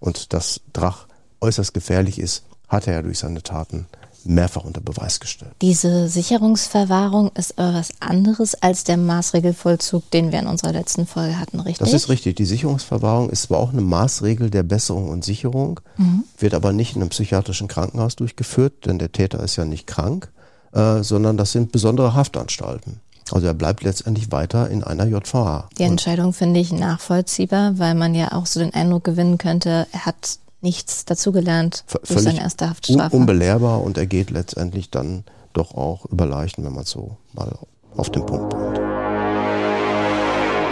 Und 0.00 0.32
dass 0.32 0.60
Drach 0.72 1.06
äußerst 1.40 1.74
gefährlich 1.74 2.18
ist, 2.18 2.44
hat 2.68 2.86
er 2.86 2.94
ja 2.94 3.02
durch 3.02 3.18
seine 3.18 3.42
Taten 3.42 3.86
mehrfach 4.24 4.64
unter 4.64 4.80
Beweis 4.80 5.20
gestellt. 5.20 5.52
Diese 5.60 6.08
Sicherungsverwahrung 6.08 7.30
ist 7.34 7.58
aber 7.58 7.74
was 7.74 7.92
anderes 8.00 8.54
als 8.54 8.84
der 8.84 8.96
Maßregelvollzug, 8.96 10.10
den 10.10 10.32
wir 10.32 10.38
in 10.40 10.46
unserer 10.46 10.72
letzten 10.72 11.06
Folge 11.06 11.38
hatten, 11.38 11.60
richtig? 11.60 11.78
Das 11.78 11.92
ist 11.92 12.08
richtig. 12.08 12.36
Die 12.36 12.44
Sicherungsverwahrung 12.44 13.30
ist 13.30 13.42
zwar 13.42 13.58
auch 13.58 13.72
eine 13.72 13.82
Maßregel 13.82 14.50
der 14.50 14.62
Besserung 14.62 15.10
und 15.10 15.24
Sicherung, 15.24 15.80
mhm. 15.96 16.24
wird 16.38 16.54
aber 16.54 16.72
nicht 16.72 16.96
in 16.96 17.02
einem 17.02 17.10
psychiatrischen 17.10 17.68
Krankenhaus 17.68 18.16
durchgeführt, 18.16 18.86
denn 18.86 18.98
der 18.98 19.12
Täter 19.12 19.42
ist 19.42 19.56
ja 19.56 19.64
nicht 19.64 19.86
krank, 19.86 20.30
äh, 20.72 21.02
sondern 21.02 21.36
das 21.36 21.52
sind 21.52 21.72
besondere 21.72 22.14
Haftanstalten. 22.14 23.00
Also 23.32 23.46
er 23.46 23.54
bleibt 23.54 23.82
letztendlich 23.82 24.30
weiter 24.32 24.68
in 24.70 24.84
einer 24.84 25.06
JVA. 25.06 25.68
Die 25.78 25.84
Entscheidung 25.84 26.32
finde 26.32 26.60
ich 26.60 26.72
nachvollziehbar, 26.72 27.78
weil 27.78 27.94
man 27.94 28.14
ja 28.14 28.32
auch 28.32 28.46
so 28.46 28.60
den 28.60 28.74
Eindruck 28.74 29.04
gewinnen 29.04 29.38
könnte, 29.38 29.86
er 29.92 30.06
hat 30.06 30.38
nichts 30.60 31.04
dazugelernt 31.04 31.84
durch 32.06 32.20
seine 32.20 32.40
erste 32.40 32.70
Haftstrafe. 32.70 33.14
Un 33.14 33.22
unbelehrbar 33.22 33.82
und 33.82 33.98
er 33.98 34.06
geht 34.06 34.30
letztendlich 34.30 34.90
dann 34.90 35.24
doch 35.52 35.74
auch 35.74 36.06
über 36.06 36.26
Leichen, 36.26 36.64
wenn 36.64 36.74
man 36.74 36.84
so 36.84 37.16
mal 37.32 37.56
auf 37.96 38.10
den 38.10 38.26
Punkt 38.26 38.50
bringt. 38.50 38.80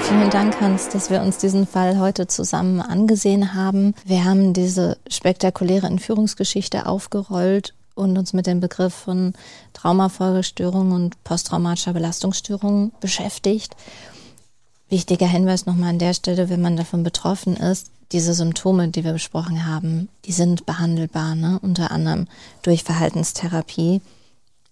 Vielen 0.03 0.31
Dank, 0.31 0.61
Hans, 0.61 0.89
dass 0.89 1.11
wir 1.11 1.23
uns 1.23 1.39
diesen 1.39 1.67
Fall 1.67 1.99
heute 1.99 2.27
zusammen 2.27 2.81
angesehen 2.81 3.55
haben. 3.55 3.95
Wir 4.05 4.25
haben 4.25 4.53
diese 4.53 4.99
spektakuläre 5.09 5.87
Entführungsgeschichte 5.87 6.87
aufgerollt 6.87 7.73
und 7.95 8.17
uns 8.19 8.33
mit 8.33 8.47
dem 8.47 8.61
Begriff 8.61 8.95
von 8.95 9.35
Traumafolgestörungen 9.73 10.93
und 10.93 11.25
posttraumatischer 11.25 11.93
Belastungsstörung 11.93 12.93
beschäftigt. 13.01 13.77
Wichtiger 14.89 15.27
Hinweis 15.27 15.67
nochmal 15.67 15.91
an 15.91 15.99
der 15.99 16.15
Stelle, 16.15 16.49
wenn 16.49 16.61
man 16.61 16.77
davon 16.77 17.03
betroffen 17.03 17.57
ist, 17.57 17.91
diese 18.13 18.35
Symptome, 18.35 18.89
die 18.89 19.05
wir 19.05 19.15
besprochen 19.15 19.67
haben, 19.67 20.09
die 20.27 20.33
sind 20.33 20.67
behandelbar, 20.67 21.35
ne? 21.35 21.59
unter 21.63 21.91
anderem 21.91 22.29
durch 22.63 22.85
Verhaltenstherapie. 22.85 24.03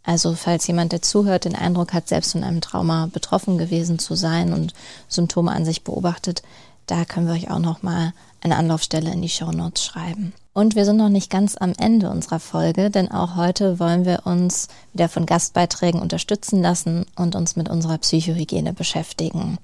Also 0.02 0.34
falls 0.34 0.66
jemand, 0.66 0.92
der 0.92 1.02
zuhört, 1.02 1.44
den 1.44 1.54
Eindruck 1.54 1.92
hat, 1.92 2.08
selbst 2.08 2.32
von 2.32 2.44
einem 2.44 2.60
Trauma 2.60 3.06
betroffen 3.06 3.58
gewesen 3.58 3.98
zu 3.98 4.14
sein 4.14 4.52
und 4.52 4.74
Symptome 5.08 5.52
an 5.52 5.64
sich 5.64 5.84
beobachtet, 5.84 6.42
da 6.86 7.04
können 7.04 7.26
wir 7.26 7.34
euch 7.34 7.50
auch 7.50 7.58
nochmal 7.58 8.12
eine 8.40 8.56
Anlaufstelle 8.56 9.12
in 9.12 9.22
die 9.22 9.28
Show 9.28 9.52
Notes 9.52 9.84
schreiben. 9.84 10.32
Und 10.60 10.74
wir 10.74 10.84
sind 10.84 10.98
noch 10.98 11.08
nicht 11.08 11.30
ganz 11.30 11.56
am 11.56 11.72
Ende 11.78 12.10
unserer 12.10 12.38
Folge, 12.38 12.90
denn 12.90 13.10
auch 13.10 13.34
heute 13.34 13.80
wollen 13.80 14.04
wir 14.04 14.26
uns 14.26 14.68
wieder 14.92 15.08
von 15.08 15.24
Gastbeiträgen 15.24 16.02
unterstützen 16.02 16.60
lassen 16.60 17.06
und 17.16 17.34
uns 17.34 17.56
mit 17.56 17.70
unserer 17.70 17.96
Psychohygiene 17.96 18.74
beschäftigen. 18.74 19.56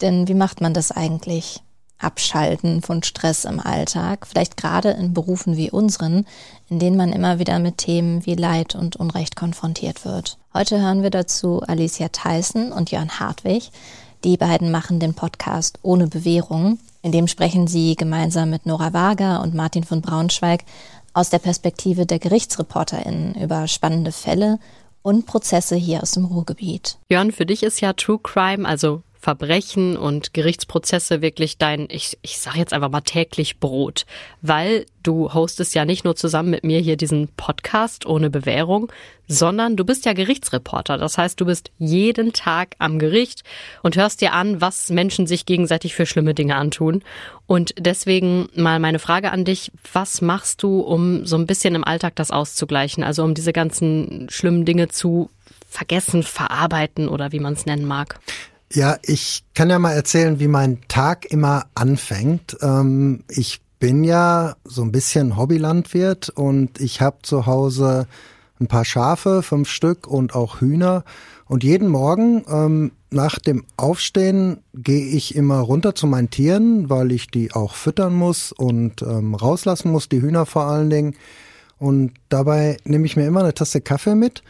Denn 0.00 0.28
wie 0.28 0.34
macht 0.34 0.60
man 0.60 0.72
das 0.72 0.92
eigentlich? 0.92 1.62
abschalten 1.98 2.80
von 2.80 3.02
Stress 3.02 3.44
im 3.44 3.58
Alltag, 3.58 4.26
vielleicht 4.26 4.56
gerade 4.56 4.90
in 4.90 5.12
Berufen 5.12 5.58
wie 5.58 5.70
unseren, 5.70 6.24
in 6.70 6.78
denen 6.78 6.96
man 6.96 7.12
immer 7.12 7.40
wieder 7.40 7.58
mit 7.58 7.76
Themen 7.78 8.24
wie 8.24 8.36
Leid 8.36 8.74
und 8.76 8.96
Unrecht 8.96 9.34
konfrontiert 9.34 10.04
wird. 10.04 10.38
Heute 10.54 10.80
hören 10.80 11.02
wir 11.02 11.10
dazu 11.10 11.60
Alicia 11.66 12.08
Tyson 12.08 12.70
und 12.70 12.90
Jörn 12.92 13.18
Hartwig. 13.18 13.70
Die 14.22 14.36
beiden 14.36 14.70
machen 14.70 15.00
den 15.00 15.12
Podcast 15.12 15.80
Ohne 15.82 16.06
Bewährung. 16.06 16.78
In 17.02 17.12
dem 17.12 17.28
sprechen 17.28 17.66
sie 17.66 17.96
gemeinsam 17.96 18.50
mit 18.50 18.66
Nora 18.66 18.92
Wager 18.92 19.42
und 19.42 19.54
Martin 19.54 19.84
von 19.84 20.02
Braunschweig 20.02 20.64
aus 21.12 21.30
der 21.30 21.38
Perspektive 21.38 22.06
der 22.06 22.18
GerichtsreporterInnen 22.18 23.34
über 23.34 23.66
spannende 23.68 24.12
Fälle 24.12 24.58
und 25.02 25.26
Prozesse 25.26 25.76
hier 25.76 26.02
aus 26.02 26.12
dem 26.12 26.26
Ruhrgebiet. 26.26 26.98
Jörn, 27.08 27.32
für 27.32 27.46
dich 27.46 27.62
ist 27.62 27.80
ja 27.80 27.94
True 27.94 28.20
Crime, 28.22 28.68
also 28.68 29.02
Verbrechen 29.20 29.98
und 29.98 30.32
Gerichtsprozesse 30.32 31.20
wirklich 31.20 31.58
dein, 31.58 31.88
ich, 31.90 32.18
ich 32.22 32.38
sage 32.38 32.58
jetzt 32.58 32.72
einfach 32.72 32.88
mal 32.88 33.02
täglich 33.02 33.60
Brot, 33.60 34.06
weil 34.40 34.86
du 35.02 35.34
hostest 35.34 35.74
ja 35.74 35.84
nicht 35.84 36.04
nur 36.04 36.16
zusammen 36.16 36.48
mit 36.48 36.64
mir 36.64 36.80
hier 36.80 36.96
diesen 36.96 37.28
Podcast 37.36 38.06
ohne 38.06 38.30
Bewährung, 38.30 38.90
sondern 39.28 39.76
du 39.76 39.84
bist 39.84 40.06
ja 40.06 40.14
Gerichtsreporter. 40.14 40.96
Das 40.96 41.18
heißt, 41.18 41.38
du 41.38 41.44
bist 41.44 41.70
jeden 41.78 42.32
Tag 42.32 42.76
am 42.78 42.98
Gericht 42.98 43.42
und 43.82 43.94
hörst 43.96 44.22
dir 44.22 44.32
an, 44.32 44.62
was 44.62 44.88
Menschen 44.88 45.26
sich 45.26 45.44
gegenseitig 45.44 45.94
für 45.94 46.06
schlimme 46.06 46.32
Dinge 46.32 46.56
antun. 46.56 47.02
Und 47.46 47.74
deswegen 47.78 48.48
mal 48.54 48.80
meine 48.80 48.98
Frage 48.98 49.32
an 49.32 49.44
dich, 49.44 49.70
was 49.92 50.22
machst 50.22 50.62
du, 50.62 50.80
um 50.80 51.26
so 51.26 51.36
ein 51.36 51.46
bisschen 51.46 51.74
im 51.74 51.84
Alltag 51.84 52.16
das 52.16 52.30
auszugleichen, 52.30 53.04
also 53.04 53.22
um 53.22 53.34
diese 53.34 53.52
ganzen 53.52 54.28
schlimmen 54.30 54.64
Dinge 54.64 54.88
zu 54.88 55.28
vergessen, 55.68 56.22
verarbeiten 56.22 57.08
oder 57.08 57.32
wie 57.32 57.40
man 57.40 57.52
es 57.52 57.66
nennen 57.66 57.86
mag? 57.86 58.18
Ja, 58.72 58.98
ich 59.02 59.42
kann 59.54 59.68
ja 59.68 59.80
mal 59.80 59.94
erzählen, 59.94 60.38
wie 60.38 60.46
mein 60.46 60.78
Tag 60.86 61.24
immer 61.24 61.66
anfängt. 61.74 62.56
Ähm, 62.62 63.24
ich 63.28 63.60
bin 63.80 64.04
ja 64.04 64.54
so 64.64 64.82
ein 64.82 64.92
bisschen 64.92 65.36
Hobbylandwirt 65.36 66.28
und 66.28 66.80
ich 66.80 67.00
habe 67.00 67.18
zu 67.22 67.46
Hause 67.46 68.06
ein 68.60 68.68
paar 68.68 68.84
Schafe, 68.84 69.42
fünf 69.42 69.68
Stück 69.70 70.06
und 70.06 70.36
auch 70.36 70.60
Hühner. 70.60 71.04
Und 71.46 71.64
jeden 71.64 71.88
Morgen 71.88 72.44
ähm, 72.48 72.92
nach 73.10 73.40
dem 73.40 73.64
Aufstehen 73.76 74.58
gehe 74.72 75.04
ich 75.04 75.34
immer 75.34 75.58
runter 75.58 75.96
zu 75.96 76.06
meinen 76.06 76.30
Tieren, 76.30 76.88
weil 76.88 77.10
ich 77.10 77.26
die 77.26 77.52
auch 77.52 77.74
füttern 77.74 78.14
muss 78.14 78.52
und 78.52 79.02
ähm, 79.02 79.34
rauslassen 79.34 79.90
muss, 79.90 80.08
die 80.08 80.22
Hühner 80.22 80.46
vor 80.46 80.66
allen 80.66 80.90
Dingen. 80.90 81.16
Und 81.78 82.12
dabei 82.28 82.76
nehme 82.84 83.06
ich 83.06 83.16
mir 83.16 83.26
immer 83.26 83.40
eine 83.40 83.54
Tasse 83.54 83.80
Kaffee 83.80 84.14
mit 84.14 84.44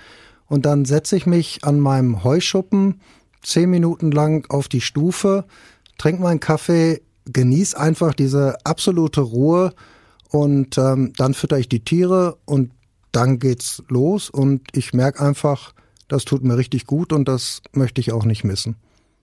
und 0.47 0.67
dann 0.67 0.85
setze 0.85 1.17
ich 1.17 1.25
mich 1.25 1.61
an 1.65 1.81
meinem 1.81 2.23
Heuschuppen 2.23 3.01
zehn 3.43 3.71
Minuten 3.71 4.11
lang 4.11 4.49
auf 4.51 4.69
die 4.69 4.81
Stufe, 4.81 5.45
trink 5.99 6.21
meinen 6.21 6.41
Kaffee, 6.41 7.03
genieß 7.27 7.75
einfach 7.75 8.15
diese 8.15 8.57
absolute 8.65 9.21
Ruhe 9.21 9.73
und 10.31 10.79
ähm, 10.79 11.13
dann 11.17 11.35
fütter 11.35 11.59
ich 11.59 11.69
die 11.69 11.85
Tiere 11.85 12.39
und 12.45 12.73
dann 13.13 13.39
geht's 13.39 13.83
los 13.89 14.31
und 14.31 14.63
ich 14.73 14.93
merke 14.93 15.21
einfach, 15.21 15.73
das 16.09 16.25
tut 16.25 16.43
mir 16.43 16.57
richtig 16.57 16.87
gut 16.87 17.13
und 17.13 17.27
das 17.29 17.63
möchte 17.73 18.01
ich 18.01 18.13
auch 18.13 18.25
nicht 18.25 18.45
missen. 18.45 18.77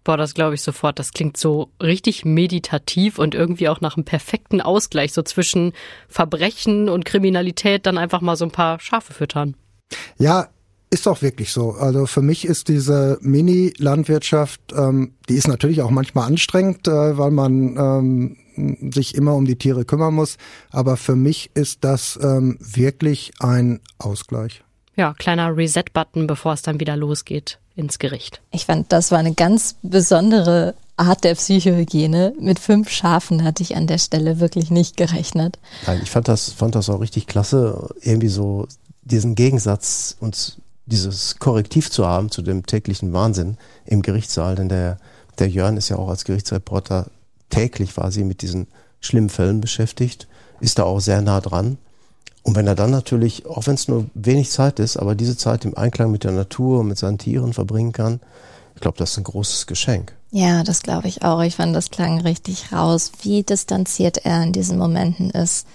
Boah, 0.03 0.15
das 0.15 0.33
glaube 0.33 0.55
ich 0.55 0.61
sofort. 0.61 0.99
Das 0.99 1.11
klingt 1.11 1.35
so 1.35 1.69
richtig 1.83 2.23
meditativ 2.23 3.19
und 3.19 3.35
irgendwie 3.35 3.67
auch 3.67 3.81
nach 3.81 3.97
einem 3.97 4.05
perfekten 4.05 4.61
Ausgleich, 4.61 5.11
so 5.11 5.21
zwischen 5.21 5.73
Verbrechen 6.07 6.87
und 6.87 7.03
Kriminalität 7.03 7.85
dann 7.85 7.97
einfach 7.97 8.21
mal 8.21 8.37
so 8.37 8.45
ein 8.45 8.51
paar 8.51 8.79
Schafe 8.79 9.13
füttern. 9.13 9.57
Ja, 10.17 10.47
ist 10.89 11.07
auch 11.07 11.21
wirklich 11.21 11.51
so. 11.51 11.71
Also 11.71 12.05
für 12.05 12.21
mich 12.21 12.45
ist 12.45 12.67
diese 12.67 13.17
Mini-Landwirtschaft, 13.21 14.61
ähm, 14.75 15.13
die 15.27 15.35
ist 15.35 15.47
natürlich 15.47 15.81
auch 15.81 15.89
manchmal 15.89 16.27
anstrengend, 16.27 16.87
äh, 16.87 17.17
weil 17.17 17.31
man 17.31 17.77
ähm, 17.77 18.91
sich 18.93 19.15
immer 19.15 19.35
um 19.35 19.45
die 19.45 19.57
Tiere 19.57 19.85
kümmern 19.85 20.13
muss. 20.13 20.37
Aber 20.71 20.97
für 20.97 21.15
mich 21.15 21.51
ist 21.53 21.83
das 21.83 22.17
ähm, 22.21 22.57
wirklich 22.59 23.31
ein 23.39 23.81
Ausgleich. 23.97 24.63
Ja, 24.95 25.13
kleiner 25.13 25.55
Reset-Button, 25.55 26.25
bevor 26.25 26.53
es 26.53 26.63
dann 26.63 26.79
wieder 26.79 26.97
losgeht 26.97 27.59
ins 27.75 27.99
Gericht. 27.99 28.41
Ich 28.51 28.65
fand, 28.65 28.91
das 28.91 29.11
war 29.11 29.19
eine 29.19 29.33
ganz 29.33 29.75
besondere 29.83 30.73
Art 30.95 31.23
der 31.23 31.35
Psychohygiene. 31.35 32.33
Mit 32.39 32.57
fünf 32.57 32.89
Schafen 32.89 33.43
hatte 33.43 33.61
ich 33.61 33.75
an 33.75 33.85
der 33.85 33.99
Stelle 33.99 34.39
wirklich 34.39 34.71
nicht 34.71 34.97
gerechnet. 34.97 35.59
Nein, 35.85 35.99
ich 36.01 36.09
fand 36.09 36.27
das, 36.27 36.49
fand 36.49 36.73
das 36.73 36.89
auch 36.89 36.99
richtig 37.01 37.27
klasse, 37.27 37.89
irgendwie 38.01 38.29
so 38.29 38.67
diesen 39.03 39.35
Gegensatz 39.35 40.17
uns 40.19 40.57
dieses 40.87 41.37
Korrektiv 41.37 41.91
zu 41.91 42.05
haben 42.07 42.31
zu 42.31 42.41
dem 42.41 42.65
täglichen 42.65 43.13
Wahnsinn 43.13 43.57
im 43.85 44.01
Gerichtssaal, 44.01 44.55
denn 44.55 44.69
der, 44.69 44.97
der 45.37 45.49
Jörn 45.49 45.77
ist 45.77 45.89
ja 45.89 45.97
auch 45.97 46.09
als 46.09 46.25
Gerichtsreporter 46.25 47.07
täglich 47.49 47.93
quasi 47.93 48.23
mit 48.23 48.41
diesen 48.41 48.67
schlimmen 48.99 49.29
Fällen 49.29 49.61
beschäftigt, 49.61 50.27
ist 50.59 50.79
da 50.79 50.83
auch 50.83 50.99
sehr 50.99 51.21
nah 51.21 51.41
dran. 51.41 51.77
Und 52.43 52.55
wenn 52.55 52.67
er 52.67 52.75
dann 52.75 52.91
natürlich, 52.91 53.45
auch 53.45 53.67
wenn 53.67 53.75
es 53.75 53.87
nur 53.87 54.05
wenig 54.13 54.49
Zeit 54.49 54.79
ist, 54.79 54.97
aber 54.97 55.15
diese 55.15 55.37
Zeit 55.37 55.65
im 55.65 55.77
Einklang 55.77 56.11
mit 56.11 56.23
der 56.23 56.31
Natur 56.31 56.79
und 56.79 56.87
mit 56.87 56.97
seinen 56.97 57.17
Tieren 57.17 57.53
verbringen 57.53 57.91
kann, 57.91 58.21
ich 58.75 58.81
glaube, 58.81 58.97
das 58.97 59.11
ist 59.11 59.17
ein 59.17 59.23
großes 59.25 59.67
Geschenk. 59.67 60.13
Ja, 60.31 60.63
das 60.63 60.81
glaube 60.81 61.07
ich 61.07 61.23
auch. 61.23 61.41
Ich 61.41 61.55
fand, 61.55 61.75
das 61.75 61.89
klang 61.89 62.21
richtig 62.21 62.71
raus, 62.71 63.11
wie 63.21 63.43
distanziert 63.43 64.25
er 64.25 64.43
in 64.43 64.53
diesen 64.53 64.77
Momenten 64.77 65.29
ist 65.31 65.67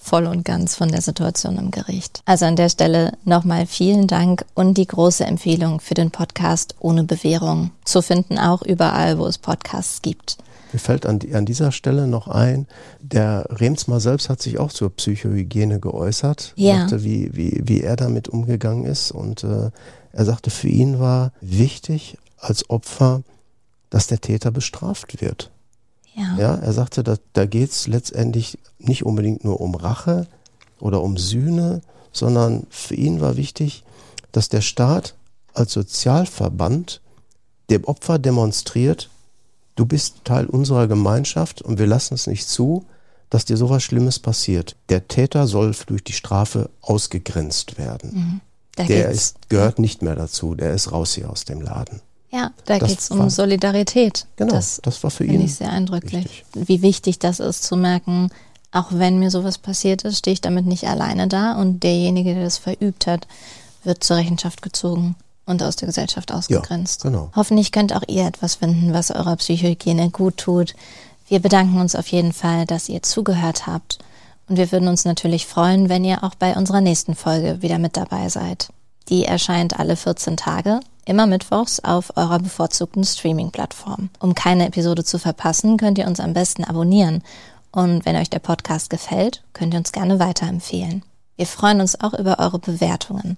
voll 0.00 0.26
und 0.26 0.44
ganz 0.44 0.74
von 0.74 0.88
der 0.88 1.02
Situation 1.02 1.58
im 1.58 1.70
Gericht. 1.70 2.22
Also 2.24 2.46
an 2.46 2.56
der 2.56 2.68
Stelle 2.68 3.12
nochmal 3.24 3.66
vielen 3.66 4.06
Dank 4.06 4.44
und 4.54 4.74
die 4.74 4.86
große 4.86 5.24
Empfehlung 5.24 5.80
für 5.80 5.94
den 5.94 6.10
Podcast 6.10 6.74
ohne 6.80 7.04
Bewährung 7.04 7.70
zu 7.84 8.02
finden, 8.02 8.38
auch 8.38 8.62
überall, 8.62 9.18
wo 9.18 9.26
es 9.26 9.38
Podcasts 9.38 10.02
gibt. 10.02 10.38
Mir 10.72 10.78
fällt 10.78 11.04
an, 11.04 11.18
an 11.32 11.46
dieser 11.46 11.72
Stelle 11.72 12.06
noch 12.06 12.28
ein, 12.28 12.66
der 13.00 13.46
Remsmar 13.50 14.00
selbst 14.00 14.28
hat 14.28 14.40
sich 14.40 14.58
auch 14.58 14.72
zur 14.72 14.90
Psychohygiene 14.90 15.80
geäußert, 15.80 16.52
ja. 16.56 16.80
sagte, 16.80 17.02
wie, 17.02 17.30
wie, 17.34 17.60
wie 17.64 17.80
er 17.82 17.96
damit 17.96 18.28
umgegangen 18.28 18.84
ist. 18.84 19.10
Und 19.10 19.44
äh, 19.44 19.70
er 20.12 20.24
sagte, 20.24 20.50
für 20.50 20.68
ihn 20.68 21.00
war 21.00 21.32
wichtig 21.40 22.18
als 22.38 22.70
Opfer, 22.70 23.22
dass 23.90 24.06
der 24.06 24.20
Täter 24.20 24.52
bestraft 24.52 25.20
wird. 25.20 25.50
Ja. 26.14 26.36
ja 26.38 26.54
er 26.56 26.72
sagte, 26.72 27.02
da, 27.02 27.16
da 27.32 27.46
geht 27.46 27.70
es 27.70 27.86
letztendlich 27.86 28.58
nicht 28.78 29.04
unbedingt 29.04 29.44
nur 29.44 29.60
um 29.60 29.74
Rache 29.74 30.26
oder 30.78 31.02
um 31.02 31.16
Sühne, 31.16 31.82
sondern 32.12 32.66
für 32.70 32.94
ihn 32.94 33.20
war 33.20 33.36
wichtig, 33.36 33.84
dass 34.32 34.48
der 34.48 34.60
Staat 34.60 35.14
als 35.54 35.72
Sozialverband 35.72 37.00
dem 37.70 37.84
Opfer 37.84 38.18
demonstriert, 38.18 39.08
du 39.76 39.86
bist 39.86 40.24
Teil 40.24 40.46
unserer 40.46 40.88
Gemeinschaft 40.88 41.62
und 41.62 41.78
wir 41.78 41.86
lassen 41.86 42.14
es 42.14 42.26
nicht 42.26 42.48
zu, 42.48 42.84
dass 43.30 43.44
dir 43.44 43.56
sowas 43.56 43.82
Schlimmes 43.82 44.18
passiert. 44.18 44.76
Der 44.88 45.06
Täter 45.06 45.46
soll 45.46 45.74
durch 45.86 46.02
die 46.02 46.12
Strafe 46.12 46.68
ausgegrenzt 46.80 47.78
werden. 47.78 48.40
Mhm. 48.76 48.86
Der 48.88 49.10
ist, 49.10 49.48
gehört 49.48 49.78
nicht 49.78 50.02
mehr 50.02 50.16
dazu, 50.16 50.54
der 50.54 50.72
ist 50.72 50.90
raus 50.90 51.14
hier 51.14 51.30
aus 51.30 51.44
dem 51.44 51.60
Laden. 51.60 52.00
Ja, 52.32 52.52
da 52.64 52.78
geht 52.78 52.98
es 52.98 53.10
um 53.10 53.28
Solidarität. 53.28 54.26
Genau, 54.36 54.54
das, 54.54 54.80
das 54.82 55.02
war 55.02 55.10
für 55.10 55.24
ihn. 55.24 55.30
Finde 55.30 55.46
ich 55.46 55.54
sehr 55.56 55.70
eindrücklich. 55.70 56.44
Wichtig. 56.52 56.68
Wie 56.68 56.82
wichtig 56.82 57.18
das 57.18 57.40
ist 57.40 57.64
zu 57.64 57.76
merken, 57.76 58.30
auch 58.72 58.86
wenn 58.90 59.18
mir 59.18 59.30
sowas 59.30 59.58
passiert 59.58 60.02
ist, 60.02 60.18
stehe 60.18 60.34
ich 60.34 60.40
damit 60.40 60.64
nicht 60.66 60.86
alleine 60.86 61.26
da 61.26 61.54
und 61.54 61.82
derjenige, 61.82 62.34
der 62.34 62.44
das 62.44 62.58
verübt 62.58 63.06
hat, 63.08 63.26
wird 63.82 64.04
zur 64.04 64.16
Rechenschaft 64.16 64.62
gezogen 64.62 65.16
und 65.44 65.62
aus 65.62 65.74
der 65.74 65.86
Gesellschaft 65.86 66.32
ausgegrenzt. 66.32 67.02
Ja, 67.02 67.10
genau. 67.10 67.30
Hoffentlich 67.34 67.72
könnt 67.72 67.94
auch 67.94 68.04
ihr 68.06 68.26
etwas 68.26 68.56
finden, 68.56 68.92
was 68.92 69.10
eurer 69.10 69.34
Psychohygiene 69.36 70.10
gut 70.10 70.36
tut. 70.36 70.74
Wir 71.28 71.40
bedanken 71.40 71.80
uns 71.80 71.96
auf 71.96 72.06
jeden 72.08 72.32
Fall, 72.32 72.64
dass 72.66 72.88
ihr 72.88 73.02
zugehört 73.02 73.66
habt. 73.66 73.98
Und 74.48 74.56
wir 74.56 74.70
würden 74.70 74.88
uns 74.88 75.04
natürlich 75.04 75.46
freuen, 75.46 75.88
wenn 75.88 76.04
ihr 76.04 76.22
auch 76.22 76.34
bei 76.34 76.54
unserer 76.56 76.80
nächsten 76.80 77.14
Folge 77.14 77.62
wieder 77.62 77.78
mit 77.78 77.96
dabei 77.96 78.28
seid. 78.28 78.68
Die 79.08 79.24
erscheint 79.24 79.78
alle 79.78 79.96
14 79.96 80.36
Tage 80.36 80.80
immer 81.10 81.26
mittwochs 81.26 81.80
auf 81.80 82.16
eurer 82.16 82.38
bevorzugten 82.38 83.04
Streaming-Plattform. 83.04 84.08
Um 84.20 84.34
keine 84.34 84.66
Episode 84.66 85.04
zu 85.04 85.18
verpassen, 85.18 85.76
könnt 85.76 85.98
ihr 85.98 86.06
uns 86.06 86.20
am 86.20 86.32
besten 86.32 86.64
abonnieren. 86.64 87.22
Und 87.72 88.06
wenn 88.06 88.16
euch 88.16 88.30
der 88.30 88.38
Podcast 88.38 88.88
gefällt, 88.88 89.42
könnt 89.52 89.74
ihr 89.74 89.78
uns 89.78 89.92
gerne 89.92 90.18
weiterempfehlen. 90.18 91.02
Wir 91.36 91.46
freuen 91.46 91.80
uns 91.80 92.00
auch 92.00 92.14
über 92.14 92.38
eure 92.38 92.58
Bewertungen. 92.58 93.36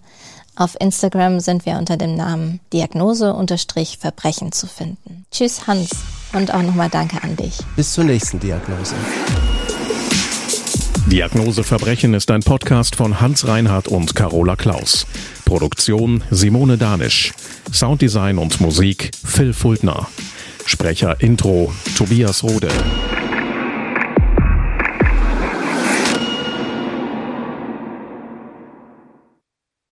Auf 0.54 0.76
Instagram 0.78 1.40
sind 1.40 1.64
wir 1.64 1.78
unter 1.78 1.96
dem 1.96 2.14
Namen 2.14 2.60
Diagnose-Verbrechen 2.72 4.52
zu 4.52 4.66
finden. 4.66 5.24
Tschüss 5.30 5.66
Hans 5.66 5.90
und 6.34 6.52
auch 6.52 6.62
nochmal 6.62 6.90
danke 6.90 7.22
an 7.22 7.36
dich. 7.36 7.58
Bis 7.74 7.94
zur 7.94 8.04
nächsten 8.04 8.38
Diagnose. 8.38 8.94
Diagnose 11.12 11.62
Verbrechen 11.62 12.14
ist 12.14 12.30
ein 12.30 12.40
Podcast 12.40 12.96
von 12.96 13.20
Hans 13.20 13.46
Reinhardt 13.46 13.86
und 13.86 14.14
Carola 14.14 14.56
Klaus. 14.56 15.06
Produktion 15.44 16.24
Simone 16.30 16.78
Danisch. 16.78 17.34
Sounddesign 17.70 18.38
und 18.38 18.62
Musik 18.62 19.10
Phil 19.22 19.52
Fultner. 19.52 20.08
Sprecher 20.64 21.20
Intro 21.20 21.70
Tobias 21.98 22.42
Rode. 22.42 22.70